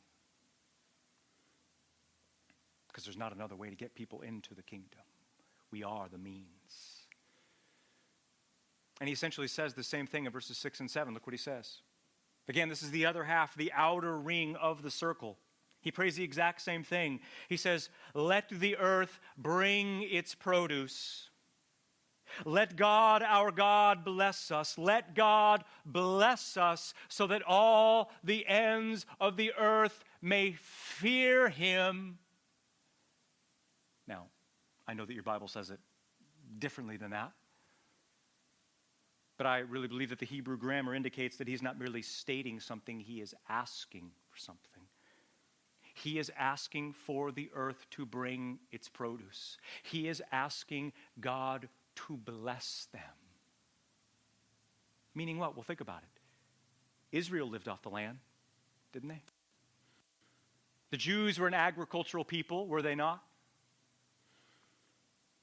Because 2.88 3.04
there's 3.04 3.18
not 3.18 3.34
another 3.34 3.56
way 3.56 3.68
to 3.68 3.76
get 3.76 3.94
people 3.94 4.22
into 4.22 4.54
the 4.54 4.62
kingdom. 4.62 5.00
We 5.70 5.82
are 5.82 6.08
the 6.10 6.18
means. 6.18 6.46
And 9.00 9.08
he 9.08 9.12
essentially 9.12 9.48
says 9.48 9.74
the 9.74 9.84
same 9.84 10.06
thing 10.06 10.24
in 10.24 10.32
verses 10.32 10.56
6 10.58 10.80
and 10.80 10.90
7. 10.90 11.12
Look 11.12 11.26
what 11.26 11.34
he 11.34 11.38
says. 11.38 11.82
Again, 12.48 12.68
this 12.68 12.82
is 12.82 12.90
the 12.90 13.06
other 13.06 13.24
half, 13.24 13.54
the 13.54 13.72
outer 13.74 14.16
ring 14.16 14.56
of 14.56 14.82
the 14.82 14.90
circle. 14.90 15.36
He 15.80 15.90
prays 15.90 16.16
the 16.16 16.24
exact 16.24 16.62
same 16.62 16.82
thing. 16.82 17.20
He 17.48 17.56
says, 17.56 17.90
Let 18.14 18.48
the 18.48 18.76
earth 18.76 19.20
bring 19.36 20.02
its 20.02 20.34
produce 20.34 21.28
let 22.44 22.76
God, 22.76 23.22
our 23.22 23.50
God, 23.50 24.04
bless 24.04 24.50
us. 24.50 24.76
Let 24.78 25.14
God 25.14 25.64
bless 25.84 26.56
us 26.56 26.94
so 27.08 27.26
that 27.28 27.42
all 27.46 28.10
the 28.24 28.46
ends 28.46 29.06
of 29.20 29.36
the 29.36 29.52
earth 29.58 30.04
may 30.20 30.52
fear 30.60 31.48
him. 31.48 32.18
Now, 34.06 34.26
I 34.86 34.94
know 34.94 35.04
that 35.04 35.14
your 35.14 35.22
Bible 35.22 35.48
says 35.48 35.70
it 35.70 35.80
differently 36.58 36.96
than 36.96 37.10
that. 37.10 37.32
But 39.36 39.46
I 39.46 39.58
really 39.58 39.88
believe 39.88 40.10
that 40.10 40.18
the 40.18 40.26
Hebrew 40.26 40.56
grammar 40.56 40.94
indicates 40.94 41.36
that 41.36 41.48
he's 41.48 41.62
not 41.62 41.78
merely 41.78 42.02
stating 42.02 42.58
something, 42.58 42.98
he 43.00 43.20
is 43.20 43.34
asking 43.48 44.10
for 44.30 44.38
something. 44.38 44.82
He 45.94 46.18
is 46.18 46.30
asking 46.38 46.92
for 46.92 47.32
the 47.32 47.50
earth 47.54 47.86
to 47.92 48.04
bring 48.04 48.58
its 48.70 48.88
produce. 48.88 49.56
He 49.82 50.08
is 50.08 50.22
asking 50.30 50.92
God 51.20 51.68
to 51.96 52.16
bless 52.16 52.88
them. 52.92 53.02
Meaning 55.14 55.38
what? 55.38 55.56
Well, 55.56 55.64
think 55.64 55.80
about 55.80 56.02
it. 56.02 57.16
Israel 57.16 57.48
lived 57.48 57.68
off 57.68 57.82
the 57.82 57.88
land, 57.88 58.18
didn't 58.92 59.08
they? 59.08 59.22
The 60.90 60.96
Jews 60.96 61.38
were 61.38 61.48
an 61.48 61.54
agricultural 61.54 62.24
people, 62.24 62.66
were 62.66 62.82
they 62.82 62.94
not? 62.94 63.22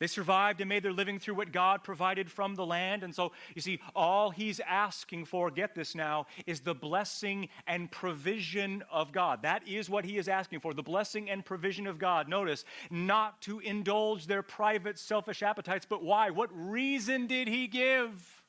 They 0.03 0.07
survived 0.07 0.59
and 0.59 0.67
made 0.67 0.83
their 0.83 0.91
living 0.91 1.17
through 1.17 1.35
what 1.35 1.53
God 1.53 1.81
provided 1.81 2.29
from 2.29 2.55
the 2.55 2.65
land. 2.65 3.03
And 3.03 3.15
so, 3.15 3.31
you 3.55 3.61
see, 3.61 3.79
all 3.95 4.31
he's 4.31 4.59
asking 4.59 5.23
for, 5.23 5.49
get 5.49 5.75
this 5.75 5.95
now, 5.95 6.27
is 6.45 6.59
the 6.59 6.75
blessing 6.75 7.47
and 7.67 7.89
provision 7.89 8.83
of 8.91 9.13
God. 9.13 9.43
That 9.43 9.65
is 9.65 9.89
what 9.89 10.03
he 10.03 10.17
is 10.17 10.27
asking 10.27 10.59
for 10.59 10.73
the 10.73 10.83
blessing 10.83 11.29
and 11.29 11.45
provision 11.45 11.87
of 11.87 11.99
God. 11.99 12.27
Notice, 12.27 12.65
not 12.91 13.41
to 13.43 13.61
indulge 13.61 14.27
their 14.27 14.43
private 14.43 14.99
selfish 14.99 15.41
appetites, 15.41 15.85
but 15.89 16.03
why? 16.03 16.31
What 16.31 16.49
reason 16.53 17.25
did 17.25 17.47
he 17.47 17.67
give? 17.67 18.43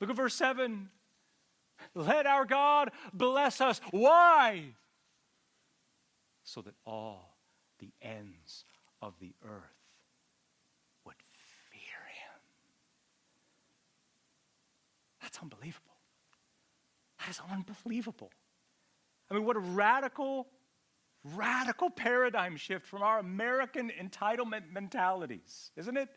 Look 0.00 0.08
at 0.08 0.16
verse 0.16 0.36
7. 0.36 0.88
Let 1.94 2.24
our 2.26 2.46
God 2.46 2.92
bless 3.12 3.60
us. 3.60 3.82
Why? 3.90 4.68
So 6.44 6.62
that 6.62 6.76
all 6.86 7.36
the 7.78 7.92
ends 8.00 8.64
of 9.02 9.12
the 9.20 9.34
earth 9.44 9.75
That's 15.36 15.42
unbelievable. 15.42 15.92
That 17.18 17.28
is 17.30 17.40
unbelievable. 17.50 18.30
I 19.30 19.34
mean, 19.34 19.44
what 19.44 19.56
a 19.56 19.60
radical, 19.60 20.46
radical 21.24 21.90
paradigm 21.90 22.56
shift 22.56 22.86
from 22.86 23.02
our 23.02 23.18
American 23.18 23.90
entitlement 24.00 24.72
mentalities, 24.72 25.72
isn't 25.76 25.96
it? 25.96 26.08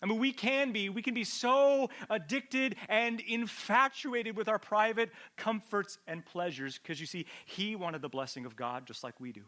I 0.00 0.06
mean, 0.06 0.20
we 0.20 0.32
can 0.32 0.70
be, 0.70 0.90
we 0.90 1.02
can 1.02 1.14
be 1.14 1.24
so 1.24 1.90
addicted 2.08 2.76
and 2.88 3.20
infatuated 3.20 4.36
with 4.36 4.48
our 4.48 4.60
private 4.60 5.10
comforts 5.36 5.98
and 6.06 6.24
pleasures 6.24 6.78
because 6.78 7.00
you 7.00 7.06
see, 7.06 7.26
he 7.46 7.74
wanted 7.74 8.02
the 8.02 8.08
blessing 8.08 8.46
of 8.46 8.54
God 8.54 8.86
just 8.86 9.02
like 9.02 9.18
we 9.18 9.32
do. 9.32 9.42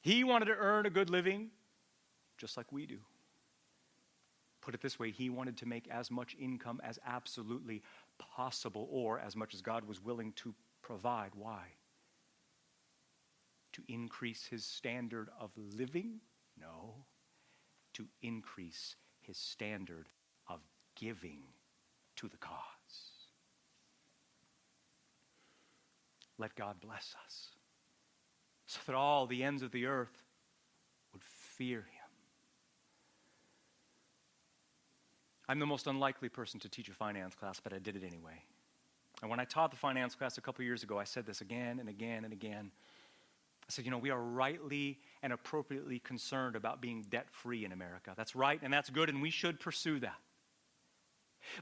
He 0.00 0.22
wanted 0.22 0.44
to 0.44 0.54
earn 0.56 0.86
a 0.86 0.90
good 0.90 1.10
living 1.10 1.50
just 2.38 2.56
like 2.56 2.70
we 2.70 2.86
do. 2.86 2.98
Put 4.60 4.74
it 4.74 4.82
this 4.82 4.98
way, 4.98 5.10
he 5.10 5.30
wanted 5.30 5.56
to 5.58 5.66
make 5.66 5.88
as 5.88 6.10
much 6.10 6.36
income 6.38 6.80
as 6.84 6.98
absolutely 7.06 7.82
possible 8.18 8.88
or 8.90 9.18
as 9.18 9.34
much 9.34 9.54
as 9.54 9.62
God 9.62 9.86
was 9.86 10.02
willing 10.02 10.32
to 10.36 10.54
provide. 10.82 11.30
Why? 11.34 11.62
To 13.74 13.82
increase 13.88 14.46
his 14.46 14.64
standard 14.64 15.30
of 15.38 15.50
living? 15.56 16.20
No. 16.60 16.94
To 17.94 18.06
increase 18.22 18.96
his 19.22 19.38
standard 19.38 20.08
of 20.48 20.60
giving 20.94 21.42
to 22.16 22.28
the 22.28 22.36
cause. 22.36 22.56
Let 26.38 26.54
God 26.54 26.76
bless 26.80 27.14
us 27.24 27.48
so 28.66 28.78
that 28.86 28.94
all 28.94 29.26
the 29.26 29.42
ends 29.42 29.62
of 29.62 29.72
the 29.72 29.86
earth 29.86 30.22
would 31.12 31.22
fear 31.22 31.78
him. 31.78 31.99
I'm 35.50 35.58
the 35.58 35.66
most 35.66 35.88
unlikely 35.88 36.28
person 36.28 36.60
to 36.60 36.68
teach 36.68 36.88
a 36.90 36.92
finance 36.92 37.34
class, 37.34 37.58
but 37.58 37.72
I 37.72 37.80
did 37.80 37.96
it 37.96 38.04
anyway. 38.04 38.44
And 39.20 39.28
when 39.28 39.40
I 39.40 39.44
taught 39.44 39.72
the 39.72 39.76
finance 39.76 40.14
class 40.14 40.38
a 40.38 40.40
couple 40.40 40.64
years 40.64 40.84
ago, 40.84 40.96
I 40.96 41.02
said 41.02 41.26
this 41.26 41.40
again 41.40 41.80
and 41.80 41.88
again 41.88 42.22
and 42.22 42.32
again. 42.32 42.70
I 43.62 43.66
said, 43.72 43.84
you 43.84 43.90
know, 43.90 43.98
we 43.98 44.10
are 44.10 44.20
rightly 44.20 45.00
and 45.24 45.32
appropriately 45.32 45.98
concerned 45.98 46.54
about 46.54 46.80
being 46.80 47.04
debt 47.10 47.26
free 47.32 47.64
in 47.64 47.72
America. 47.72 48.12
That's 48.16 48.36
right 48.36 48.60
and 48.62 48.72
that's 48.72 48.90
good, 48.90 49.08
and 49.08 49.20
we 49.20 49.30
should 49.30 49.58
pursue 49.58 49.98
that. 49.98 50.18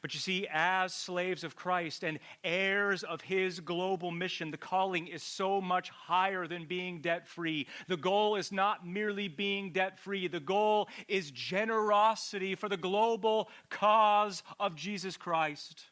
But 0.02 0.14
you 0.14 0.20
see, 0.20 0.46
as 0.52 0.94
slaves 0.94 1.44
of 1.44 1.56
Christ 1.56 2.04
and 2.04 2.18
heirs 2.44 3.02
of 3.02 3.20
his 3.20 3.60
global 3.60 4.10
mission, 4.10 4.50
the 4.50 4.56
calling 4.56 5.06
is 5.06 5.22
so 5.22 5.60
much 5.60 5.90
higher 5.90 6.46
than 6.46 6.66
being 6.66 7.00
debt 7.00 7.26
free. 7.26 7.66
The 7.86 7.96
goal 7.96 8.36
is 8.36 8.52
not 8.52 8.86
merely 8.86 9.28
being 9.28 9.72
debt 9.72 9.98
free, 9.98 10.28
the 10.28 10.40
goal 10.40 10.88
is 11.06 11.30
generosity 11.30 12.54
for 12.54 12.68
the 12.68 12.76
global 12.76 13.48
cause 13.70 14.42
of 14.58 14.74
Jesus 14.74 15.16
Christ. 15.16 15.84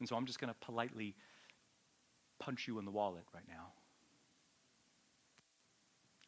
And 0.00 0.08
so 0.08 0.16
I'm 0.16 0.26
just 0.26 0.40
going 0.40 0.52
to 0.52 0.58
politely 0.60 1.14
punch 2.38 2.68
you 2.68 2.78
in 2.78 2.84
the 2.84 2.90
wallet 2.90 3.24
right 3.34 3.44
now. 3.48 3.72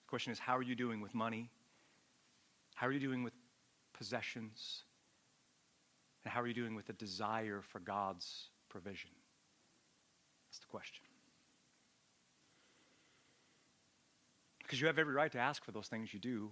The 0.04 0.08
question 0.08 0.32
is 0.32 0.38
how 0.38 0.56
are 0.56 0.62
you 0.62 0.74
doing 0.74 1.00
with 1.00 1.14
money? 1.14 1.50
How 2.74 2.86
are 2.86 2.92
you 2.92 3.00
doing 3.00 3.22
with 3.22 3.34
possessions? 3.92 4.84
And 6.24 6.32
how 6.32 6.40
are 6.40 6.46
you 6.46 6.54
doing 6.54 6.74
with 6.74 6.86
the 6.86 6.92
desire 6.92 7.62
for 7.62 7.80
God's 7.80 8.50
provision? 8.68 9.10
That's 10.48 10.58
the 10.58 10.66
question. 10.66 11.04
Because 14.58 14.80
you 14.80 14.86
have 14.86 14.98
every 14.98 15.14
right 15.14 15.32
to 15.32 15.38
ask 15.38 15.64
for 15.64 15.72
those 15.72 15.88
things 15.88 16.12
you 16.12 16.20
do. 16.20 16.50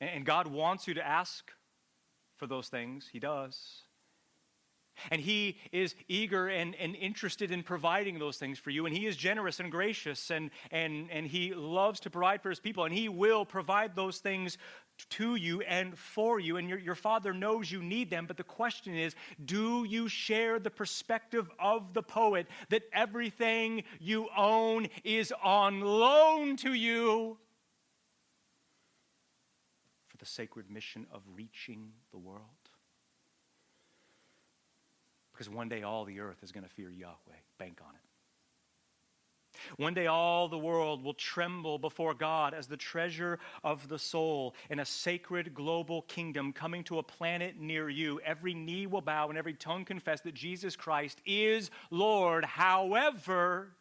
And 0.00 0.26
God 0.26 0.46
wants 0.46 0.86
you 0.86 0.94
to 0.94 1.06
ask 1.06 1.50
for 2.36 2.46
those 2.46 2.68
things. 2.68 3.08
He 3.10 3.18
does. 3.18 3.82
And 5.10 5.20
He 5.20 5.58
is 5.72 5.94
eager 6.08 6.48
and, 6.48 6.74
and 6.76 6.94
interested 6.96 7.50
in 7.50 7.62
providing 7.62 8.18
those 8.18 8.36
things 8.36 8.58
for 8.58 8.70
you. 8.70 8.86
And 8.86 8.96
He 8.96 9.06
is 9.06 9.16
generous 9.16 9.60
and 9.60 9.70
gracious, 9.70 10.30
and, 10.30 10.50
and, 10.70 11.10
and 11.10 11.26
He 11.26 11.54
loves 11.54 12.00
to 12.00 12.10
provide 12.10 12.42
for 12.42 12.50
His 12.50 12.60
people. 12.60 12.84
And 12.84 12.94
He 12.94 13.08
will 13.08 13.44
provide 13.44 13.94
those 13.94 14.18
things 14.18 14.58
to 15.10 15.34
you 15.36 15.60
and 15.62 15.98
for 15.98 16.40
you, 16.40 16.56
and 16.56 16.68
your, 16.68 16.78
your 16.78 16.94
father 16.94 17.32
knows 17.32 17.70
you 17.70 17.82
need 17.82 18.10
them. 18.10 18.26
But 18.26 18.36
the 18.36 18.44
question 18.44 18.96
is 18.96 19.14
do 19.44 19.84
you 19.84 20.08
share 20.08 20.58
the 20.58 20.70
perspective 20.70 21.50
of 21.58 21.94
the 21.94 22.02
poet 22.02 22.46
that 22.70 22.82
everything 22.92 23.84
you 24.00 24.28
own 24.36 24.88
is 25.04 25.32
on 25.42 25.80
loan 25.80 26.56
to 26.58 26.72
you 26.72 27.38
for 30.08 30.16
the 30.16 30.26
sacred 30.26 30.70
mission 30.70 31.06
of 31.12 31.22
reaching 31.34 31.92
the 32.10 32.18
world? 32.18 32.55
Because 35.36 35.50
one 35.50 35.68
day 35.68 35.82
all 35.82 36.06
the 36.06 36.20
earth 36.20 36.42
is 36.42 36.50
going 36.50 36.64
to 36.64 36.70
fear 36.70 36.88
Yahweh. 36.90 37.36
Bank 37.58 37.80
on 37.86 37.94
it. 37.94 38.00
One 39.76 39.94
day 39.94 40.06
all 40.06 40.48
the 40.48 40.58
world 40.58 41.02
will 41.04 41.14
tremble 41.14 41.78
before 41.78 42.14
God 42.14 42.54
as 42.54 42.66
the 42.66 42.76
treasure 42.76 43.38
of 43.62 43.88
the 43.88 43.98
soul 43.98 44.54
in 44.70 44.78
a 44.78 44.84
sacred 44.84 45.54
global 45.54 46.02
kingdom 46.02 46.52
coming 46.52 46.84
to 46.84 46.98
a 46.98 47.02
planet 47.02 47.58
near 47.58 47.88
you. 47.88 48.20
Every 48.24 48.54
knee 48.54 48.86
will 48.86 49.00
bow 49.00 49.28
and 49.28 49.38
every 49.38 49.54
tongue 49.54 49.84
confess 49.84 50.20
that 50.22 50.34
Jesus 50.34 50.76
Christ 50.76 51.20
is 51.26 51.70
Lord. 51.90 52.44
However, 52.44 53.72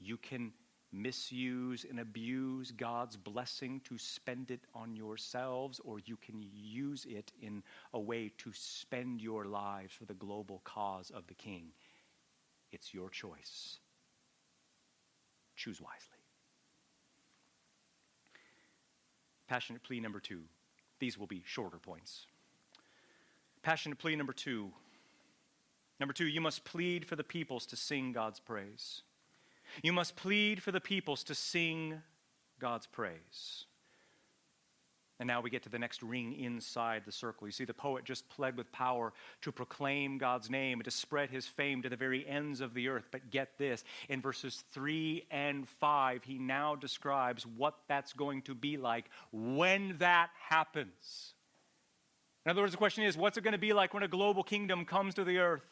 you 0.00 0.16
can 0.16 0.52
misuse 0.96 1.84
and 1.88 2.00
abuse 2.00 2.70
God's 2.70 3.16
blessing 3.16 3.80
to 3.84 3.98
spend 3.98 4.50
it 4.50 4.60
on 4.74 4.96
yourselves, 4.96 5.80
or 5.84 5.98
you 6.04 6.16
can 6.16 6.44
use 6.54 7.06
it 7.08 7.32
in 7.40 7.62
a 7.94 8.00
way 8.00 8.32
to 8.38 8.50
spend 8.52 9.20
your 9.20 9.44
lives 9.44 9.94
for 9.94 10.04
the 10.04 10.14
global 10.14 10.60
cause 10.64 11.10
of 11.10 11.26
the 11.26 11.34
King. 11.34 11.68
It's 12.72 12.92
your 12.92 13.10
choice. 13.10 13.78
Choose 15.56 15.80
wisely. 15.80 16.18
Passionate 19.48 19.82
plea 19.82 20.00
number 20.00 20.20
two. 20.20 20.42
These 20.98 21.18
will 21.18 21.26
be 21.26 21.42
shorter 21.44 21.78
points. 21.78 22.26
Passionate 23.62 23.98
plea 23.98 24.16
number 24.16 24.32
two. 24.32 24.70
Number 25.98 26.12
two, 26.12 26.26
you 26.26 26.40
must 26.40 26.64
plead 26.64 27.06
for 27.06 27.16
the 27.16 27.24
peoples 27.24 27.66
to 27.66 27.76
sing 27.76 28.12
God's 28.12 28.40
praise. 28.40 29.02
You 29.82 29.92
must 29.92 30.16
plead 30.16 30.62
for 30.62 30.72
the 30.72 30.80
peoples 30.80 31.24
to 31.24 31.34
sing 31.34 32.00
God's 32.58 32.86
praise. 32.86 33.66
And 35.18 35.26
now 35.26 35.40
we 35.40 35.48
get 35.48 35.62
to 35.62 35.70
the 35.70 35.78
next 35.78 36.02
ring 36.02 36.38
inside 36.38 37.02
the 37.06 37.12
circle. 37.12 37.48
You 37.48 37.52
see, 37.52 37.64
the 37.64 37.72
poet 37.72 38.04
just 38.04 38.28
pled 38.28 38.56
with 38.56 38.70
power 38.70 39.14
to 39.42 39.50
proclaim 39.50 40.18
God's 40.18 40.50
name 40.50 40.78
and 40.78 40.84
to 40.84 40.90
spread 40.90 41.30
his 41.30 41.46
fame 41.46 41.80
to 41.82 41.88
the 41.88 41.96
very 41.96 42.26
ends 42.28 42.60
of 42.60 42.74
the 42.74 42.88
earth. 42.88 43.08
But 43.10 43.30
get 43.30 43.56
this 43.56 43.82
in 44.10 44.20
verses 44.20 44.62
3 44.72 45.24
and 45.30 45.66
5, 45.66 46.22
he 46.22 46.38
now 46.38 46.74
describes 46.74 47.46
what 47.46 47.76
that's 47.88 48.12
going 48.12 48.42
to 48.42 48.54
be 48.54 48.76
like 48.76 49.08
when 49.32 49.96
that 49.98 50.28
happens. 50.50 51.32
In 52.44 52.50
other 52.50 52.60
words, 52.60 52.72
the 52.72 52.78
question 52.78 53.04
is 53.04 53.16
what's 53.16 53.38
it 53.38 53.42
going 53.42 53.52
to 53.52 53.58
be 53.58 53.72
like 53.72 53.94
when 53.94 54.02
a 54.02 54.08
global 54.08 54.42
kingdom 54.42 54.84
comes 54.84 55.14
to 55.14 55.24
the 55.24 55.38
earth? 55.38 55.64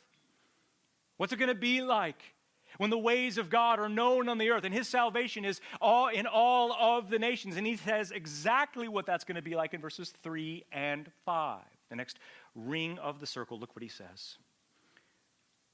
What's 1.19 1.35
it 1.35 1.39
going 1.39 1.51
to 1.51 1.55
be 1.55 1.83
like? 1.83 2.34
When 2.79 2.91
the 2.91 2.99
ways 2.99 3.39
of 3.39 3.51
God 3.51 3.79
are 3.79 3.89
known 3.89 4.29
on 4.29 4.39
the 4.39 4.51
earth 4.51 4.65
and 4.65 4.75
his 4.75 4.89
salvation 4.89 5.45
is 5.45 5.61
all 5.81 6.09
in 6.09 6.27
all 6.27 6.73
of 6.73 7.11
the 7.11 7.19
nations. 7.19 7.57
And 7.57 7.67
he 7.67 7.77
says 7.77 8.11
exactly 8.11 8.89
what 8.89 9.07
that's 9.07 9.25
going 9.25 9.37
to 9.37 9.43
be 9.43 9.55
like 9.55 9.75
in 9.75 9.81
verses 9.81 10.13
3 10.23 10.65
and 10.73 11.11
5. 11.25 11.61
The 11.91 11.97
next 11.97 12.19
ring 12.55 12.99
of 12.99 13.21
the 13.21 13.27
circle, 13.27 13.59
look 13.59 13.75
what 13.75 13.83
he 13.83 13.89
says. 13.89 14.39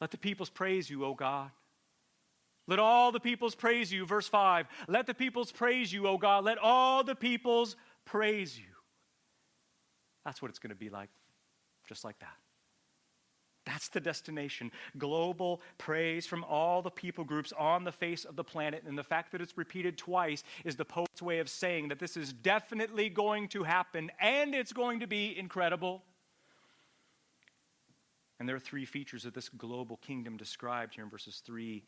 Let 0.01 0.11
the 0.11 0.19
peoples 0.19 0.51
praise 0.51 0.89
you, 0.89 1.05
O 1.05 1.15
God. 1.15 1.51
Let 2.67 2.79
all 2.79 3.13
the 3.13 3.21
peoples 3.21 3.55
praise 3.55 3.93
you. 3.93 4.07
Verse 4.07 4.29
5. 4.29 4.67
Let 4.89 5.07
the 5.07 5.15
peoples 5.15 5.53
praise 5.53 5.93
you, 5.93 6.07
O 6.07 6.17
God. 6.17 6.45
Let 6.45 6.59
all 6.59 7.05
the 7.05 7.15
peoples 7.15 7.77
praise 8.05 8.59
you. 8.59 8.65
That's 10.25 10.41
what 10.41 10.51
it's 10.51 10.59
going 10.59 10.71
to 10.71 10.77
be 10.77 10.91
like, 10.91 11.11
just 11.89 12.05
like 12.05 12.19
that. 12.21 12.37
That's 13.71 13.89
the 13.89 14.01
destination. 14.01 14.73
Global 14.99 15.61
praise 15.79 16.27
from 16.27 16.43
all 16.43 16.83
the 16.83 16.91
people 16.91 17.23
groups 17.23 17.53
on 17.57 17.85
the 17.85 17.93
face 17.93 18.25
of 18.25 18.35
the 18.35 18.43
planet. 18.43 18.83
And 18.85 18.99
the 18.99 19.05
fact 19.05 19.31
that 19.31 19.41
it's 19.41 19.57
repeated 19.57 19.97
twice 19.97 20.43
is 20.65 20.75
the 20.75 20.85
poet's 20.85 21.23
way 21.23 21.39
of 21.39 21.49
saying 21.49 21.87
that 21.89 22.01
this 22.01 22.17
is 22.17 22.33
definitely 22.33 23.09
going 23.09 23.47
to 23.49 23.63
happen 23.63 24.11
and 24.21 24.57
it's 24.57 24.73
going 24.73 24.99
to 25.01 25.07
be 25.07 25.39
incredible. 25.39 26.03
And 28.41 28.49
there 28.49 28.57
are 28.57 28.61
three 28.61 28.85
features 28.85 29.25
of 29.25 29.35
this 29.35 29.49
global 29.49 29.99
kingdom 29.99 30.37
described 30.37 30.97
here 30.97 31.05
in 31.05 31.11
verses 31.11 31.41
3 31.47 31.85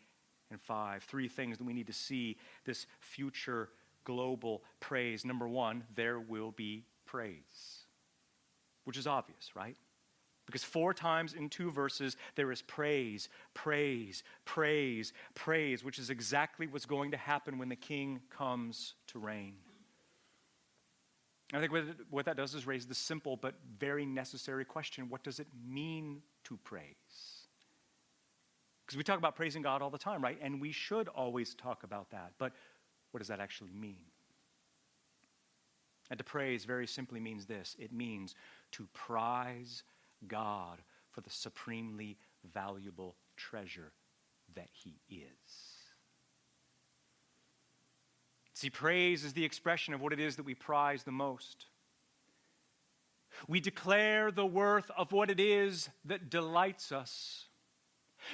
and 0.53 0.61
5. 0.61 1.03
Three 1.03 1.27
things 1.27 1.59
that 1.59 1.65
we 1.65 1.73
need 1.73 1.89
to 1.89 1.93
see 1.93 2.37
this 2.65 2.87
future 3.01 3.71
global 4.05 4.63
praise. 4.79 5.25
Number 5.25 5.49
one, 5.49 5.83
there 5.97 6.21
will 6.21 6.53
be 6.53 6.85
praise, 7.07 7.87
which 8.85 8.97
is 8.97 9.09
obvious, 9.09 9.57
right? 9.57 9.77
Because 10.53 10.65
four 10.65 10.93
times 10.93 11.33
in 11.33 11.49
two 11.49 11.71
verses, 11.71 12.19
there 12.35 12.53
is 12.53 12.61
praise, 12.61 13.31
praise, 13.55 14.23
praise, 14.45 15.15
praise, 15.35 15.83
which 15.83 15.99
is 15.99 16.11
exactly 16.11 16.67
what's 16.67 16.85
going 16.85 17.11
to 17.13 17.17
happen 17.17 17.57
when 17.57 17.71
the 17.71 17.77
king 17.77 18.21
comes 18.29 18.93
to 19.07 19.19
reign. 19.19 19.55
I 21.55 21.61
think 21.61 21.73
what, 22.11 22.27
that 22.27 22.37
does 22.37 22.55
is 22.55 22.67
raise 22.67 22.85
the 22.85 22.95
simple 22.95 23.39
but 23.39 23.55
very 23.79 24.05
necessary 24.05 24.67
question 24.67 25.09
what 25.09 25.23
does 25.23 25.41
it 25.41 25.47
mean 25.67 26.21
to 26.45 26.59
praise? 26.59 26.85
Because 28.85 28.99
we 28.99 29.05
talk 29.05 29.17
about 29.17 29.35
praising 29.35 29.63
God 29.63 29.81
all 29.81 29.89
the 29.91 29.97
time, 29.97 30.23
right? 30.23 30.37
And 30.43 30.61
we 30.61 30.71
should 30.71 31.09
always 31.09 31.55
talk 31.55 31.83
about 31.83 32.11
that. 32.11 32.33
But 32.37 32.53
what 33.13 33.21
does 33.21 33.29
that 33.29 33.41
actually 33.41 33.73
mean? 33.73 34.05
And 36.11 36.19
to 36.19 36.25
praise 36.25 36.67
very 36.67 36.87
simply 36.87 37.21
means 37.21 37.47
this 37.47 37.75
it 37.79 37.91
means 37.91 38.35
to 38.73 38.87
prize 38.93 39.83
God 40.27 40.83
for 41.11 41.21
the 41.21 41.31
supremely 41.31 42.17
valuable 42.53 43.17
treasure 43.37 43.93
that 44.55 44.69
He 44.73 45.01
is. 45.09 45.83
See, 48.55 48.71
praise 48.71 49.25
is 49.25 49.33
the 49.33 49.45
expression 49.45 49.95
of 49.95 50.01
what 50.01 50.13
it 50.13 50.21
is 50.21 50.37
that 50.37 50.45
we 50.45 50.55
prize 50.55 51.03
the 51.03 51.11
most. 51.11 51.67
We 53.49 53.61
declare 53.61 54.31
the 54.31 54.47
worth 54.47 54.91
of 54.97 55.13
what 55.13 55.31
it 55.31 55.41
is 55.41 55.89
that 56.05 56.31
delights 56.31 56.93
us. 56.93 57.47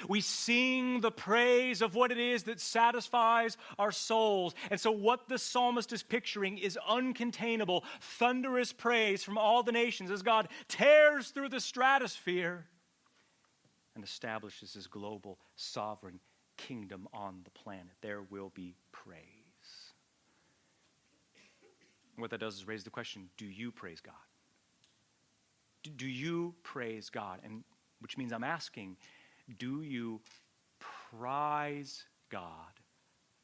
We 0.07 0.21
sing 0.21 1.01
the 1.01 1.11
praise 1.11 1.81
of 1.81 1.95
what 1.95 2.11
it 2.11 2.17
is 2.17 2.43
that 2.43 2.59
satisfies 2.59 3.57
our 3.77 3.91
souls. 3.91 4.55
And 4.69 4.79
so, 4.79 4.91
what 4.91 5.27
the 5.27 5.37
psalmist 5.37 5.93
is 5.93 6.03
picturing 6.03 6.57
is 6.57 6.77
uncontainable, 6.89 7.83
thunderous 8.01 8.73
praise 8.73 9.23
from 9.23 9.37
all 9.37 9.63
the 9.63 9.71
nations 9.71 10.11
as 10.11 10.21
God 10.21 10.47
tears 10.67 11.29
through 11.29 11.49
the 11.49 11.59
stratosphere 11.59 12.65
and 13.95 14.03
establishes 14.03 14.73
his 14.73 14.87
global 14.87 15.39
sovereign 15.55 16.19
kingdom 16.57 17.07
on 17.13 17.41
the 17.43 17.49
planet. 17.51 17.91
There 18.01 18.21
will 18.21 18.51
be 18.53 18.75
praise. 18.91 19.23
What 22.15 22.31
that 22.31 22.39
does 22.39 22.55
is 22.55 22.67
raise 22.67 22.83
the 22.83 22.89
question 22.89 23.29
do 23.37 23.45
you 23.45 23.71
praise 23.71 24.01
God? 24.01 24.13
Do 25.95 26.07
you 26.07 26.53
praise 26.63 27.09
God? 27.09 27.39
And 27.43 27.63
which 28.01 28.17
means 28.17 28.31
I'm 28.31 28.43
asking, 28.43 28.97
do 29.57 29.81
you 29.81 30.21
prize 30.79 32.05
God 32.29 32.43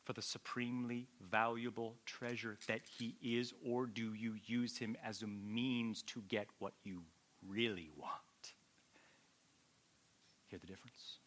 for 0.04 0.14
the 0.14 0.22
supremely 0.22 1.08
valuable 1.32 1.96
treasure 2.06 2.58
that 2.68 2.82
He 2.98 3.16
is, 3.22 3.54
or 3.66 3.88
do 3.88 4.14
you 4.14 4.36
use 4.46 4.78
Him 4.78 4.96
as 5.04 5.24
a 5.24 5.28
means 5.28 6.04
to 6.04 6.22
get 6.28 6.48
what 6.60 6.74
you 6.84 7.02
really 7.48 7.90
want? 7.98 8.12
Hear 10.48 10.60
the 10.60 10.68
difference? 10.68 11.18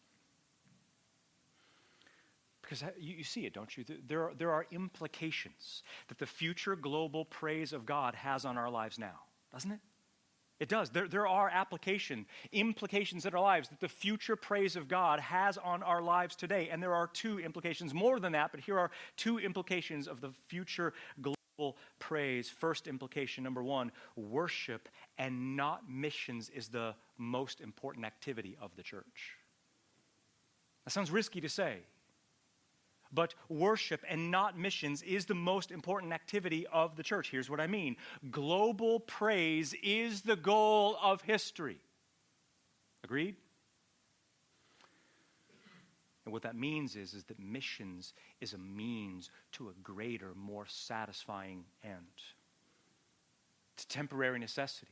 Because 2.61 2.83
uh, 2.83 2.91
you, 2.97 3.15
you, 3.15 3.23
see 3.23 3.45
it, 3.45 3.53
don't 3.53 3.75
you? 3.75 3.83
There 4.07 4.25
are, 4.25 4.33
there 4.37 4.51
are 4.51 4.65
implications 4.71 5.83
that 6.07 6.19
the 6.19 6.27
future 6.27 6.75
global 6.75 7.25
praise 7.25 7.73
of 7.73 7.85
God 7.85 8.15
has 8.15 8.45
on 8.45 8.57
our 8.57 8.69
lives 8.69 8.99
now, 8.99 9.21
doesn't 9.51 9.71
it? 9.71 9.79
It 10.59 10.67
does. 10.67 10.89
There, 10.89 11.07
there 11.07 11.27
are 11.27 11.49
application, 11.49 12.25
implications 12.51 13.25
in 13.25 13.33
our 13.33 13.41
lives 13.41 13.69
that 13.69 13.79
the 13.79 13.87
future 13.87 14.35
praise 14.35 14.75
of 14.75 14.89
God 14.89 15.21
has 15.21 15.57
on 15.57 15.83
our 15.83 16.01
lives 16.01 16.35
today. 16.35 16.69
And 16.69 16.83
there 16.83 16.93
are 16.93 17.07
two 17.07 17.39
implications, 17.39 17.93
more 17.93 18.19
than 18.19 18.33
that, 18.33 18.51
but 18.51 18.59
here 18.59 18.77
are 18.77 18.91
two 19.15 19.39
implications 19.39 20.07
of 20.07 20.19
the 20.19 20.31
future 20.47 20.93
global 21.21 21.77
praise. 21.99 22.49
First 22.49 22.87
implication, 22.87 23.43
number 23.43 23.63
one, 23.63 23.91
worship 24.17 24.89
and 25.17 25.55
not 25.55 25.89
missions 25.89 26.49
is 26.49 26.67
the 26.67 26.93
most 27.17 27.61
important 27.61 28.05
activity 28.05 28.57
of 28.61 28.75
the 28.75 28.83
church. 28.83 29.37
That 30.83 30.91
sounds 30.91 31.11
risky 31.11 31.39
to 31.41 31.49
say. 31.49 31.79
But 33.11 33.33
worship 33.47 34.03
and 34.07 34.29
not 34.29 34.57
missions 34.57 35.01
is 35.01 35.25
the 35.25 35.33
most 35.33 35.71
important 35.71 36.13
activity 36.13 36.67
of 36.67 36.95
the 36.95 37.03
church. 37.03 37.31
Here's 37.31 37.49
what 37.49 37.59
I 37.59 37.67
mean 37.67 37.97
global 38.29 38.99
praise 38.99 39.73
is 39.81 40.21
the 40.21 40.35
goal 40.35 40.97
of 41.01 41.21
history. 41.21 41.79
Agreed? 43.03 43.35
And 46.25 46.33
what 46.33 46.43
that 46.43 46.55
means 46.55 46.95
is, 46.95 47.15
is 47.15 47.23
that 47.23 47.39
missions 47.39 48.13
is 48.39 48.53
a 48.53 48.57
means 48.59 49.31
to 49.53 49.69
a 49.69 49.73
greater, 49.81 50.33
more 50.35 50.67
satisfying 50.67 51.65
end. 51.83 51.95
It's 53.73 53.85
a 53.85 53.87
temporary 53.87 54.37
necessity. 54.37 54.91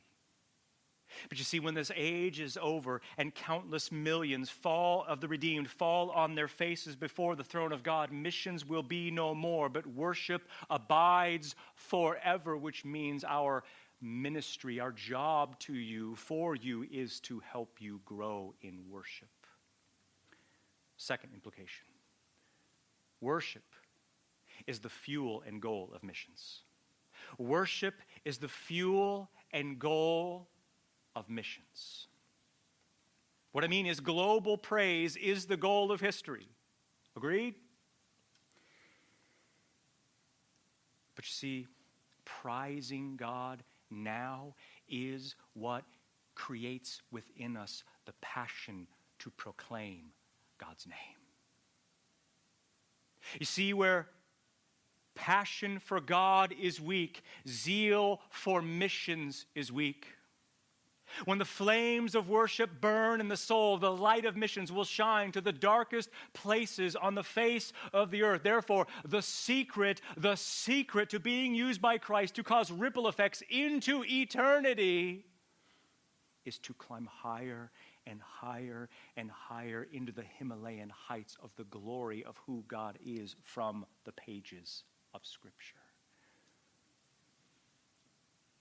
But 1.30 1.38
you 1.38 1.44
see, 1.44 1.60
when 1.60 1.74
this 1.74 1.92
age 1.96 2.40
is 2.40 2.58
over 2.62 3.02
and 3.18 3.34
countless 3.34 3.92
millions 3.92 4.50
fall 4.50 5.06
of 5.08 5.22
the 5.22 5.28
redeemed 5.28 5.70
fall 5.70 6.10
on 6.12 6.36
their 6.36 6.48
faces 6.48 6.96
before 6.96 7.36
the 7.36 7.44
throne 7.44 7.72
of 7.72 7.84
God, 7.84 8.12
missions 8.12 8.66
will 8.66 8.84
be 8.84 9.12
no 9.12 9.34
more, 9.34 9.70
but 9.70 9.88
worship 9.88 10.48
abides 10.70 11.56
forever, 11.76 12.58
which 12.58 12.86
means 12.86 13.24
our 13.24 13.64
ministry, 14.02 14.80
our 14.80 14.92
job 14.92 15.58
to 15.60 15.74
you, 15.74 16.16
for 16.16 16.56
you, 16.56 16.86
is 16.92 17.20
to 17.22 17.40
help 17.40 17.78
you 17.80 18.00
grow 18.06 18.54
in 18.62 18.80
worship. 18.90 19.30
Second 20.98 21.34
implication 21.34 21.86
worship 23.22 23.64
is 24.68 24.80
the 24.80 24.90
fuel 24.90 25.44
and 25.48 25.62
goal 25.62 25.92
of 25.96 26.04
missions. 26.04 26.62
Worship 27.38 27.96
is 28.26 28.38
the 28.38 28.48
fuel 28.48 29.30
and 29.52 29.80
goal 29.80 30.48
of 31.18 31.30
missions. 31.30 32.08
What 33.52 33.64
I 33.64 33.68
mean 33.68 33.86
is, 33.86 34.00
global 34.00 34.58
praise 34.58 35.16
is 35.16 35.46
the 35.46 35.58
goal 35.58 35.92
of 35.92 36.00
history. 36.00 36.48
Agreed? 37.16 37.56
But 41.16 41.26
you 41.26 41.32
see, 41.32 41.68
prizing 42.24 43.16
God 43.18 43.64
now 43.90 44.54
is 44.88 45.36
what 45.54 45.84
creates 46.36 47.02
within 47.12 47.58
us 47.58 47.84
the 48.06 48.14
passion 48.22 48.86
to 49.20 49.32
proclaim 49.32 50.12
God's 50.60 50.86
name. 50.86 51.18
You 53.40 53.46
see, 53.46 53.74
where 53.74 54.08
passion 55.16 55.80
for 55.80 56.00
God 56.00 56.54
is 56.62 56.80
weak, 56.80 57.24
zeal 57.48 58.22
for 58.30 58.62
missions 58.62 59.48
is 59.56 59.72
weak. 59.72 60.06
When 61.26 61.38
the 61.38 61.46
flames 61.46 62.16
of 62.16 62.30
worship 62.30 62.82
burn 62.82 63.22
in 63.22 63.28
the 63.28 63.38
soul, 63.38 63.78
the 63.78 63.92
light 63.92 64.26
of 64.26 64.36
missions 64.36 64.72
will 64.72 64.84
shine 64.84 65.32
to 65.32 65.42
the 65.42 65.52
darkest 65.52 66.10
places 66.34 66.96
on 66.96 67.16
the 67.16 67.24
face 67.24 67.74
of 67.94 68.12
the 68.12 68.24
earth. 68.24 68.44
Therefore, 68.44 68.88
the 69.06 69.22
secret, 69.22 70.02
the 70.16 70.36
secret 70.36 71.10
to 71.10 71.20
being 71.20 71.56
used 71.56 71.82
by 71.82 71.98
Christ 71.98 72.36
to 72.36 72.44
cause 72.44 72.72
ripple 72.72 73.08
effects 73.08 73.44
into 73.50 74.04
eternity 74.06 75.26
is 76.46 76.58
to 76.60 76.74
climb 76.74 77.10
higher 77.12 77.72
and 78.06 78.22
higher 78.22 78.90
and 79.18 79.30
higher 79.30 79.88
into 79.92 80.12
the 80.12 80.24
Himalayan 80.24 80.90
heights 80.90 81.36
of 81.44 81.52
the 81.58 81.66
glory 81.66 82.24
of 82.24 82.38
who 82.46 82.64
God 82.68 82.98
is 83.06 83.36
from 83.44 83.86
the 84.06 84.14
pages 84.14 84.84
of 85.14 85.26
Scripture. 85.26 85.76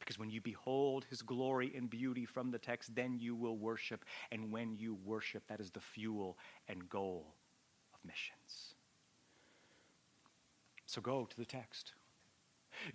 Because 0.07 0.21
when 0.21 0.31
you 0.31 0.41
behold 0.41 1.05
his 1.11 1.21
glory 1.21 1.73
and 1.77 1.91
beauty 1.91 2.25
from 2.25 2.53
the 2.53 2.61
text, 2.61 2.95
then 2.95 3.19
you 3.19 3.35
will 3.35 3.57
worship. 3.57 4.05
And 4.31 4.53
when 4.53 4.77
you 4.77 4.97
worship, 5.05 5.43
that 5.49 5.59
is 5.59 5.73
the 5.73 5.81
fuel 5.81 6.39
and 6.69 6.89
goal 6.89 7.35
of 7.93 7.99
missions. 8.07 8.77
So 10.87 11.01
go 11.01 11.27
to 11.29 11.37
the 11.37 11.45
text. 11.45 11.95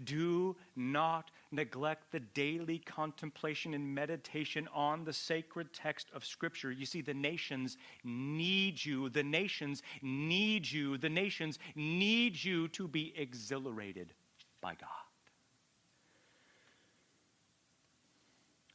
Do 0.06 0.56
not 0.78 1.32
neglect 1.52 2.13
the 2.13 2.21
daily 2.21 2.80
contemplation 2.80 3.74
and 3.74 3.93
meditation 3.93 4.69
on 4.74 5.04
the 5.04 5.12
sacred 5.12 5.74
text 5.74 6.08
of 6.13 6.24
Scripture. 6.24 6.71
You 6.71 6.86
see, 6.86 7.02
the 7.02 7.13
nations 7.13 7.76
need 8.06 8.86
you. 8.86 9.10
The 9.10 9.24
nations 9.24 9.84
need 10.02 10.71
you. 10.71 10.97
The 10.97 11.10
nations 11.10 11.60
need 11.76 12.41
you 12.41 12.69
to 12.69 12.88
be 12.88 13.13
exhilarated 13.17 14.13
by 14.62 14.76
God. 14.76 15.00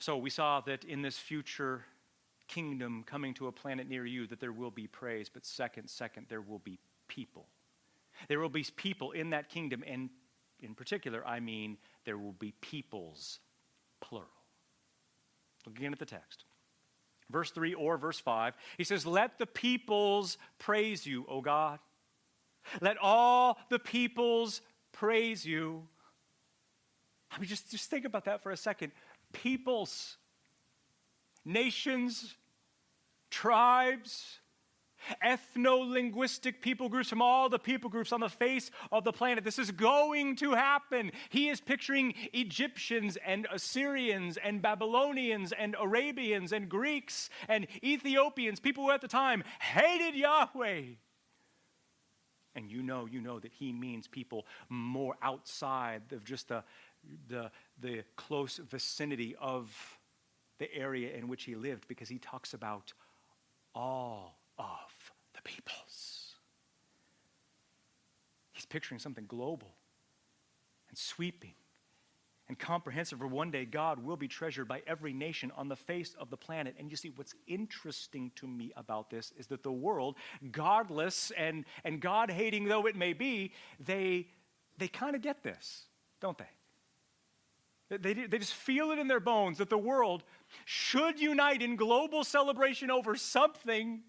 So 0.07 0.17
we 0.17 0.31
saw 0.31 0.61
that 0.61 0.85
in 0.85 1.03
this 1.03 1.19
future 1.19 1.85
kingdom 2.47 3.03
coming 3.05 3.35
to 3.35 3.49
a 3.49 3.53
planet 3.53 3.89
near 3.89 4.07
you 4.07 4.29
that 4.29 4.39
there 4.39 4.53
will 4.53 4.71
be 4.71 4.87
praise, 4.87 5.29
but 5.29 5.45
second, 5.45 5.89
second, 5.89 6.27
there 6.29 6.41
will 6.41 6.61
be 6.61 6.79
people. 7.09 7.47
There 8.29 8.39
will 8.39 8.49
be 8.49 8.65
people 8.77 9.11
in 9.11 9.31
that 9.31 9.49
kingdom, 9.49 9.83
and 9.85 10.11
in 10.61 10.77
particular, 10.77 11.27
I 11.27 11.41
mean 11.41 11.77
there 12.05 12.19
will 12.19 12.35
be 12.35 12.53
peoples, 12.61 13.41
plural. 14.01 14.29
Look 15.67 15.77
again 15.77 15.93
at 15.93 15.99
the 15.99 16.07
text. 16.07 16.45
Verse 17.29 17.51
3 17.51 17.75
or 17.75 17.99
verse 17.99 18.21
5, 18.21 18.55
he 18.79 18.85
says, 18.85 19.07
Let 19.07 19.41
the 19.41 19.47
peoples 19.47 20.39
praise 20.61 21.05
you, 21.05 21.27
O 21.29 21.41
God. 21.41 21.81
Let 22.81 22.97
all 22.99 23.59
the 23.71 23.81
peoples 23.81 24.61
praise 24.93 25.45
you. 25.45 25.83
I 27.33 27.41
mean, 27.41 27.49
just, 27.49 27.73
just 27.73 27.91
think 27.91 28.05
about 28.05 28.27
that 28.27 28.45
for 28.45 28.53
a 28.53 28.57
second 28.57 28.93
peoples, 29.43 30.17
nations, 31.45 32.35
tribes, 33.31 34.41
ethno 35.25 35.89
linguistic 35.89 36.61
people 36.61 36.89
groups 36.89 37.09
from 37.09 37.23
all 37.23 37.49
the 37.49 37.59
people 37.59 37.89
groups 37.91 38.13
on 38.13 38.21
the 38.21 38.29
face 38.29 38.71
of 38.91 39.05
the 39.05 39.13
planet. 39.13 39.45
This 39.45 39.59
is 39.59 39.71
going 39.71 40.37
to 40.37 40.53
happen. 40.53 41.13
He 41.29 41.49
is 41.49 41.61
picturing 41.61 42.15
Egyptians 42.33 43.17
and 43.25 43.47
Assyrians 43.53 44.37
and 44.37 44.63
Babylonians 44.63 45.53
and 45.53 45.77
Arabians 45.81 46.53
and 46.53 46.69
Greeks 46.69 47.31
and 47.49 47.67
Ethiopians, 47.85 48.61
people 48.61 48.85
who 48.85 48.91
at 48.91 49.01
the 49.01 49.09
time 49.09 49.45
hated 49.61 50.15
Yahweh. 50.15 50.83
And 52.55 52.71
you 52.71 52.83
know, 52.83 53.05
you 53.05 53.21
know 53.21 53.39
that 53.39 53.53
he 53.53 53.71
means 53.71 54.09
people 54.09 54.47
more 54.71 55.15
outside 55.23 56.11
of 56.13 56.25
just 56.25 56.49
the, 56.49 56.65
the, 57.29 57.51
the 57.81 58.03
close 58.17 58.59
vicinity 58.59 59.37
of 59.41 59.71
the 60.59 60.73
area 60.75 61.15
in 61.15 61.29
which 61.29 61.45
he 61.45 61.55
lived 61.55 61.87
because 61.89 62.09
he 62.09 62.19
talks 62.19 62.55
about 62.55 62.93
all 63.75 64.39
of 64.59 65.13
the 65.35 65.43
peoples. 65.43 66.35
He's 68.53 68.67
picturing 68.67 68.99
something 68.99 69.27
global 69.27 69.75
and 70.89 70.97
sweeping 70.97 71.55
and 72.49 72.59
comprehensive, 72.59 73.19
for 73.19 73.27
one 73.27 73.51
day 73.51 73.65
God 73.65 74.03
will 74.03 74.17
be 74.17 74.29
treasured 74.29 74.69
by 74.69 74.81
every 74.87 75.13
nation 75.13 75.51
on 75.57 75.69
the 75.69 75.77
face 75.77 76.15
of 76.19 76.31
the 76.31 76.37
planet. 76.37 76.77
And 76.79 76.91
you 76.91 76.97
see, 76.97 77.11
what's 77.17 77.35
interesting 77.47 78.31
to 78.37 78.47
me 78.47 78.73
about 78.77 79.11
this 79.11 79.33
is 79.37 79.49
that 79.49 79.63
the 79.63 79.73
world, 79.73 80.17
godless 80.53 81.33
and, 81.37 81.65
and 81.85 82.01
God 82.01 82.31
hating 82.31 82.67
though 82.67 82.87
it 82.87 82.95
may 82.95 83.13
be, 83.13 83.53
they, 83.81 84.29
they 84.79 84.89
kind 84.89 85.17
of 85.17 85.23
get 85.23 85.43
this, 85.43 85.87
don't 86.21 86.39
they? 86.39 86.47
They, 87.89 88.15
they 88.15 88.39
just 88.39 88.55
feel 88.55 88.91
it 88.91 88.99
in 88.99 89.07
their 89.07 89.21
bones 89.21 89.59
that 89.59 89.71
the 89.71 89.79
world 89.79 90.25
should 90.65 91.21
unite 91.21 91.63
in 91.63 91.77
global 91.77 92.25
celebration 92.25 92.91
over 92.91 93.15
something. 93.15 94.03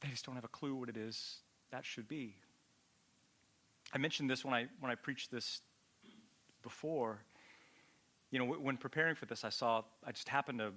They 0.00 0.08
just 0.08 0.24
don't 0.24 0.34
have 0.34 0.44
a 0.44 0.48
clue 0.48 0.74
what 0.74 0.88
it 0.88 0.96
is 0.96 1.40
that 1.74 1.84
should 1.84 2.06
be. 2.06 2.36
I 3.92 3.98
mentioned 3.98 4.30
this 4.30 4.44
when 4.44 4.54
I, 4.54 4.66
when 4.80 4.92
I 4.92 4.94
preached 4.94 5.30
this 5.30 5.60
before. 6.62 7.18
You 8.30 8.38
know, 8.38 8.44
when 8.44 8.76
preparing 8.76 9.16
for 9.16 9.26
this, 9.26 9.44
I 9.44 9.48
saw, 9.48 9.82
I 10.04 10.12
just 10.12 10.28
happened 10.28 10.60
to 10.60 10.72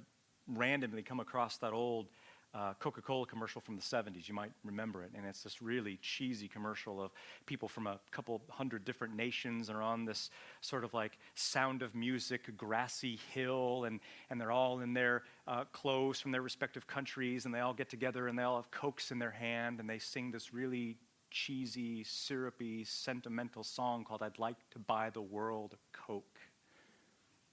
randomly 0.48 1.04
come 1.04 1.20
across 1.20 1.58
that 1.58 1.72
old 1.72 2.08
uh, 2.54 2.74
Coca 2.80 3.02
Cola 3.02 3.26
commercial 3.26 3.62
from 3.62 3.76
the 3.76 3.82
70s. 3.82 4.28
You 4.28 4.34
might 4.34 4.52
remember 4.64 5.04
it. 5.04 5.12
And 5.16 5.26
it's 5.26 5.44
this 5.44 5.62
really 5.62 5.98
cheesy 6.02 6.48
commercial 6.48 7.02
of 7.02 7.12
people 7.46 7.68
from 7.68 7.88
a 7.88 8.00
couple 8.12 8.42
hundred 8.50 8.86
different 8.86 9.16
nations 9.16 9.70
are 9.70 9.82
on 9.82 10.06
this 10.06 10.30
sort 10.62 10.84
of 10.84 10.94
like 10.94 11.18
sound 11.36 11.82
of 11.82 11.94
music, 11.94 12.56
grassy 12.58 13.20
hill, 13.34 13.86
and, 13.86 14.00
and 14.30 14.40
they're 14.40 14.52
all 14.52 14.80
in 14.80 14.94
their 14.94 15.24
uh, 15.48 15.66
clothes 15.66 16.20
from 16.20 16.32
their 16.32 16.42
respective 16.42 16.88
countries, 16.88 17.46
and 17.46 17.54
they 17.54 17.60
all 17.60 17.74
get 17.74 17.90
together 17.90 18.28
and 18.28 18.38
they 18.38 18.44
all 18.44 18.56
have 18.56 18.72
Cokes 18.72 19.12
in 19.12 19.20
their 19.20 19.32
hand, 19.32 19.80
and 19.80 19.90
they 19.90 20.00
sing 20.00 20.32
this 20.32 20.54
really 20.54 20.98
cheesy, 21.30 22.04
syrupy, 22.04 22.84
sentimental 22.86 23.64
song 23.64 24.04
called 24.04 24.24
I'd 24.24 24.40
Like 24.40 24.58
to 24.72 24.80
Buy 24.80 25.10
the 25.10 25.22
World 25.22 25.74
a 25.74 25.98
Coke. 25.98 26.40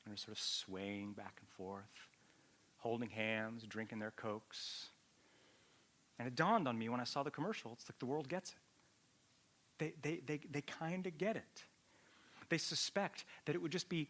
And 0.05 0.13
they're 0.13 0.17
sort 0.17 0.37
of 0.37 0.43
swaying 0.43 1.13
back 1.13 1.39
and 1.41 1.49
forth 1.51 2.14
holding 2.85 3.09
hands, 3.09 3.65
drinking 3.67 3.99
their 3.99 4.13
Cokes. 4.13 4.91
And 6.19 6.29
it 6.29 6.37
dawned 6.37 6.69
on 6.69 6.79
me 6.79 6.91
when 6.91 7.01
I 7.01 7.05
saw 7.05 7.23
the 7.23 7.31
commercial 7.31 7.73
it's 7.73 7.89
like 7.89 7.99
the 7.99 8.07
world 8.07 8.29
gets 8.29 8.51
it. 8.51 8.57
They, 9.79 9.95
they, 10.03 10.21
they, 10.27 10.41
they 10.51 10.61
kind 10.61 11.07
of 11.07 11.19
get 11.19 11.35
it. 11.35 11.65
They 12.51 12.59
suspect 12.59 13.25
that 13.47 13.57
it 13.57 13.63
would 13.63 13.73
just 13.73 13.89
be 13.89 14.09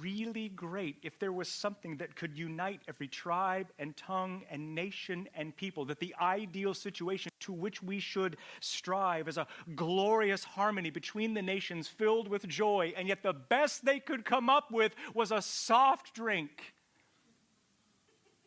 really 0.00 0.48
great 0.48 0.96
if 1.02 1.18
there 1.20 1.32
was 1.32 1.48
something 1.48 1.96
that 1.98 2.16
could 2.16 2.36
unite 2.36 2.80
every 2.88 3.06
tribe 3.06 3.68
and 3.78 3.96
tongue 3.96 4.42
and 4.50 4.74
nation 4.74 5.28
and 5.36 5.56
people, 5.56 5.84
that 5.84 6.00
the 6.00 6.14
ideal 6.20 6.74
situation 6.74 7.30
to 7.40 7.52
which 7.52 7.82
we 7.82 8.00
should 8.00 8.36
strive 8.60 9.28
is 9.28 9.38
a 9.38 9.46
glorious 9.76 10.42
harmony 10.42 10.90
between 10.90 11.34
the 11.34 11.42
nations 11.42 11.86
filled 11.86 12.26
with 12.26 12.48
joy, 12.48 12.92
and 12.96 13.06
yet 13.06 13.22
the 13.22 13.32
best 13.32 13.84
they 13.84 14.00
could 14.00 14.24
come 14.24 14.50
up 14.50 14.72
with 14.72 14.92
was 15.14 15.30
a 15.30 15.40
soft 15.40 16.14
drink 16.14 16.74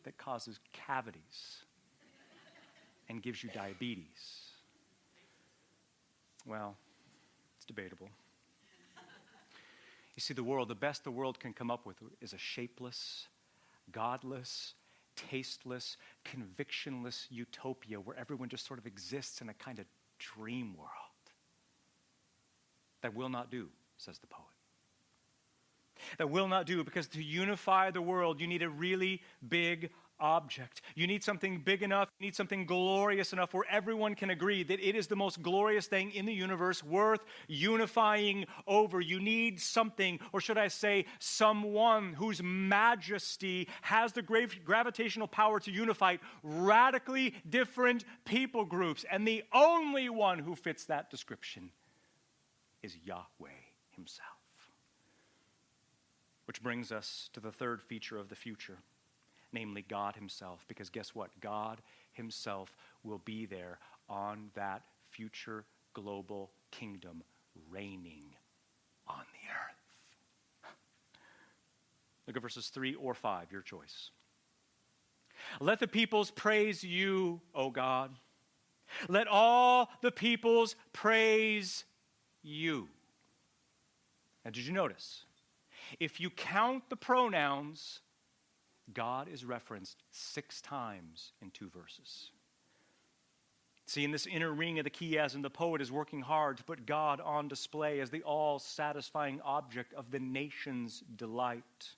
that 0.04 0.18
causes 0.18 0.58
cavities 0.72 1.64
and 3.08 3.22
gives 3.22 3.42
you 3.42 3.50
diabetes. 3.54 4.50
Well, 6.46 6.76
it's 7.56 7.66
debatable. 7.66 8.08
You 10.16 10.20
see, 10.20 10.34
the 10.34 10.44
world, 10.44 10.68
the 10.68 10.74
best 10.74 11.04
the 11.04 11.10
world 11.10 11.40
can 11.40 11.52
come 11.52 11.70
up 11.70 11.86
with 11.86 11.96
is 12.20 12.32
a 12.32 12.38
shapeless, 12.38 13.28
godless, 13.92 14.74
tasteless, 15.16 15.96
convictionless 16.24 17.26
utopia 17.30 17.98
where 17.98 18.16
everyone 18.18 18.48
just 18.48 18.66
sort 18.66 18.78
of 18.78 18.86
exists 18.86 19.40
in 19.40 19.48
a 19.48 19.54
kind 19.54 19.78
of 19.78 19.86
dream 20.18 20.74
world. 20.76 20.90
That 23.00 23.14
will 23.14 23.30
not 23.30 23.50
do, 23.50 23.68
says 23.96 24.18
the 24.18 24.26
poet 24.26 24.51
that 26.18 26.30
will 26.30 26.48
not 26.48 26.66
do 26.66 26.82
because 26.84 27.08
to 27.08 27.22
unify 27.22 27.90
the 27.90 28.02
world, 28.02 28.40
you 28.40 28.46
need 28.46 28.62
a 28.62 28.70
really 28.70 29.22
big 29.46 29.90
object. 30.22 30.80
You 30.94 31.06
need 31.06 31.22
something 31.24 31.58
big 31.58 31.82
enough, 31.82 32.08
you 32.18 32.26
need 32.26 32.36
something 32.36 32.64
glorious 32.64 33.32
enough 33.32 33.52
where 33.52 33.64
everyone 33.68 34.14
can 34.14 34.30
agree 34.30 34.62
that 34.62 34.80
it 34.80 34.94
is 34.94 35.08
the 35.08 35.16
most 35.16 35.42
glorious 35.42 35.86
thing 35.86 36.12
in 36.12 36.24
the 36.24 36.32
universe 36.32 36.82
worth 36.82 37.20
unifying 37.48 38.46
over. 38.66 39.00
You 39.00 39.20
need 39.20 39.60
something, 39.60 40.20
or 40.32 40.40
should 40.40 40.58
I 40.58 40.68
say, 40.68 41.06
someone 41.18 42.14
whose 42.14 42.40
majesty 42.42 43.68
has 43.82 44.12
the 44.12 44.22
gravitational 44.22 45.26
power 45.26 45.58
to 45.60 45.70
unify 45.70 46.16
radically 46.42 47.34
different 47.48 48.04
people 48.24 48.64
groups. 48.64 49.04
And 49.10 49.26
the 49.26 49.42
only 49.52 50.08
one 50.08 50.38
who 50.38 50.54
fits 50.54 50.84
that 50.84 51.10
description 51.10 51.70
is 52.82 52.96
Yahweh 53.04 53.50
Himself. 53.90 54.31
Which 56.52 56.62
brings 56.62 56.92
us 56.92 57.30
to 57.32 57.40
the 57.40 57.50
third 57.50 57.80
feature 57.80 58.18
of 58.18 58.28
the 58.28 58.34
future, 58.34 58.76
namely 59.54 59.86
God 59.88 60.16
Himself. 60.16 60.66
Because 60.68 60.90
guess 60.90 61.14
what? 61.14 61.30
God 61.40 61.80
Himself 62.12 62.76
will 63.02 63.22
be 63.24 63.46
there 63.46 63.78
on 64.06 64.50
that 64.52 64.82
future 65.08 65.64
global 65.94 66.50
kingdom, 66.70 67.22
reigning 67.70 68.24
on 69.08 69.24
the 69.32 69.48
earth. 69.48 70.74
Look 72.26 72.36
at 72.36 72.42
verses 72.42 72.68
3 72.68 72.96
or 72.96 73.14
5, 73.14 73.50
your 73.50 73.62
choice. 73.62 74.10
Let 75.58 75.80
the 75.80 75.88
peoples 75.88 76.30
praise 76.30 76.84
you, 76.84 77.40
O 77.54 77.70
God. 77.70 78.10
Let 79.08 79.26
all 79.26 79.88
the 80.02 80.12
peoples 80.12 80.76
praise 80.92 81.86
you. 82.42 82.88
Now, 84.44 84.50
did 84.50 84.66
you 84.66 84.74
notice? 84.74 85.24
If 86.00 86.20
you 86.20 86.30
count 86.30 86.88
the 86.88 86.96
pronouns, 86.96 88.00
God 88.92 89.28
is 89.28 89.44
referenced 89.44 90.02
six 90.10 90.60
times 90.60 91.32
in 91.40 91.50
two 91.50 91.68
verses. 91.68 92.30
See, 93.86 94.04
in 94.04 94.10
this 94.10 94.26
inner 94.26 94.52
ring 94.52 94.78
of 94.78 94.84
the 94.84 94.90
chiasm, 94.90 95.42
the 95.42 95.50
poet 95.50 95.82
is 95.82 95.92
working 95.92 96.22
hard 96.22 96.56
to 96.56 96.64
put 96.64 96.86
God 96.86 97.20
on 97.20 97.48
display 97.48 98.00
as 98.00 98.10
the 98.10 98.22
all 98.22 98.58
satisfying 98.58 99.40
object 99.42 99.92
of 99.94 100.10
the 100.10 100.20
nation's 100.20 101.02
delight. 101.16 101.90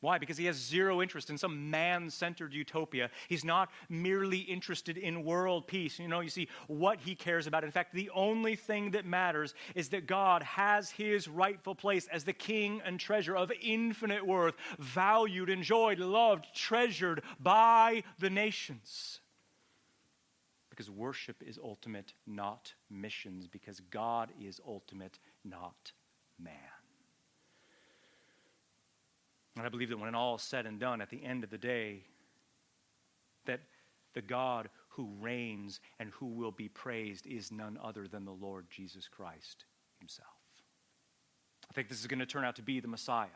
Why? 0.00 0.18
Because 0.18 0.36
he 0.36 0.44
has 0.44 0.56
zero 0.56 1.02
interest 1.02 1.28
in 1.28 1.36
some 1.36 1.70
man 1.70 2.08
centered 2.08 2.54
utopia. 2.54 3.10
He's 3.28 3.44
not 3.44 3.68
merely 3.88 4.38
interested 4.38 4.96
in 4.96 5.24
world 5.24 5.66
peace. 5.66 5.98
You 5.98 6.06
know, 6.06 6.20
you 6.20 6.28
see, 6.28 6.48
what 6.68 7.00
he 7.00 7.16
cares 7.16 7.48
about. 7.48 7.64
In 7.64 7.72
fact, 7.72 7.92
the 7.92 8.10
only 8.14 8.54
thing 8.54 8.92
that 8.92 9.04
matters 9.04 9.54
is 9.74 9.88
that 9.88 10.06
God 10.06 10.44
has 10.44 10.90
his 10.90 11.26
rightful 11.26 11.74
place 11.74 12.06
as 12.12 12.22
the 12.22 12.32
king 12.32 12.80
and 12.84 13.00
treasure 13.00 13.36
of 13.36 13.50
infinite 13.60 14.24
worth, 14.24 14.54
valued, 14.78 15.50
enjoyed, 15.50 15.98
loved, 15.98 16.46
treasured 16.54 17.22
by 17.40 18.04
the 18.20 18.30
nations. 18.30 19.20
Because 20.70 20.88
worship 20.88 21.42
is 21.44 21.58
ultimate, 21.60 22.14
not 22.24 22.72
missions, 22.88 23.48
because 23.48 23.80
God 23.90 24.30
is 24.40 24.60
ultimate, 24.64 25.18
not 25.44 25.90
man. 26.38 26.54
And 29.58 29.66
I 29.66 29.70
believe 29.70 29.88
that 29.90 29.98
when 29.98 30.14
all 30.14 30.36
is 30.36 30.42
said 30.42 30.66
and 30.66 30.78
done, 30.78 31.00
at 31.00 31.10
the 31.10 31.24
end 31.24 31.44
of 31.44 31.50
the 31.50 31.58
day, 31.58 32.04
that 33.46 33.60
the 34.14 34.22
God 34.22 34.68
who 34.88 35.08
reigns 35.20 35.80
and 35.98 36.10
who 36.10 36.26
will 36.26 36.50
be 36.50 36.68
praised 36.68 37.26
is 37.26 37.52
none 37.52 37.78
other 37.82 38.06
than 38.06 38.24
the 38.24 38.32
Lord 38.32 38.66
Jesus 38.70 39.08
Christ 39.08 39.64
himself. 39.98 40.28
I 41.70 41.74
think 41.74 41.88
this 41.88 42.00
is 42.00 42.06
going 42.06 42.20
to 42.20 42.26
turn 42.26 42.44
out 42.44 42.56
to 42.56 42.62
be 42.62 42.80
the 42.80 42.88
Messiah. 42.88 43.28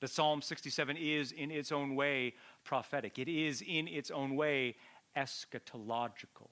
The 0.00 0.08
Psalm 0.08 0.42
67 0.42 0.96
is, 0.96 1.32
in 1.32 1.50
its 1.50 1.72
own 1.72 1.94
way, 1.94 2.34
prophetic. 2.64 3.18
It 3.18 3.28
is, 3.28 3.62
in 3.62 3.86
its 3.86 4.10
own 4.10 4.34
way, 4.34 4.76
eschatological. 5.16 6.48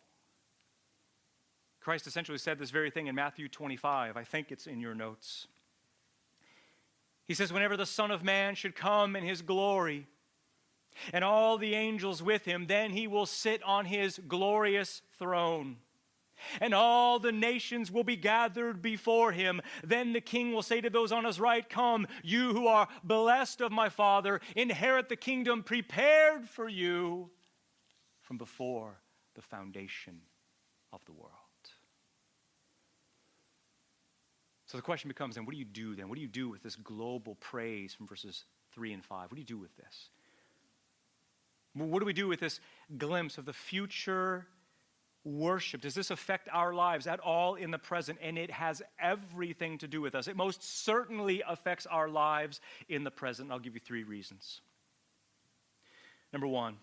Christ 1.80 2.06
essentially 2.06 2.38
said 2.38 2.58
this 2.58 2.70
very 2.70 2.90
thing 2.90 3.06
in 3.06 3.14
Matthew 3.14 3.48
25. 3.48 4.16
I 4.16 4.24
think 4.24 4.52
it's 4.52 4.66
in 4.66 4.80
your 4.80 4.94
notes. 4.94 5.46
He 7.28 7.34
says, 7.34 7.52
Whenever 7.52 7.76
the 7.76 7.86
Son 7.86 8.10
of 8.10 8.24
Man 8.24 8.56
should 8.56 8.74
come 8.74 9.14
in 9.14 9.22
his 9.22 9.42
glory, 9.42 10.06
and 11.12 11.24
all 11.24 11.58
the 11.58 11.74
angels 11.74 12.22
with 12.22 12.44
him. 12.44 12.66
Then 12.66 12.90
he 12.90 13.06
will 13.06 13.26
sit 13.26 13.62
on 13.62 13.84
his 13.84 14.18
glorious 14.26 15.02
throne. 15.18 15.76
And 16.60 16.72
all 16.72 17.18
the 17.18 17.32
nations 17.32 17.90
will 17.90 18.04
be 18.04 18.16
gathered 18.16 18.80
before 18.80 19.32
him. 19.32 19.60
Then 19.82 20.12
the 20.12 20.20
king 20.20 20.52
will 20.52 20.62
say 20.62 20.80
to 20.80 20.90
those 20.90 21.10
on 21.10 21.24
his 21.24 21.40
right, 21.40 21.68
Come, 21.68 22.06
you 22.22 22.52
who 22.52 22.68
are 22.68 22.88
blessed 23.02 23.60
of 23.60 23.72
my 23.72 23.88
Father, 23.88 24.40
inherit 24.54 25.08
the 25.08 25.16
kingdom 25.16 25.64
prepared 25.64 26.48
for 26.48 26.68
you 26.68 27.30
from 28.22 28.38
before 28.38 29.00
the 29.34 29.42
foundation 29.42 30.20
of 30.92 31.04
the 31.06 31.12
world. 31.12 31.37
So 34.68 34.76
the 34.76 34.82
question 34.82 35.08
becomes 35.08 35.34
then, 35.34 35.46
what 35.46 35.52
do 35.52 35.58
you 35.58 35.64
do 35.64 35.94
then? 35.94 36.10
What 36.10 36.16
do 36.16 36.20
you 36.20 36.28
do 36.28 36.50
with 36.50 36.62
this 36.62 36.76
global 36.76 37.36
praise 37.36 37.94
from 37.94 38.06
verses 38.06 38.44
3 38.74 38.92
and 38.92 39.02
5? 39.02 39.30
What 39.30 39.34
do 39.34 39.40
you 39.40 39.46
do 39.46 39.56
with 39.56 39.74
this? 39.78 40.10
What 41.72 42.00
do 42.00 42.04
we 42.04 42.12
do 42.12 42.28
with 42.28 42.40
this 42.40 42.60
glimpse 42.98 43.38
of 43.38 43.46
the 43.46 43.54
future 43.54 44.46
worship? 45.24 45.80
Does 45.80 45.94
this 45.94 46.10
affect 46.10 46.50
our 46.52 46.74
lives 46.74 47.06
at 47.06 47.18
all 47.20 47.54
in 47.54 47.70
the 47.70 47.78
present? 47.78 48.18
And 48.20 48.36
it 48.36 48.50
has 48.50 48.82
everything 49.00 49.78
to 49.78 49.88
do 49.88 50.02
with 50.02 50.14
us. 50.14 50.28
It 50.28 50.36
most 50.36 50.62
certainly 50.62 51.42
affects 51.48 51.86
our 51.86 52.10
lives 52.10 52.60
in 52.90 53.04
the 53.04 53.10
present. 53.10 53.50
I'll 53.50 53.58
give 53.58 53.74
you 53.74 53.80
three 53.80 54.02
reasons. 54.02 54.60
Number 56.30 56.46
one, 56.46 56.76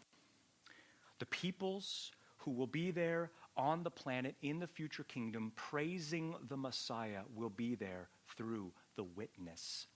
the 1.19 1.27
peoples 1.27 2.11
who 2.39 2.51
will 2.51 2.67
be 2.67 2.89
there 2.89 3.29
on 3.58 3.84
the 3.84 3.91
planet 3.91 4.36
in 4.41 4.60
the 4.60 4.68
future 4.68 5.03
kingdom 5.03 5.51
praising 5.56 6.36
the 6.47 6.58
Messiah 6.58 7.22
will 7.36 7.49
be 7.49 7.76
there 7.76 8.10
through 8.36 8.72
the 8.95 9.03
witness 9.03 9.88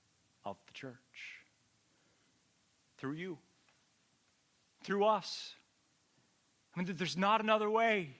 of 0.45 0.57
the 0.67 0.73
church. 0.73 0.95
Through 2.97 3.13
you. 3.13 3.37
Through 4.83 5.05
us. 5.05 5.55
I 6.75 6.79
mean, 6.79 6.95
there's 6.95 7.17
not 7.17 7.41
another 7.41 7.69
way. 7.69 8.15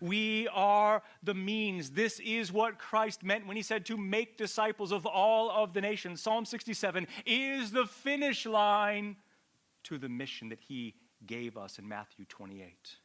We 0.00 0.48
are 0.48 1.02
the 1.22 1.34
means. 1.34 1.90
This 1.90 2.20
is 2.20 2.50
what 2.52 2.78
Christ 2.78 3.22
meant 3.22 3.46
when 3.46 3.56
he 3.56 3.62
said 3.62 3.84
to 3.86 3.96
make 3.96 4.38
disciples 4.38 4.92
of 4.92 5.06
all 5.06 5.50
of 5.50 5.74
the 5.74 5.80
nations. 5.80 6.22
Psalm 6.22 6.44
67 6.44 7.06
is 7.26 7.70
the 7.70 7.86
finish 7.86 8.46
line 8.46 9.16
to 9.84 9.98
the 9.98 10.08
mission 10.08 10.48
that 10.48 10.60
he 10.60 10.94
gave 11.26 11.56
us 11.56 11.78
in 11.78 11.86
Matthew 11.86 12.24
28. 12.28 12.96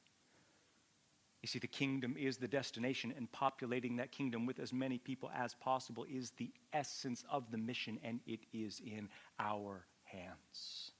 You 1.41 1.47
see, 1.47 1.59
the 1.59 1.67
kingdom 1.67 2.15
is 2.17 2.37
the 2.37 2.47
destination, 2.47 3.13
and 3.15 3.31
populating 3.31 3.95
that 3.97 4.11
kingdom 4.11 4.45
with 4.45 4.59
as 4.59 4.73
many 4.73 4.97
people 4.97 5.31
as 5.33 5.53
possible 5.53 6.05
is 6.09 6.31
the 6.31 6.51
essence 6.73 7.23
of 7.31 7.49
the 7.51 7.57
mission, 7.57 7.97
and 8.03 8.19
it 8.27 8.41
is 8.51 8.81
in 8.85 9.07
our 9.39 9.85
hands. 10.03 10.91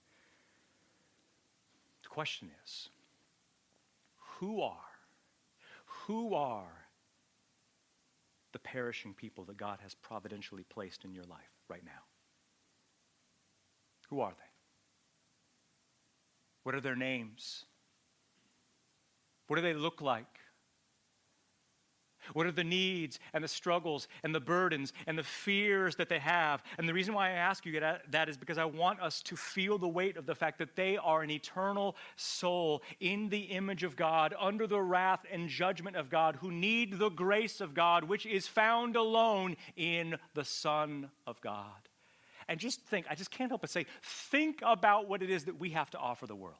The 2.03 2.09
question 2.09 2.49
is 2.63 2.89
who 4.39 4.61
are, 4.61 4.77
who 5.85 6.33
are 6.33 6.85
the 8.53 8.59
perishing 8.59 9.13
people 9.13 9.43
that 9.45 9.57
God 9.57 9.79
has 9.83 9.93
providentially 9.93 10.63
placed 10.63 11.03
in 11.03 11.13
your 11.13 11.25
life 11.25 11.51
right 11.67 11.83
now? 11.83 12.03
Who 14.09 14.21
are 14.21 14.31
they? 14.31 14.49
What 16.63 16.75
are 16.75 16.81
their 16.81 16.95
names? 16.95 17.65
What 19.49 19.55
do 19.55 19.63
they 19.63 19.73
look 19.73 19.99
like? 19.99 20.27
What 22.33 22.45
are 22.45 22.51
the 22.51 22.63
needs 22.63 23.19
and 23.33 23.43
the 23.43 23.47
struggles 23.47 24.07
and 24.23 24.35
the 24.35 24.39
burdens 24.39 24.93
and 25.07 25.17
the 25.17 25.23
fears 25.23 25.95
that 25.95 26.07
they 26.07 26.19
have? 26.19 26.61
And 26.77 26.87
the 26.87 26.93
reason 26.93 27.15
why 27.15 27.29
I 27.29 27.31
ask 27.31 27.65
you 27.65 27.79
that 27.79 28.29
is 28.29 28.37
because 28.37 28.59
I 28.59 28.65
want 28.65 29.01
us 29.01 29.23
to 29.23 29.35
feel 29.35 29.79
the 29.79 29.87
weight 29.87 30.17
of 30.17 30.27
the 30.27 30.35
fact 30.35 30.59
that 30.59 30.75
they 30.75 30.97
are 30.97 31.23
an 31.23 31.31
eternal 31.31 31.95
soul 32.15 32.83
in 32.99 33.29
the 33.29 33.39
image 33.39 33.83
of 33.83 33.95
God, 33.95 34.35
under 34.39 34.67
the 34.67 34.79
wrath 34.79 35.25
and 35.31 35.49
judgment 35.49 35.95
of 35.95 36.11
God, 36.11 36.35
who 36.35 36.51
need 36.51 36.99
the 36.99 37.09
grace 37.09 37.59
of 37.59 37.73
God, 37.73 38.03
which 38.03 38.27
is 38.27 38.45
found 38.45 38.95
alone 38.95 39.57
in 39.75 40.15
the 40.35 40.45
Son 40.45 41.09
of 41.25 41.41
God. 41.41 41.89
And 42.47 42.59
just 42.59 42.81
think, 42.81 43.07
I 43.09 43.15
just 43.15 43.31
can't 43.31 43.49
help 43.49 43.61
but 43.61 43.71
say, 43.71 43.87
think 44.03 44.59
about 44.63 45.09
what 45.09 45.23
it 45.23 45.31
is 45.31 45.45
that 45.45 45.59
we 45.59 45.71
have 45.71 45.89
to 45.89 45.97
offer 45.97 46.27
the 46.27 46.35
world 46.35 46.57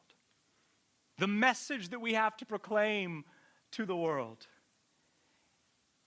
the 1.20 1.28
message 1.28 1.90
that 1.90 2.00
we 2.00 2.14
have 2.14 2.36
to 2.38 2.46
proclaim 2.46 3.26
to 3.72 3.86
the 3.86 3.96
world. 3.96 4.48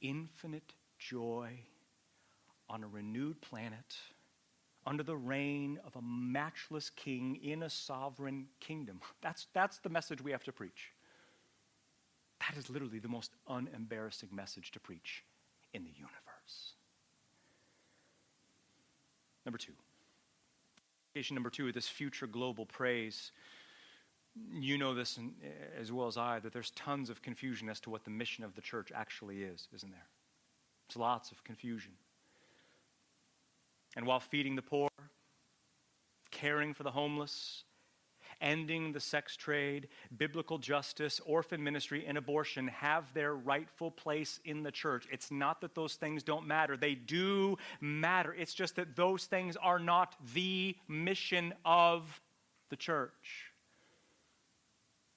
Infinite 0.01 0.75
joy 0.99 1.61
on 2.69 2.83
a 2.83 2.89
renewed 2.89 3.41
planet 3.41 3.97
under 4.87 5.03
the 5.03 5.17
reign 5.17 5.79
of 5.87 5.95
a 5.95 6.03
matchless 6.03 6.91
king 6.91 7.39
in 7.43 7.63
a 7.63 7.71
sovereign 7.71 8.47
kingdom. 8.59 9.01
That's, 9.23 9.47
that's 9.53 9.79
the 9.79 9.89
message 9.89 10.21
we 10.21 10.33
have 10.33 10.43
to 10.45 10.53
preach. 10.53 10.91
That 12.41 12.59
is 12.59 12.69
literally 12.69 12.99
the 12.99 13.09
most 13.09 13.31
unembarrassing 13.49 14.31
message 14.33 14.73
to 14.73 14.81
preach 14.81 15.23
in 15.73 15.85
the 15.85 15.91
universe. 15.91 16.75
Number 19.45 19.59
two. 19.59 19.73
Number 21.31 21.51
two, 21.51 21.69
of 21.69 21.75
this 21.75 21.89
future 21.89 22.27
global 22.27 22.65
praise 22.67 23.33
you 24.53 24.79
know 24.79 24.95
this 24.95 25.19
in, 25.19 25.35
eh, 25.43 25.49
as 25.81 25.93
well 25.93 26.07
as 26.07 26.17
I 26.17 26.39
that 26.41 26.53
there's 26.53 26.71
tons 26.71 27.11
of 27.11 27.23
confusion 27.23 27.69
as 27.69 27.81
to 27.81 27.91
what 27.91 28.05
the 28.05 28.11
mission 28.11 28.45
of 28.45 28.55
the 28.55 28.61
church 28.61 28.91
actually 28.95 29.43
is, 29.43 29.69
isn't 29.75 29.91
there? 29.91 30.07
It's 30.89 30.97
lots 30.97 31.31
of 31.31 31.45
confusion. 31.45 31.93
And 33.97 34.07
while 34.07 34.21
feeding 34.21 34.57
the 34.57 34.63
poor, 34.63 34.89
caring 36.31 36.73
for 36.73 36.83
the 36.83 36.91
homeless, 36.91 37.65
ending 38.41 38.93
the 38.93 39.01
sex 39.01 39.37
trade, 39.37 39.89
biblical 40.17 40.59
justice, 40.59 41.21
orphan 41.25 41.63
ministry, 41.63 42.05
and 42.07 42.17
abortion 42.17 42.69
have 42.69 43.13
their 43.15 43.35
rightful 43.35 43.91
place 43.91 44.41
in 44.45 44.63
the 44.63 44.71
church. 44.71 45.07
It's 45.13 45.31
not 45.31 45.61
that 45.61 45.75
those 45.75 45.95
things 45.95 46.23
don't 46.23 46.47
matter, 46.47 46.77
they 46.77 46.95
do 46.95 47.57
matter. 47.81 48.35
It's 48.35 48.55
just 48.55 48.77
that 48.77 48.97
those 48.97 49.27
things 49.27 49.57
are 49.57 49.79
not 49.79 50.17
the 50.35 50.75
mission 50.89 51.53
of 51.65 52.21
the 52.71 52.77
church. 52.77 53.52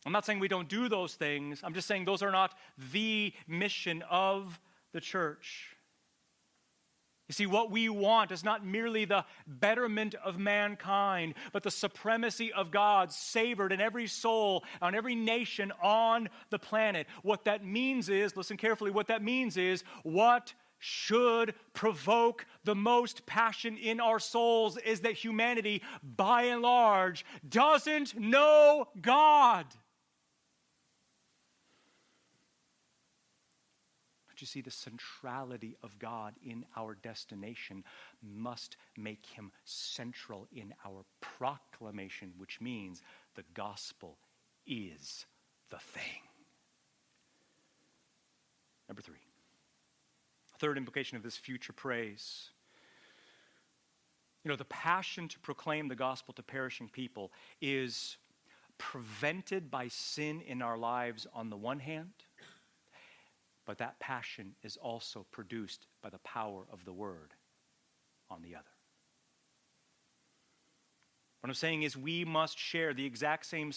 I'm 0.05 0.11
not 0.11 0.25
saying 0.25 0.39
we 0.39 0.47
don't 0.47 0.69
do 0.69 0.87
those 0.87 1.15
things. 1.15 1.61
I'm 1.63 1.73
just 1.73 1.87
saying 1.87 2.05
those 2.05 2.21
are 2.21 2.31
not 2.31 2.53
the 2.91 3.33
mission 3.47 4.03
of 4.09 4.59
the 4.93 5.01
church. 5.01 5.75
You 7.27 7.33
see, 7.33 7.47
what 7.47 7.71
we 7.71 7.89
want 7.89 8.31
is 8.31 8.43
not 8.43 8.63
merely 8.63 9.05
the 9.05 9.25
betterment 9.47 10.13
of 10.23 10.37
mankind, 10.37 11.33
but 11.51 11.63
the 11.63 11.71
supremacy 11.71 12.53
of 12.53 12.69
God 12.69 13.11
savored 13.11 13.71
in 13.71 13.81
every 13.81 14.05
soul, 14.05 14.63
on 14.79 14.93
every 14.93 15.15
nation 15.15 15.73
on 15.81 16.29
the 16.51 16.59
planet. 16.59 17.07
What 17.23 17.45
that 17.45 17.65
means 17.65 18.09
is, 18.09 18.37
listen 18.37 18.57
carefully, 18.57 18.91
what 18.91 19.07
that 19.07 19.23
means 19.23 19.57
is 19.57 19.83
what 20.03 20.53
should 20.77 21.55
provoke 21.73 22.45
the 22.63 22.75
most 22.75 23.25
passion 23.25 23.75
in 23.77 23.99
our 23.99 24.19
souls 24.19 24.77
is 24.77 24.99
that 24.99 25.13
humanity, 25.13 25.81
by 26.03 26.43
and 26.43 26.61
large, 26.61 27.25
doesn't 27.49 28.15
know 28.19 28.87
God. 29.01 29.65
But 34.35 34.41
you 34.41 34.47
see, 34.47 34.59
the 34.59 34.69
centrality 34.69 35.77
of 35.81 35.97
God 35.97 36.33
in 36.45 36.65
our 36.75 36.95
destination 36.95 37.85
must 38.21 38.75
make 38.97 39.25
him 39.25 39.53
central 39.63 40.45
in 40.53 40.73
our 40.85 41.05
proclamation, 41.21 42.33
which 42.37 42.59
means 42.59 43.01
the 43.35 43.45
gospel 43.53 44.17
is 44.67 45.25
the 45.69 45.77
thing. 45.77 46.21
Number 48.89 49.01
three, 49.01 49.23
third 50.59 50.77
implication 50.77 51.15
of 51.15 51.23
this 51.23 51.37
future 51.37 51.71
praise. 51.71 52.49
You 54.43 54.49
know, 54.49 54.57
the 54.57 54.65
passion 54.65 55.29
to 55.29 55.39
proclaim 55.39 55.87
the 55.87 55.95
gospel 55.95 56.33
to 56.33 56.43
perishing 56.43 56.89
people 56.89 57.31
is 57.61 58.17
prevented 58.77 59.71
by 59.71 59.87
sin 59.87 60.41
in 60.41 60.61
our 60.61 60.77
lives 60.77 61.25
on 61.33 61.49
the 61.49 61.55
one 61.55 61.79
hand 61.79 62.24
but 63.65 63.77
that 63.79 63.99
passion 63.99 64.55
is 64.63 64.77
also 64.77 65.25
produced 65.31 65.87
by 66.01 66.09
the 66.09 66.19
power 66.19 66.65
of 66.71 66.85
the 66.85 66.93
word 66.93 67.33
on 68.29 68.41
the 68.41 68.55
other. 68.55 68.74
What 71.45 71.51
I'm 71.51 71.53
saying 71.53 71.83
is, 71.83 71.95
we 71.95 72.25
must 72.25 72.57
share 72.57 72.91
the 72.95 73.05
exact 73.05 73.45
same 73.45 73.71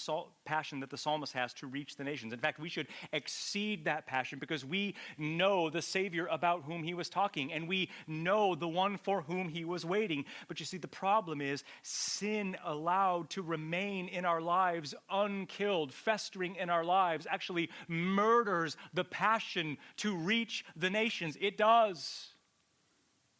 passion 0.47 0.81
that 0.81 0.89
the 0.89 0.97
psalmist 0.97 1.35
has 1.35 1.53
to 1.53 1.66
reach 1.66 1.97
the 1.97 2.03
nations. 2.03 2.33
In 2.33 2.39
fact, 2.39 2.59
we 2.59 2.71
should 2.71 2.87
exceed 3.12 3.85
that 3.85 4.07
passion 4.07 4.39
because 4.39 4.64
we 4.64 4.95
know 5.19 5.69
the 5.69 5.83
Savior 5.83 6.27
about 6.29 6.62
whom 6.62 6.83
he 6.83 6.95
was 6.95 7.11
talking 7.11 7.53
and 7.53 7.69
we 7.69 7.91
know 8.07 8.55
the 8.55 8.66
one 8.66 8.97
for 8.97 9.21
whom 9.21 9.51
he 9.51 9.66
was 9.66 9.85
waiting. 9.85 10.25
But 10.49 10.61
you 10.61 10.64
see, 10.64 10.79
the 10.79 10.89
problem 10.89 11.43
is 11.43 11.62
sin 11.83 12.57
allowed 12.64 13.29
to 13.31 13.43
remain 13.43 14.09
in 14.09 14.25
our 14.25 14.41
lives 14.41 14.95
unkilled, 15.11 15.93
festering 15.93 16.57
in 16.57 16.71
our 16.71 16.85
lives, 16.85 17.27
actually 17.31 17.69
murders 17.87 18.79
the 18.95 19.05
passion 19.05 19.77
to 19.99 20.16
reach 20.16 20.64
the 20.75 20.89
nations. 20.89 21.37
It 21.39 21.59
does. 21.59 22.29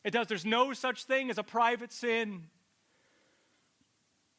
It 0.05 0.11
does. 0.11 0.27
There's 0.27 0.45
no 0.45 0.75
such 0.75 1.05
thing 1.05 1.31
as 1.31 1.39
a 1.39 1.43
private 1.43 1.95
sin. 1.95 2.43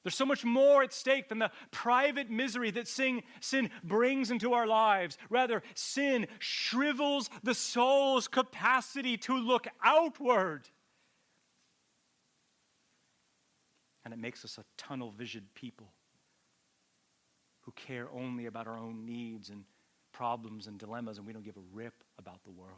There's 0.04 0.16
so 0.16 0.26
much 0.26 0.46
more 0.46 0.82
at 0.82 0.94
stake 0.94 1.28
than 1.28 1.40
the 1.40 1.52
private 1.72 2.30
misery 2.30 2.72
that 2.72 2.88
sin, 2.88 3.22
sin 3.42 3.70
brings 3.84 4.32
into 4.32 4.54
our 4.54 4.66
lives. 4.66 5.18
Rather, 5.30 5.62
sin 5.74 6.28
shrivels 6.40 7.30
the 7.44 7.54
soul's 7.54 8.28
capacity 8.28 9.18
to 9.18 9.38
look 9.38 9.68
outward. 9.84 10.70
And 14.06 14.14
it 14.14 14.18
makes 14.18 14.46
us 14.46 14.58
a 14.58 14.64
tunnel 14.78 15.12
visioned 15.12 15.54
people 15.54 15.92
who 17.62 17.74
care 17.74 18.08
only 18.12 18.46
about 18.46 18.68
our 18.68 18.78
own 18.78 19.06
needs 19.06 19.50
and 19.50 19.66
problems 20.14 20.68
and 20.68 20.80
dilemmas, 20.80 21.18
and 21.18 21.28
we 21.28 21.34
don't 21.34 21.44
give 21.44 21.58
a 21.58 21.74
rip 21.74 21.94
about 22.18 22.44
the 22.44 22.52
world. 22.52 22.74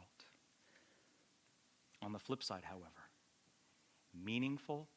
On 2.02 2.12
the 2.12 2.18
flip 2.18 2.42
side, 2.42 2.64
however, 2.64 2.90
meaningful, 4.12 4.88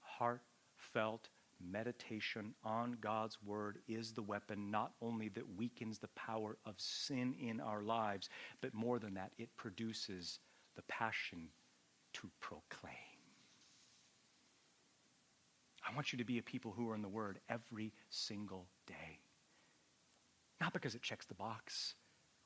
heartfelt 0.00 1.28
meditation 1.60 2.54
on 2.64 2.96
God's 3.00 3.38
word 3.44 3.78
is 3.88 4.12
the 4.12 4.22
weapon 4.22 4.70
not 4.70 4.92
only 5.02 5.28
that 5.30 5.56
weakens 5.56 5.98
the 5.98 6.08
power 6.08 6.56
of 6.64 6.74
sin 6.78 7.34
in 7.40 7.60
our 7.60 7.82
lives, 7.82 8.28
but 8.60 8.74
more 8.74 8.98
than 8.98 9.14
that, 9.14 9.32
it 9.38 9.48
produces 9.56 10.38
the 10.76 10.82
passion 10.82 11.48
to 12.14 12.30
proclaim. 12.40 12.94
I 15.88 15.94
want 15.94 16.12
you 16.12 16.18
to 16.18 16.24
be 16.24 16.38
a 16.38 16.42
people 16.42 16.72
who 16.76 16.90
are 16.90 16.94
in 16.94 17.02
the 17.02 17.08
word 17.08 17.40
every 17.48 17.92
single 18.10 18.66
day. 18.86 19.20
Not 20.60 20.72
because 20.72 20.94
it 20.94 21.02
checks 21.02 21.26
the 21.26 21.34
box 21.34 21.94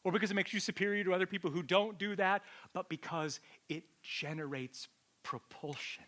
or 0.05 0.13
because 0.13 0.31
it 0.31 0.35
makes 0.35 0.53
you 0.53 0.61
superior 0.61 1.05
to 1.05 1.15
other 1.15 1.27
people 1.27 1.51
who 1.51 1.63
don't 1.63 1.99
do 1.99 2.15
that, 2.17 2.43
but 2.73 2.89
because 2.89 3.41
it 3.69 3.85
generates 4.03 4.89
propulsion. 5.23 6.05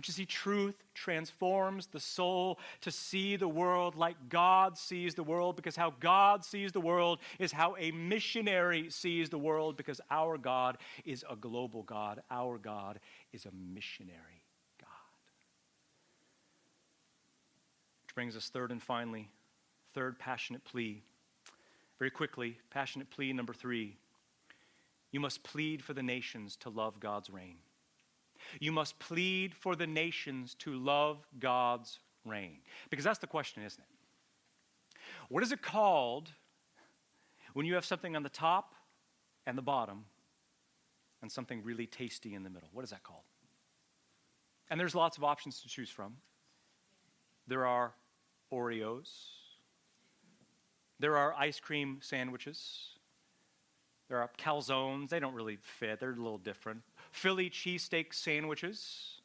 But 0.00 0.08
you 0.08 0.14
see, 0.14 0.24
truth 0.24 0.82
transforms 0.94 1.88
the 1.88 2.00
soul 2.00 2.58
to 2.80 2.90
see 2.90 3.36
the 3.36 3.46
world 3.46 3.96
like 3.96 4.16
God 4.30 4.78
sees 4.78 5.14
the 5.14 5.22
world, 5.22 5.56
because 5.56 5.76
how 5.76 5.92
God 6.00 6.42
sees 6.42 6.72
the 6.72 6.80
world 6.80 7.18
is 7.38 7.52
how 7.52 7.76
a 7.78 7.90
missionary 7.90 8.88
sees 8.88 9.28
the 9.28 9.36
world, 9.36 9.76
because 9.76 10.00
our 10.10 10.38
God 10.38 10.78
is 11.04 11.22
a 11.28 11.36
global 11.36 11.82
God. 11.82 12.22
Our 12.30 12.56
God 12.56 12.98
is 13.34 13.44
a 13.44 13.50
missionary 13.52 14.42
God. 14.80 14.88
Which 18.06 18.14
brings 18.14 18.38
us 18.38 18.48
third 18.48 18.72
and 18.72 18.82
finally, 18.82 19.28
third 19.92 20.18
passionate 20.18 20.64
plea. 20.64 21.02
Very 21.98 22.10
quickly, 22.10 22.56
passionate 22.70 23.10
plea 23.10 23.34
number 23.34 23.52
three. 23.52 23.98
You 25.12 25.20
must 25.20 25.42
plead 25.42 25.84
for 25.84 25.92
the 25.92 26.02
nations 26.02 26.56
to 26.60 26.70
love 26.70 27.00
God's 27.00 27.28
reign. 27.28 27.56
You 28.58 28.72
must 28.72 28.98
plead 28.98 29.54
for 29.54 29.76
the 29.76 29.86
nations 29.86 30.54
to 30.60 30.74
love 30.74 31.26
God's 31.38 32.00
reign. 32.24 32.58
Because 32.90 33.04
that's 33.04 33.18
the 33.18 33.26
question, 33.26 33.62
isn't 33.62 33.80
it? 33.80 35.00
What 35.28 35.42
is 35.42 35.52
it 35.52 35.62
called 35.62 36.30
when 37.52 37.66
you 37.66 37.74
have 37.74 37.84
something 37.84 38.16
on 38.16 38.22
the 38.22 38.28
top 38.28 38.74
and 39.46 39.56
the 39.56 39.62
bottom 39.62 40.04
and 41.22 41.30
something 41.30 41.62
really 41.62 41.86
tasty 41.86 42.34
in 42.34 42.42
the 42.42 42.50
middle? 42.50 42.68
What 42.72 42.84
is 42.84 42.90
that 42.90 43.02
called? 43.02 43.22
And 44.70 44.78
there's 44.78 44.94
lots 44.94 45.16
of 45.16 45.24
options 45.24 45.60
to 45.62 45.68
choose 45.68 45.90
from. 45.90 46.16
There 47.46 47.66
are 47.66 47.92
Oreos. 48.52 49.08
There 50.98 51.16
are 51.16 51.34
ice 51.34 51.58
cream 51.58 51.98
sandwiches. 52.02 52.90
There 54.08 54.18
are 54.18 54.30
calzones. 54.38 55.08
They 55.08 55.20
don't 55.20 55.34
really 55.34 55.56
fit, 55.56 56.00
they're 56.00 56.12
a 56.12 56.16
little 56.16 56.38
different. 56.38 56.82
Philly 57.10 57.50
cheesesteak 57.50 58.14
sandwiches, 58.14 59.20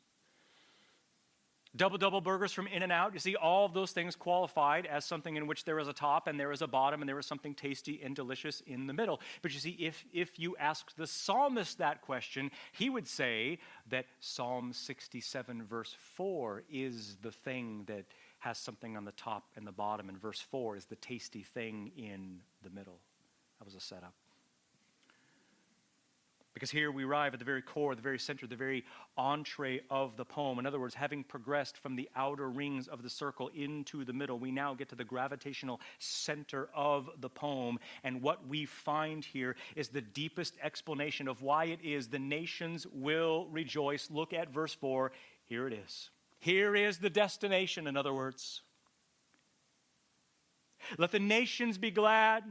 double 1.75 1.97
double 1.97 2.21
burgers 2.21 2.51
from 2.51 2.67
In 2.67 2.83
and 2.83 2.91
Out. 2.91 3.13
You 3.13 3.19
see, 3.19 3.35
all 3.35 3.65
of 3.65 3.73
those 3.73 3.91
things 3.91 4.15
qualified 4.15 4.85
as 4.85 5.05
something 5.05 5.35
in 5.35 5.47
which 5.47 5.65
there 5.65 5.79
is 5.79 5.87
a 5.87 5.93
top 5.93 6.27
and 6.27 6.39
there 6.39 6.51
is 6.51 6.61
a 6.61 6.67
bottom 6.67 7.01
and 7.01 7.09
there 7.09 7.19
is 7.19 7.25
something 7.25 7.53
tasty 7.53 8.01
and 8.03 8.15
delicious 8.15 8.61
in 8.65 8.87
the 8.87 8.93
middle. 8.93 9.19
But 9.41 9.53
you 9.53 9.59
see, 9.59 9.71
if, 9.71 10.05
if 10.13 10.39
you 10.39 10.55
asked 10.57 10.97
the 10.97 11.07
psalmist 11.07 11.77
that 11.79 12.01
question, 12.01 12.51
he 12.71 12.89
would 12.89 13.07
say 13.07 13.59
that 13.89 14.05
Psalm 14.19 14.73
67, 14.73 15.63
verse 15.63 15.95
4, 16.15 16.63
is 16.71 17.17
the 17.21 17.31
thing 17.31 17.83
that 17.87 18.05
has 18.39 18.57
something 18.57 18.95
on 18.95 19.05
the 19.05 19.11
top 19.13 19.45
and 19.55 19.65
the 19.65 19.71
bottom, 19.71 20.07
and 20.09 20.21
verse 20.21 20.39
4 20.39 20.77
is 20.77 20.85
the 20.85 20.95
tasty 20.97 21.41
thing 21.41 21.91
in 21.97 22.39
the 22.63 22.69
middle. 22.69 22.99
That 23.59 23.65
was 23.65 23.75
a 23.75 23.79
setup. 23.79 24.13
Because 26.55 26.71
here 26.71 26.89
we 26.89 27.03
arrive 27.03 27.33
at 27.33 27.39
the 27.39 27.45
very 27.45 27.61
core, 27.61 27.95
the 27.95 28.01
very 28.01 28.17
center, 28.17 28.47
the 28.47 28.55
very 28.55 28.85
entree 29.17 29.81
of 29.89 30.15
the 30.15 30.23
poem. 30.23 30.57
In 30.57 30.65
other 30.65 30.79
words, 30.79 30.95
having 30.95 31.21
progressed 31.21 31.77
from 31.77 31.97
the 31.97 32.09
outer 32.15 32.49
rings 32.49 32.87
of 32.87 33.03
the 33.03 33.09
circle 33.09 33.51
into 33.53 34.05
the 34.05 34.13
middle, 34.13 34.39
we 34.39 34.51
now 34.51 34.73
get 34.73 34.87
to 34.89 34.95
the 34.95 35.03
gravitational 35.03 35.81
center 35.99 36.69
of 36.73 37.09
the 37.19 37.29
poem. 37.29 37.77
And 38.05 38.21
what 38.21 38.47
we 38.47 38.65
find 38.65 39.23
here 39.23 39.57
is 39.75 39.89
the 39.89 39.99
deepest 39.99 40.55
explanation 40.63 41.27
of 41.27 41.41
why 41.41 41.65
it 41.65 41.81
is 41.83 42.07
the 42.07 42.19
nations 42.19 42.87
will 42.89 43.47
rejoice. 43.51 44.09
Look 44.09 44.31
at 44.31 44.49
verse 44.49 44.73
4. 44.73 45.11
Here 45.47 45.67
it 45.67 45.73
is. 45.73 46.09
Here 46.39 46.73
is 46.73 46.99
the 46.99 47.09
destination, 47.09 47.85
in 47.85 47.97
other 47.97 48.13
words. 48.13 48.61
Let 50.97 51.11
the 51.11 51.19
nations 51.19 51.77
be 51.77 51.91
glad 51.91 52.45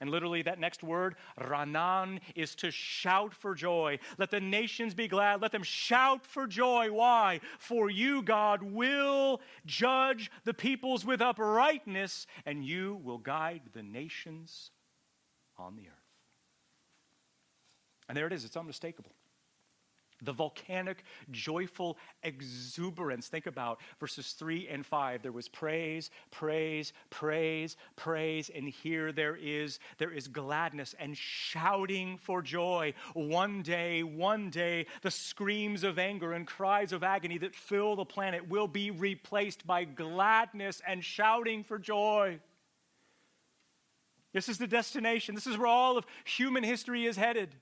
and 0.00 0.10
literally, 0.10 0.42
that 0.42 0.58
next 0.58 0.82
word, 0.82 1.16
ranan, 1.38 2.20
is 2.34 2.54
to 2.56 2.70
shout 2.70 3.34
for 3.34 3.54
joy. 3.54 3.98
Let 4.16 4.30
the 4.30 4.40
nations 4.40 4.94
be 4.94 5.08
glad. 5.08 5.42
Let 5.42 5.52
them 5.52 5.62
shout 5.62 6.24
for 6.24 6.46
joy. 6.46 6.90
Why? 6.90 7.40
For 7.58 7.90
you, 7.90 8.22
God, 8.22 8.62
will 8.62 9.42
judge 9.66 10.30
the 10.44 10.54
peoples 10.54 11.04
with 11.04 11.20
uprightness, 11.20 12.26
and 12.46 12.64
you 12.64 13.00
will 13.04 13.18
guide 13.18 13.62
the 13.74 13.82
nations 13.82 14.70
on 15.58 15.76
the 15.76 15.82
earth. 15.82 15.94
And 18.08 18.16
there 18.16 18.26
it 18.26 18.32
is, 18.32 18.44
it's 18.44 18.56
unmistakable 18.56 19.12
the 20.22 20.32
volcanic, 20.32 21.04
joyful 21.30 21.98
exuberance. 22.22 23.28
Think 23.28 23.46
about 23.46 23.80
verses 23.98 24.32
3 24.32 24.68
and 24.68 24.84
5. 24.84 25.22
There 25.22 25.32
was 25.32 25.48
praise, 25.48 26.10
praise, 26.30 26.92
praise, 27.10 27.76
praise, 27.96 28.50
and 28.54 28.68
here 28.68 29.12
there 29.12 29.36
is 29.36 29.78
there 29.98 30.12
is 30.12 30.28
gladness 30.28 30.94
and 30.98 31.16
shouting 31.16 32.18
for 32.18 32.42
joy. 32.42 32.94
One 33.14 33.62
day, 33.62 34.02
one 34.02 34.50
day, 34.50 34.86
the 35.02 35.10
screams 35.10 35.84
of 35.84 35.98
anger 35.98 36.32
and 36.32 36.46
cries 36.46 36.92
of 36.92 37.02
agony 37.02 37.38
that 37.38 37.54
fill 37.54 37.96
the 37.96 38.04
planet 38.04 38.48
will 38.48 38.68
be 38.68 38.90
replaced 38.90 39.66
by 39.66 39.84
gladness 39.84 40.80
and 40.86 41.04
shouting 41.04 41.64
for 41.64 41.78
joy. 41.78 42.40
This 44.32 44.48
is 44.48 44.58
the 44.58 44.66
destination. 44.66 45.34
This 45.34 45.46
is 45.46 45.58
where 45.58 45.66
all 45.66 45.98
of 45.98 46.06
human 46.24 46.62
history 46.62 47.06
is 47.06 47.16
headed. 47.16 47.54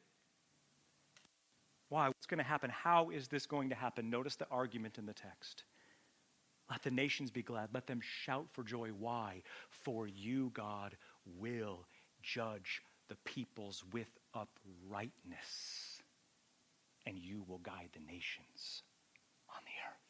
Why? 1.88 2.08
What's 2.08 2.26
going 2.26 2.38
to 2.38 2.44
happen? 2.44 2.70
How 2.70 3.10
is 3.10 3.28
this 3.28 3.46
going 3.46 3.70
to 3.70 3.74
happen? 3.74 4.10
Notice 4.10 4.36
the 4.36 4.46
argument 4.50 4.98
in 4.98 5.06
the 5.06 5.14
text. 5.14 5.64
Let 6.70 6.82
the 6.82 6.90
nations 6.90 7.30
be 7.30 7.42
glad. 7.42 7.70
Let 7.72 7.86
them 7.86 8.00
shout 8.02 8.46
for 8.52 8.62
joy. 8.62 8.90
Why? 8.90 9.42
For 9.70 10.06
you, 10.06 10.50
God, 10.52 10.96
will 11.38 11.86
judge 12.22 12.82
the 13.08 13.16
peoples 13.24 13.82
with 13.92 14.08
uprightness, 14.34 16.02
and 17.06 17.18
you 17.18 17.42
will 17.48 17.58
guide 17.58 17.88
the 17.94 18.00
nations 18.00 18.82
on 19.48 19.62
the 19.64 19.70
earth. 19.88 20.08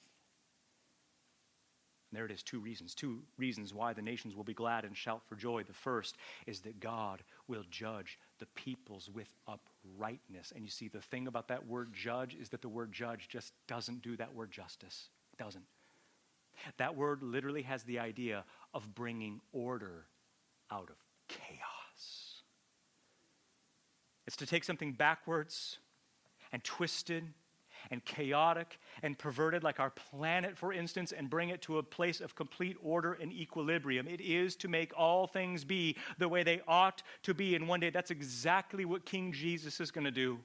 And 2.11 2.16
there 2.18 2.24
it 2.24 2.33
is 2.33 2.43
two 2.43 2.59
reasons. 2.59 2.95
Two 2.95 3.22
reasons 3.37 3.74
why 3.74 3.93
the 3.93 4.03
nations 4.03 4.35
will 4.35 4.43
be 4.43 4.55
glad 4.55 4.85
and 4.85 4.97
shout 4.97 5.22
for 5.29 5.37
joy. 5.37 5.62
The 5.62 5.74
first 5.74 6.16
is 6.47 6.61
that 6.61 6.81
God 6.81 7.22
will 7.47 7.64
judge 7.70 8.18
the 8.41 8.47
peoples 8.55 9.11
with 9.12 9.33
uprightness. 9.47 9.68
And 10.55 10.64
you 10.64 10.70
see, 10.70 10.89
the 10.89 11.01
thing 11.01 11.26
about 11.26 11.49
that 11.49 11.66
word 11.66 11.93
judge 11.93 12.36
is 12.41 12.51
that 12.51 12.62
the 12.62 12.68
word 12.68 12.93
judge 12.93 13.28
just 13.28 13.53
doesn't 13.66 14.03
do 14.03 14.16
that 14.16 14.34
word 14.34 14.51
justice. 14.51 15.09
It 15.32 15.43
doesn't. 15.43 15.64
That 16.76 16.97
word 16.97 17.22
literally 17.22 17.62
has 17.62 17.84
the 17.84 17.99
idea 17.99 18.45
of 18.74 18.95
bringing 18.95 19.41
order 19.53 20.07
out 20.70 20.91
of 20.91 20.97
chaos. 21.28 22.43
It's 24.26 24.36
to 24.36 24.47
take 24.47 24.64
something 24.64 24.93
backwards 24.93 25.78
and 26.53 26.62
twisted 26.62 27.24
and 27.91 28.05
chaotic 28.05 28.78
and 29.03 29.18
perverted, 29.18 29.62
like 29.62 29.80
our 29.80 29.91
planet, 29.91 30.57
for 30.57 30.72
instance, 30.72 31.12
and 31.12 31.28
bring 31.30 31.49
it 31.49 31.62
to 31.62 31.78
a 31.78 31.82
place 31.82 32.20
of 32.20 32.34
complete 32.34 32.76
order 32.82 33.14
and 33.14 33.32
equilibrium. 33.32 34.07
It 34.07 34.20
is 34.20 34.57
to 34.57 34.68
make 34.68 34.93
all 34.97 35.26
things 35.26 35.64
be 35.64 35.97
the 36.18 36.28
way 36.28 36.43
they 36.43 36.61
ought 36.66 37.03
to 37.22 37.34
be. 37.34 37.55
And 37.55 37.68
one 37.68 37.80
day, 37.80 37.91
that's 37.91 38.11
exactly 38.11 38.84
what 38.84 39.05
King 39.05 39.32
Jesus 39.32 39.80
is 39.80 39.91
going 39.91 40.05
to 40.05 40.11
do. 40.11 40.39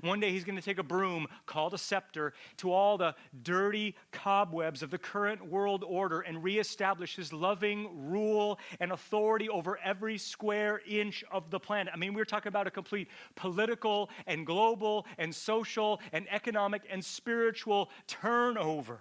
One 0.00 0.20
day 0.20 0.30
he's 0.30 0.44
going 0.44 0.56
to 0.56 0.62
take 0.62 0.78
a 0.78 0.82
broom 0.82 1.26
called 1.46 1.74
a 1.74 1.78
scepter 1.78 2.32
to 2.58 2.72
all 2.72 2.96
the 2.96 3.14
dirty 3.42 3.94
cobwebs 4.10 4.82
of 4.82 4.90
the 4.90 4.98
current 4.98 5.48
world 5.48 5.84
order 5.86 6.20
and 6.20 6.42
reestablish 6.42 7.16
his 7.16 7.32
loving 7.32 8.08
rule 8.10 8.58
and 8.80 8.92
authority 8.92 9.48
over 9.48 9.78
every 9.84 10.18
square 10.18 10.80
inch 10.86 11.24
of 11.30 11.50
the 11.50 11.60
planet. 11.60 11.92
I 11.94 11.96
mean, 11.96 12.14
we're 12.14 12.24
talking 12.24 12.48
about 12.48 12.66
a 12.66 12.70
complete 12.70 13.08
political 13.34 14.10
and 14.26 14.46
global 14.46 15.06
and 15.18 15.34
social 15.34 16.00
and 16.12 16.26
economic 16.30 16.82
and 16.90 17.04
spiritual 17.04 17.90
turnover, 18.06 19.00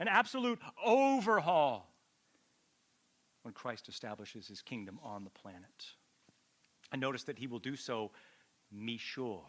an 0.00 0.08
absolute 0.08 0.58
overhaul 0.84 1.88
when 3.42 3.52
Christ 3.52 3.88
establishes 3.88 4.46
his 4.46 4.62
kingdom 4.62 4.98
on 5.02 5.24
the 5.24 5.30
planet. 5.30 5.86
And 6.92 7.00
notice 7.00 7.24
that 7.24 7.38
he 7.38 7.46
will 7.46 7.58
do 7.58 7.76
so 7.76 8.10
mishor 8.74 9.40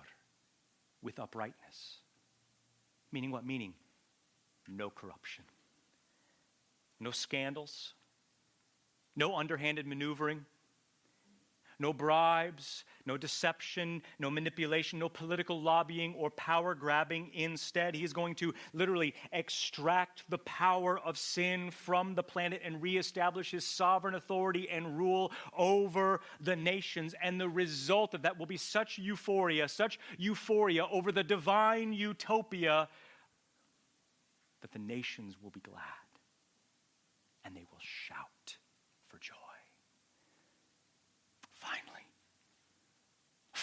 with 1.04 1.20
uprightness. 1.20 1.98
Meaning 3.12 3.32
what? 3.32 3.46
Meaning 3.46 3.74
no 4.68 4.90
corruption, 4.90 5.44
no 7.00 7.12
scandals, 7.12 7.94
no 9.16 9.36
underhanded 9.36 9.86
maneuvering, 9.86 10.46
no 11.80 11.94
bribes, 11.94 12.86
no 13.06 13.18
deception, 13.18 14.02
no 14.20 14.30
manipulation, 14.30 15.00
no 15.00 15.10
political 15.10 15.62
lobbying 15.62 16.14
or 16.16 16.30
power 16.32 16.76
grabbing. 16.76 17.30
Instead, 17.34 17.96
he 17.96 18.04
is 18.04 18.14
going 18.14 18.36
to 18.36 18.54
literally 18.74 19.14
extract 19.32 20.24
the 20.30 20.38
power 20.40 21.00
of 21.00 21.18
sin 21.18 21.72
from 21.72 22.16
the 22.16 22.24
planet 22.24 22.62
and 22.64 22.82
reestablish 22.82 23.52
his 23.52 23.66
sovereign 23.66 24.16
authority 24.16 24.70
and 24.70 24.98
rule 24.98 25.32
over 25.58 26.22
the 26.40 26.56
nations. 26.56 27.16
And 27.22 27.40
the 27.40 27.50
result 27.50 28.14
of 28.14 28.22
that 28.24 28.38
will 28.38 28.46
be 28.46 28.58
such 28.58 28.98
euphoria, 28.98 29.68
such 29.68 30.00
euphoria 30.18 30.86
over 30.92 31.12
the 31.12 31.24
divine 31.24 31.94
utopia 31.94 32.88
that 34.62 34.72
the 34.72 34.80
nations 34.80 35.36
will 35.42 35.52
be 35.52 35.60
glad 35.60 35.82
and 37.44 37.56
they 37.56 37.66
will 37.72 37.80
shout 37.80 38.58
for 39.08 39.18
joy. 39.20 39.34
Finally, 41.54 42.08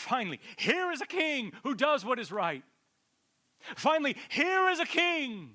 finally, 0.01 0.41
here 0.57 0.91
is 0.91 1.01
a 1.01 1.07
king 1.07 1.53
who 1.63 1.75
does 1.75 2.05
what 2.05 2.19
is 2.19 2.33
right. 2.33 2.65
Finally, 3.77 4.17
here 4.29 4.69
is 4.69 4.81
a 4.81 4.87
king 4.87 5.51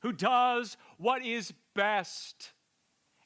who 0.00 0.12
does 0.12 0.76
what 0.98 1.24
is 1.24 1.52
best. 1.74 2.52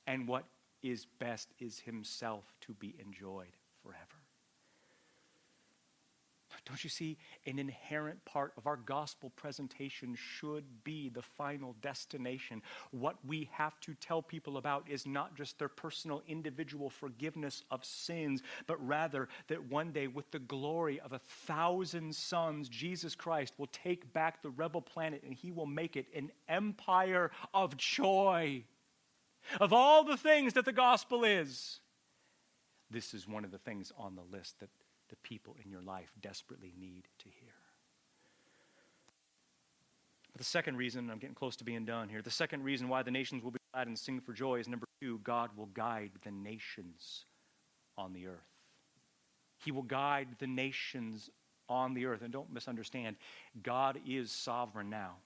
And 0.06 0.28
what 0.28 0.44
is 0.82 1.06
best 1.18 1.48
is 1.58 1.80
himself 1.80 2.44
to 2.62 2.72
be 2.74 2.94
enjoyed 2.98 3.56
forever. 3.82 3.98
Don't 6.66 6.82
you 6.82 6.90
see? 6.90 7.16
An 7.46 7.60
inherent 7.60 8.24
part 8.24 8.52
of 8.56 8.66
our 8.66 8.76
gospel 8.76 9.30
presentation 9.30 10.16
should 10.16 10.64
be 10.82 11.08
the 11.08 11.22
final 11.22 11.76
destination. 11.80 12.60
What 12.90 13.16
we 13.24 13.48
have 13.52 13.78
to 13.82 13.94
tell 13.94 14.20
people 14.20 14.56
about 14.56 14.84
is 14.90 15.06
not 15.06 15.36
just 15.36 15.60
their 15.60 15.68
personal 15.68 16.22
individual 16.26 16.90
forgiveness 16.90 17.62
of 17.70 17.84
sins, 17.84 18.42
but 18.66 18.84
rather 18.84 19.28
that 19.46 19.70
one 19.70 19.92
day, 19.92 20.08
with 20.08 20.28
the 20.32 20.40
glory 20.40 20.98
of 20.98 21.12
a 21.12 21.20
thousand 21.20 22.14
suns, 22.14 22.68
Jesus 22.68 23.14
Christ 23.14 23.54
will 23.58 23.68
take 23.68 24.12
back 24.12 24.42
the 24.42 24.50
rebel 24.50 24.82
planet 24.82 25.22
and 25.24 25.34
he 25.34 25.52
will 25.52 25.66
make 25.66 25.96
it 25.96 26.06
an 26.16 26.32
empire 26.48 27.30
of 27.54 27.76
joy. 27.76 28.64
Of 29.60 29.72
all 29.72 30.02
the 30.02 30.16
things 30.16 30.54
that 30.54 30.64
the 30.64 30.72
gospel 30.72 31.22
is, 31.22 31.78
this 32.90 33.14
is 33.14 33.28
one 33.28 33.44
of 33.44 33.52
the 33.52 33.58
things 33.58 33.92
on 33.96 34.16
the 34.16 34.36
list 34.36 34.58
that 34.58 34.70
the 35.08 35.16
people 35.16 35.56
in 35.64 35.70
your 35.70 35.82
life 35.82 36.12
desperately 36.20 36.72
need 36.78 37.08
to 37.18 37.28
hear. 37.28 37.54
But 40.32 40.38
the 40.38 40.44
second 40.44 40.76
reason, 40.76 41.10
I'm 41.10 41.18
getting 41.18 41.34
close 41.34 41.56
to 41.56 41.64
being 41.64 41.84
done 41.84 42.08
here, 42.08 42.20
the 42.20 42.30
second 42.30 42.62
reason 42.62 42.88
why 42.88 43.02
the 43.02 43.10
nations 43.10 43.42
will 43.42 43.52
be 43.52 43.58
glad 43.72 43.86
and 43.86 43.98
sing 43.98 44.20
for 44.20 44.32
joy 44.32 44.60
is 44.60 44.68
number 44.68 44.86
two, 45.00 45.18
God 45.24 45.50
will 45.56 45.66
guide 45.66 46.10
the 46.24 46.30
nations 46.30 47.24
on 47.96 48.12
the 48.12 48.26
earth. 48.26 48.34
He 49.64 49.72
will 49.72 49.82
guide 49.82 50.28
the 50.38 50.46
nations 50.46 51.30
on 51.68 51.94
the 51.94 52.06
earth. 52.06 52.22
And 52.22 52.32
don't 52.32 52.52
misunderstand, 52.52 53.16
God 53.62 53.98
is 54.06 54.30
sovereign 54.30 54.90
now. 54.90 55.16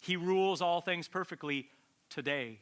He 0.00 0.16
rules 0.16 0.62
all 0.62 0.80
things 0.80 1.08
perfectly 1.08 1.68
today. 2.08 2.60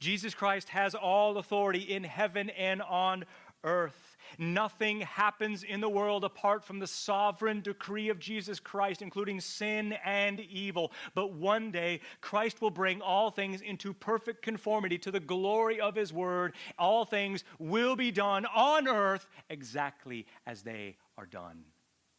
Jesus 0.00 0.34
Christ 0.34 0.70
has 0.70 0.94
all 0.94 1.38
authority 1.38 1.80
in 1.80 2.02
heaven 2.04 2.50
and 2.50 2.82
on 2.82 3.24
earth. 3.64 4.16
Nothing 4.38 5.00
happens 5.00 5.62
in 5.62 5.80
the 5.80 5.88
world 5.88 6.24
apart 6.24 6.64
from 6.64 6.78
the 6.78 6.86
sovereign 6.86 7.60
decree 7.60 8.08
of 8.08 8.18
Jesus 8.18 8.58
Christ, 8.60 9.02
including 9.02 9.40
sin 9.40 9.94
and 10.04 10.40
evil. 10.40 10.92
But 11.14 11.32
one 11.32 11.70
day, 11.70 12.00
Christ 12.20 12.62
will 12.62 12.70
bring 12.70 13.02
all 13.02 13.30
things 13.30 13.60
into 13.60 13.92
perfect 13.92 14.42
conformity 14.42 14.98
to 14.98 15.10
the 15.10 15.20
glory 15.20 15.80
of 15.80 15.94
His 15.94 16.12
word. 16.12 16.54
All 16.78 17.04
things 17.04 17.44
will 17.58 17.96
be 17.96 18.10
done 18.10 18.46
on 18.46 18.88
earth 18.88 19.28
exactly 19.50 20.26
as 20.46 20.62
they 20.62 20.96
are 21.18 21.26
done 21.26 21.64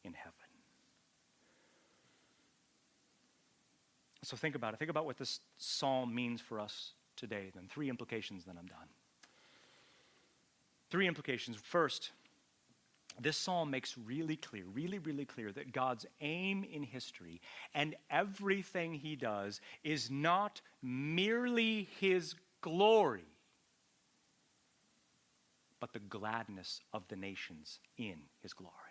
in 0.04 0.14
heaven. 0.14 0.34
So 4.24 4.38
think 4.38 4.56
about 4.56 4.74
it. 4.74 4.78
Think 4.80 4.91
about 4.91 5.06
what 5.06 5.18
this 5.18 5.41
psalm 5.58 6.16
means 6.16 6.39
for 6.39 6.60
us 6.60 6.94
today. 7.18 7.52
Then, 7.54 7.68
three 7.70 7.89
implications, 7.89 8.46
then 8.46 8.56
I'm 8.58 8.68
done. 8.68 8.88
Three 10.94 11.08
implications. 11.08 11.58
First, 11.58 12.12
this 13.20 13.36
psalm 13.36 13.72
makes 13.72 13.98
really 13.98 14.36
clear, 14.36 14.64
really, 14.72 15.00
really 15.00 15.26
clear 15.26 15.52
that 15.52 15.72
God's 15.72 16.06
aim 16.22 16.64
in 16.64 16.84
history 16.84 17.41
and 17.74 17.96
everything 18.12 18.94
he 18.94 19.16
does 19.16 19.60
is 19.84 20.12
not 20.12 20.62
merely 20.84 21.88
his 22.00 22.36
glory, 22.62 23.26
but 25.80 25.94
the 25.94 26.00
gladness 26.00 26.80
of 26.94 27.08
the 27.08 27.16
nations 27.16 27.80
in 27.98 28.18
his 28.44 28.54
glory 28.54 28.83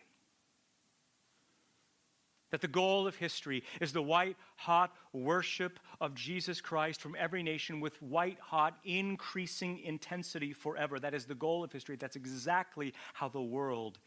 that 2.52 2.60
the 2.60 2.68
goal 2.68 3.08
of 3.08 3.16
history 3.16 3.64
is 3.80 3.92
the 3.92 4.02
white 4.02 4.36
hot 4.56 4.92
worship 5.12 5.80
of 6.00 6.14
Jesus 6.14 6.60
Christ 6.60 7.00
from 7.00 7.16
every 7.18 7.42
nation 7.42 7.80
with 7.80 8.00
white 8.00 8.38
hot 8.38 8.76
increasing 8.84 9.80
intensity 9.80 10.52
forever. 10.52 11.00
That 11.00 11.14
is 11.14 11.24
the 11.24 11.34
goal 11.34 11.64
of 11.64 11.72
history. 11.72 11.96
That's 11.96 12.14
exactly 12.14 12.92
how 13.14 13.28
the 13.28 13.42
world 13.42 13.98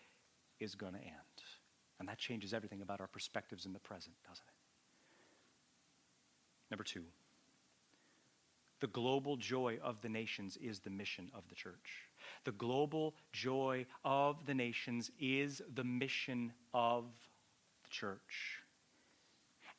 is 0.60 0.76
going 0.76 0.94
to 0.94 1.00
end. 1.00 1.10
And 2.00 2.08
that 2.08 2.20
changes 2.20 2.54
everything 2.54 2.82
about 2.82 3.02
our 3.02 3.08
perspectives 3.08 3.66
in 3.66 3.74
the 3.74 3.80
present, 3.80 4.16
doesn't 4.28 4.46
it? 4.48 4.54
Number 6.70 6.84
two, 6.84 7.04
the 8.80 8.88
global 8.88 9.38
joy 9.38 9.80
of 9.82 10.02
the 10.02 10.10
nations 10.10 10.58
is 10.58 10.80
the 10.80 10.90
mission 10.90 11.32
of 11.34 11.48
the 11.50 11.56
church. 11.56 12.10
The 12.44 12.52
global 12.52 13.16
joy 13.32 13.86
of 14.04 14.46
the 14.46 14.54
nations 14.54 15.10
is 15.20 15.62
the 15.74 15.84
mission 15.84 16.54
of 16.74 17.06
church. 17.90 18.62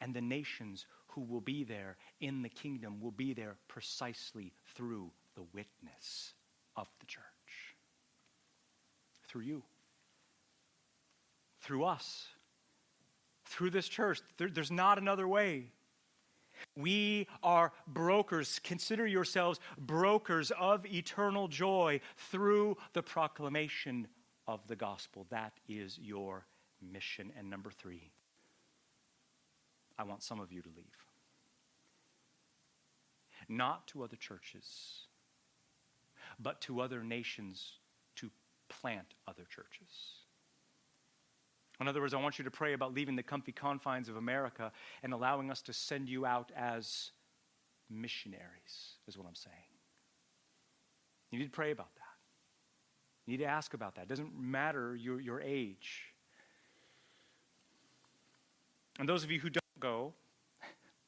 And 0.01 0.15
the 0.15 0.21
nations 0.21 0.87
who 1.09 1.23
will 1.23 1.41
be 1.41 1.65
there 1.65 1.97
in 2.21 2.43
the 2.43 2.49
kingdom 2.49 3.01
will 3.01 3.11
be 3.11 3.33
there 3.33 3.57
precisely 3.69 4.53
through 4.75 5.11
the 5.35 5.45
witness 5.55 6.35
of 6.77 6.89
the 7.01 7.07
church. 7.07 7.23
Through 9.29 9.43
you. 9.43 9.63
Through 11.61 11.85
us. 11.85 12.27
Through 13.47 13.71
this 13.71 13.89
church. 13.89 14.21
There, 14.37 14.51
there's 14.51 14.71
not 14.71 14.99
another 14.99 15.27
way. 15.27 15.73
We 16.77 17.29
are 17.43 17.73
brokers. 17.87 18.61
Consider 18.63 19.07
yourselves 19.07 19.61
brokers 19.79 20.53
of 20.59 20.87
eternal 20.87 21.49
joy 21.49 22.01
through 22.31 22.77
the 22.93 23.03
proclamation 23.03 24.09
of 24.47 24.67
the 24.69 24.77
gospel. 24.77 25.27
That 25.31 25.55
is 25.69 25.99
your 26.01 26.47
mission. 26.93 27.33
And 27.39 27.51
number 27.51 27.71
three, 27.71 28.11
I 29.99 30.05
want 30.05 30.23
some 30.23 30.41
of 30.41 30.53
you 30.53 30.63
to 30.63 30.69
leave. 30.77 30.85
Not 33.49 33.87
to 33.89 34.03
other 34.03 34.17
churches, 34.17 35.07
but 36.39 36.61
to 36.63 36.81
other 36.81 37.03
nations 37.03 37.75
to 38.17 38.31
plant 38.69 39.15
other 39.29 39.45
churches. 39.49 40.23
In 41.81 41.89
other 41.89 42.01
words, 42.01 42.15
I 42.15 42.21
want 42.21 42.39
you 42.39 42.45
to 42.45 42.51
pray 42.51 42.73
about 42.73 42.95
leaving 42.95 43.17
the 43.17 43.23
comfy 43.23 43.53
confines 43.53 44.09
of 44.09 44.17
America 44.17 44.73
and 45.03 45.13
allowing 45.13 45.51
us 45.51 45.61
to 45.63 45.73
send 45.73 46.09
you 46.09 46.25
out 46.25 46.51
as 46.57 47.11
missionaries, 47.91 48.97
is 49.07 49.19
what 49.19 49.27
I'm 49.27 49.35
saying. 49.35 49.55
You 51.31 51.39
need 51.39 51.45
to 51.47 51.51
pray 51.51 51.71
about 51.71 51.95
that. 51.97 52.03
You 53.27 53.33
need 53.33 53.45
to 53.45 53.51
ask 53.51 53.75
about 53.75 53.97
that. 53.97 54.03
It 54.03 54.09
doesn't 54.09 54.39
matter 54.39 54.97
your, 54.97 55.21
your 55.21 55.41
age. 55.41 56.15
And 58.99 59.09
those 59.09 59.25
of 59.25 59.31
you 59.31 59.41
who 59.41 59.51
don't 59.51 59.81
go, 59.81 60.15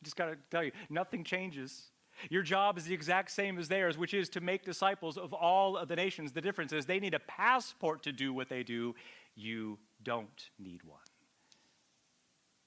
just 0.02 0.16
got 0.16 0.26
to 0.26 0.36
tell 0.50 0.62
you, 0.62 0.72
nothing 0.90 1.24
changes. 1.24 1.90
Your 2.30 2.42
job 2.42 2.78
is 2.78 2.84
the 2.84 2.94
exact 2.94 3.30
same 3.30 3.58
as 3.58 3.68
theirs, 3.68 3.96
which 3.96 4.12
is 4.14 4.28
to 4.30 4.40
make 4.40 4.64
disciples 4.64 5.16
of 5.16 5.32
all 5.32 5.76
of 5.76 5.88
the 5.88 5.96
nations. 5.96 6.32
The 6.32 6.40
difference 6.40 6.72
is 6.72 6.86
they 6.86 7.00
need 7.00 7.14
a 7.14 7.20
passport 7.20 8.02
to 8.04 8.12
do 8.12 8.32
what 8.32 8.48
they 8.48 8.62
do. 8.62 8.94
You 9.34 9.78
don't 10.02 10.50
need 10.58 10.82
one. 10.84 10.98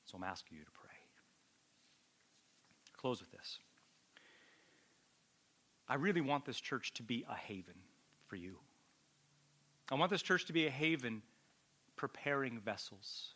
So 0.06 0.18
I'm 0.18 0.24
asking 0.24 0.58
you 0.58 0.64
to 0.64 0.72
pray. 0.72 0.90
Close 2.98 3.20
with 3.20 3.32
this. 3.32 3.60
I 5.88 5.96
really 5.96 6.22
want 6.22 6.46
this 6.46 6.60
church 6.60 6.94
to 6.96 7.04
be 7.04 7.26
a 7.30 7.36
haven 7.36 7.76
for 8.28 8.38
you. 8.38 8.58
I 9.92 9.96
want 9.96 10.10
this 10.10 10.22
church 10.22 10.46
to 10.46 10.54
be 10.54 10.68
a 10.68 10.70
haven 10.70 11.22
preparing 11.98 12.60
vessels. 12.60 13.34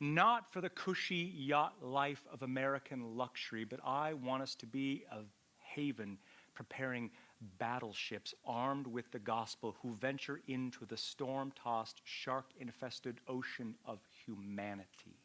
Not 0.00 0.52
for 0.52 0.60
the 0.60 0.70
cushy 0.70 1.32
yacht 1.36 1.74
life 1.82 2.26
of 2.32 2.42
American 2.42 3.16
luxury, 3.16 3.64
but 3.64 3.80
I 3.84 4.14
want 4.14 4.42
us 4.42 4.54
to 4.56 4.66
be 4.66 5.04
a 5.10 5.20
haven 5.58 6.18
preparing 6.54 7.10
battleships 7.58 8.34
armed 8.46 8.86
with 8.86 9.10
the 9.12 9.18
gospel 9.18 9.76
who 9.82 9.94
venture 9.94 10.40
into 10.48 10.86
the 10.86 10.96
storm 10.96 11.52
tossed, 11.62 12.00
shark 12.04 12.46
infested 12.58 13.20
ocean 13.28 13.74
of 13.84 13.98
humanity. 14.24 15.20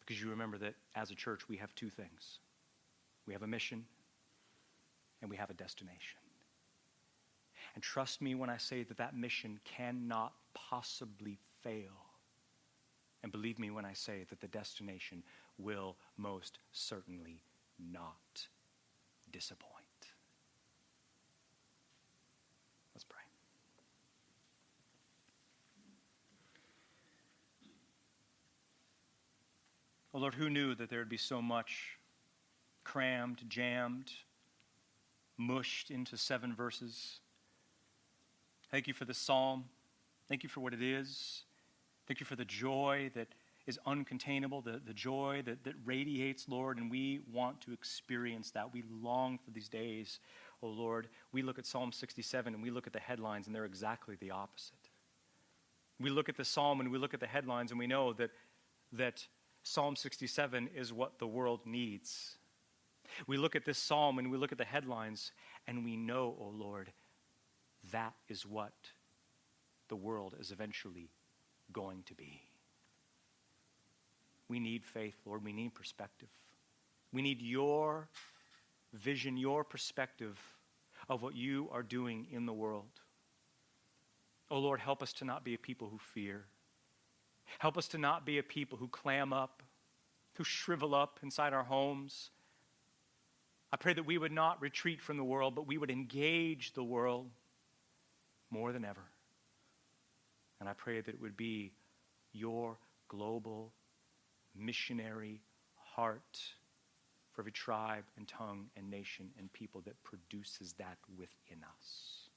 Because 0.00 0.22
you 0.22 0.30
remember 0.30 0.58
that 0.58 0.74
as 0.94 1.10
a 1.10 1.14
church, 1.14 1.48
we 1.48 1.56
have 1.56 1.74
two 1.74 1.90
things 1.90 2.38
we 3.26 3.32
have 3.32 3.42
a 3.42 3.46
mission 3.46 3.84
and 5.20 5.28
we 5.28 5.36
have 5.36 5.50
a 5.50 5.54
destination. 5.54 6.20
And 7.74 7.82
trust 7.82 8.22
me 8.22 8.34
when 8.36 8.48
I 8.48 8.56
say 8.56 8.84
that 8.84 8.96
that 8.98 9.16
mission 9.16 9.58
cannot 9.64 10.32
possibly 10.54 11.38
fail. 11.66 12.06
And 13.22 13.32
believe 13.32 13.58
me 13.58 13.70
when 13.70 13.84
I 13.84 13.92
say 13.92 14.24
that 14.30 14.40
the 14.40 14.46
destination 14.46 15.24
will 15.58 15.96
most 16.16 16.60
certainly 16.70 17.42
not 17.92 18.46
disappoint. 19.32 19.72
Let's 22.94 23.04
pray. 23.04 23.22
Oh 30.14 30.18
Lord, 30.18 30.34
who 30.34 30.48
knew 30.48 30.74
that 30.76 30.88
there 30.88 31.00
would 31.00 31.08
be 31.08 31.16
so 31.16 31.42
much 31.42 31.98
crammed, 32.84 33.42
jammed, 33.48 34.12
mushed 35.36 35.90
into 35.90 36.16
seven 36.16 36.54
verses? 36.54 37.18
Thank 38.70 38.86
you 38.86 38.94
for 38.94 39.04
this 39.04 39.18
psalm. 39.18 39.64
Thank 40.28 40.42
you 40.42 40.48
for 40.48 40.60
what 40.60 40.72
it 40.74 40.82
is. 40.82 41.45
Thank 42.06 42.20
you 42.20 42.26
for 42.26 42.36
the 42.36 42.44
joy 42.44 43.10
that 43.14 43.28
is 43.66 43.80
uncontainable, 43.86 44.62
the, 44.62 44.80
the 44.84 44.94
joy 44.94 45.42
that, 45.44 45.64
that 45.64 45.74
radiates, 45.84 46.48
Lord, 46.48 46.78
and 46.78 46.90
we 46.90 47.20
want 47.32 47.60
to 47.62 47.72
experience 47.72 48.52
that. 48.52 48.72
We 48.72 48.84
long 49.02 49.38
for 49.44 49.50
these 49.50 49.68
days, 49.68 50.20
oh 50.62 50.68
Lord. 50.68 51.08
We 51.32 51.42
look 51.42 51.58
at 51.58 51.66
Psalm 51.66 51.90
67 51.90 52.54
and 52.54 52.62
we 52.62 52.70
look 52.70 52.86
at 52.86 52.92
the 52.92 53.00
headlines, 53.00 53.46
and 53.46 53.54
they're 53.54 53.64
exactly 53.64 54.16
the 54.20 54.30
opposite. 54.30 54.74
We 55.98 56.10
look 56.10 56.28
at 56.28 56.36
the 56.36 56.44
psalm 56.44 56.80
and 56.80 56.92
we 56.92 56.98
look 56.98 57.12
at 57.12 57.20
the 57.20 57.26
headlines, 57.26 57.72
and 57.72 57.78
we 57.78 57.88
know 57.88 58.12
that, 58.12 58.30
that 58.92 59.26
Psalm 59.64 59.96
67 59.96 60.70
is 60.76 60.92
what 60.92 61.18
the 61.18 61.26
world 61.26 61.60
needs. 61.64 62.36
We 63.26 63.36
look 63.36 63.56
at 63.56 63.64
this 63.64 63.78
psalm 63.78 64.18
and 64.18 64.30
we 64.30 64.38
look 64.38 64.52
at 64.52 64.58
the 64.58 64.64
headlines, 64.64 65.32
and 65.66 65.84
we 65.84 65.96
know, 65.96 66.36
oh 66.40 66.52
Lord, 66.54 66.92
that 67.90 68.14
is 68.28 68.46
what 68.46 68.74
the 69.88 69.96
world 69.96 70.34
is 70.38 70.52
eventually 70.52 71.10
going 71.76 72.02
to 72.06 72.14
be. 72.14 72.40
We 74.48 74.58
need 74.58 74.82
faith, 74.82 75.16
Lord. 75.26 75.44
We 75.44 75.52
need 75.52 75.74
perspective. 75.74 76.30
We 77.12 77.20
need 77.20 77.42
your 77.42 78.08
vision, 78.94 79.36
your 79.36 79.62
perspective 79.62 80.40
of 81.10 81.22
what 81.22 81.36
you 81.36 81.68
are 81.70 81.82
doing 81.82 82.28
in 82.32 82.46
the 82.46 82.52
world. 82.54 82.88
Oh, 84.50 84.58
Lord, 84.58 84.80
help 84.80 85.02
us 85.02 85.12
to 85.14 85.26
not 85.26 85.44
be 85.44 85.52
a 85.52 85.58
people 85.58 85.88
who 85.90 85.98
fear. 85.98 86.46
Help 87.58 87.76
us 87.76 87.88
to 87.88 87.98
not 87.98 88.24
be 88.24 88.38
a 88.38 88.42
people 88.42 88.78
who 88.78 88.88
clam 88.88 89.34
up, 89.34 89.62
who 90.36 90.44
shrivel 90.44 90.94
up 90.94 91.20
inside 91.22 91.52
our 91.52 91.64
homes. 91.64 92.30
I 93.70 93.76
pray 93.76 93.92
that 93.92 94.06
we 94.06 94.16
would 94.16 94.32
not 94.32 94.62
retreat 94.62 95.02
from 95.02 95.18
the 95.18 95.24
world, 95.24 95.54
but 95.54 95.66
we 95.66 95.76
would 95.76 95.90
engage 95.90 96.72
the 96.72 96.84
world 96.84 97.28
more 98.50 98.72
than 98.72 98.84
ever. 98.84 99.02
And 100.60 100.68
I 100.68 100.72
pray 100.72 101.00
that 101.00 101.14
it 101.14 101.20
would 101.20 101.36
be 101.36 101.72
your 102.32 102.78
global 103.08 103.72
missionary 104.54 105.42
heart 105.76 106.38
for 107.32 107.42
every 107.42 107.52
tribe 107.52 108.04
and 108.16 108.26
tongue 108.26 108.66
and 108.76 108.90
nation 108.90 109.30
and 109.38 109.52
people 109.52 109.82
that 109.84 110.02
produces 110.02 110.72
that 110.78 110.96
within 111.18 111.62
us. 111.62 112.30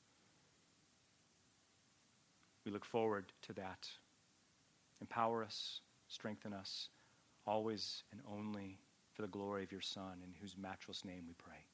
We 2.66 2.72
look 2.72 2.86
forward 2.86 3.26
to 3.44 3.54
that. 3.54 3.88
Empower 5.00 5.44
us, 5.44 5.80
strengthen 6.10 6.54
us, 6.54 6.90
always 7.48 8.04
and 8.12 8.22
only 8.30 8.78
for 9.14 9.22
the 9.22 9.28
glory 9.30 9.64
of 9.64 9.72
your 9.72 9.82
Son, 9.82 10.22
in 10.24 10.34
whose 10.40 10.56
matchless 10.58 11.06
name 11.06 11.24
we 11.28 11.34
pray. 11.34 11.69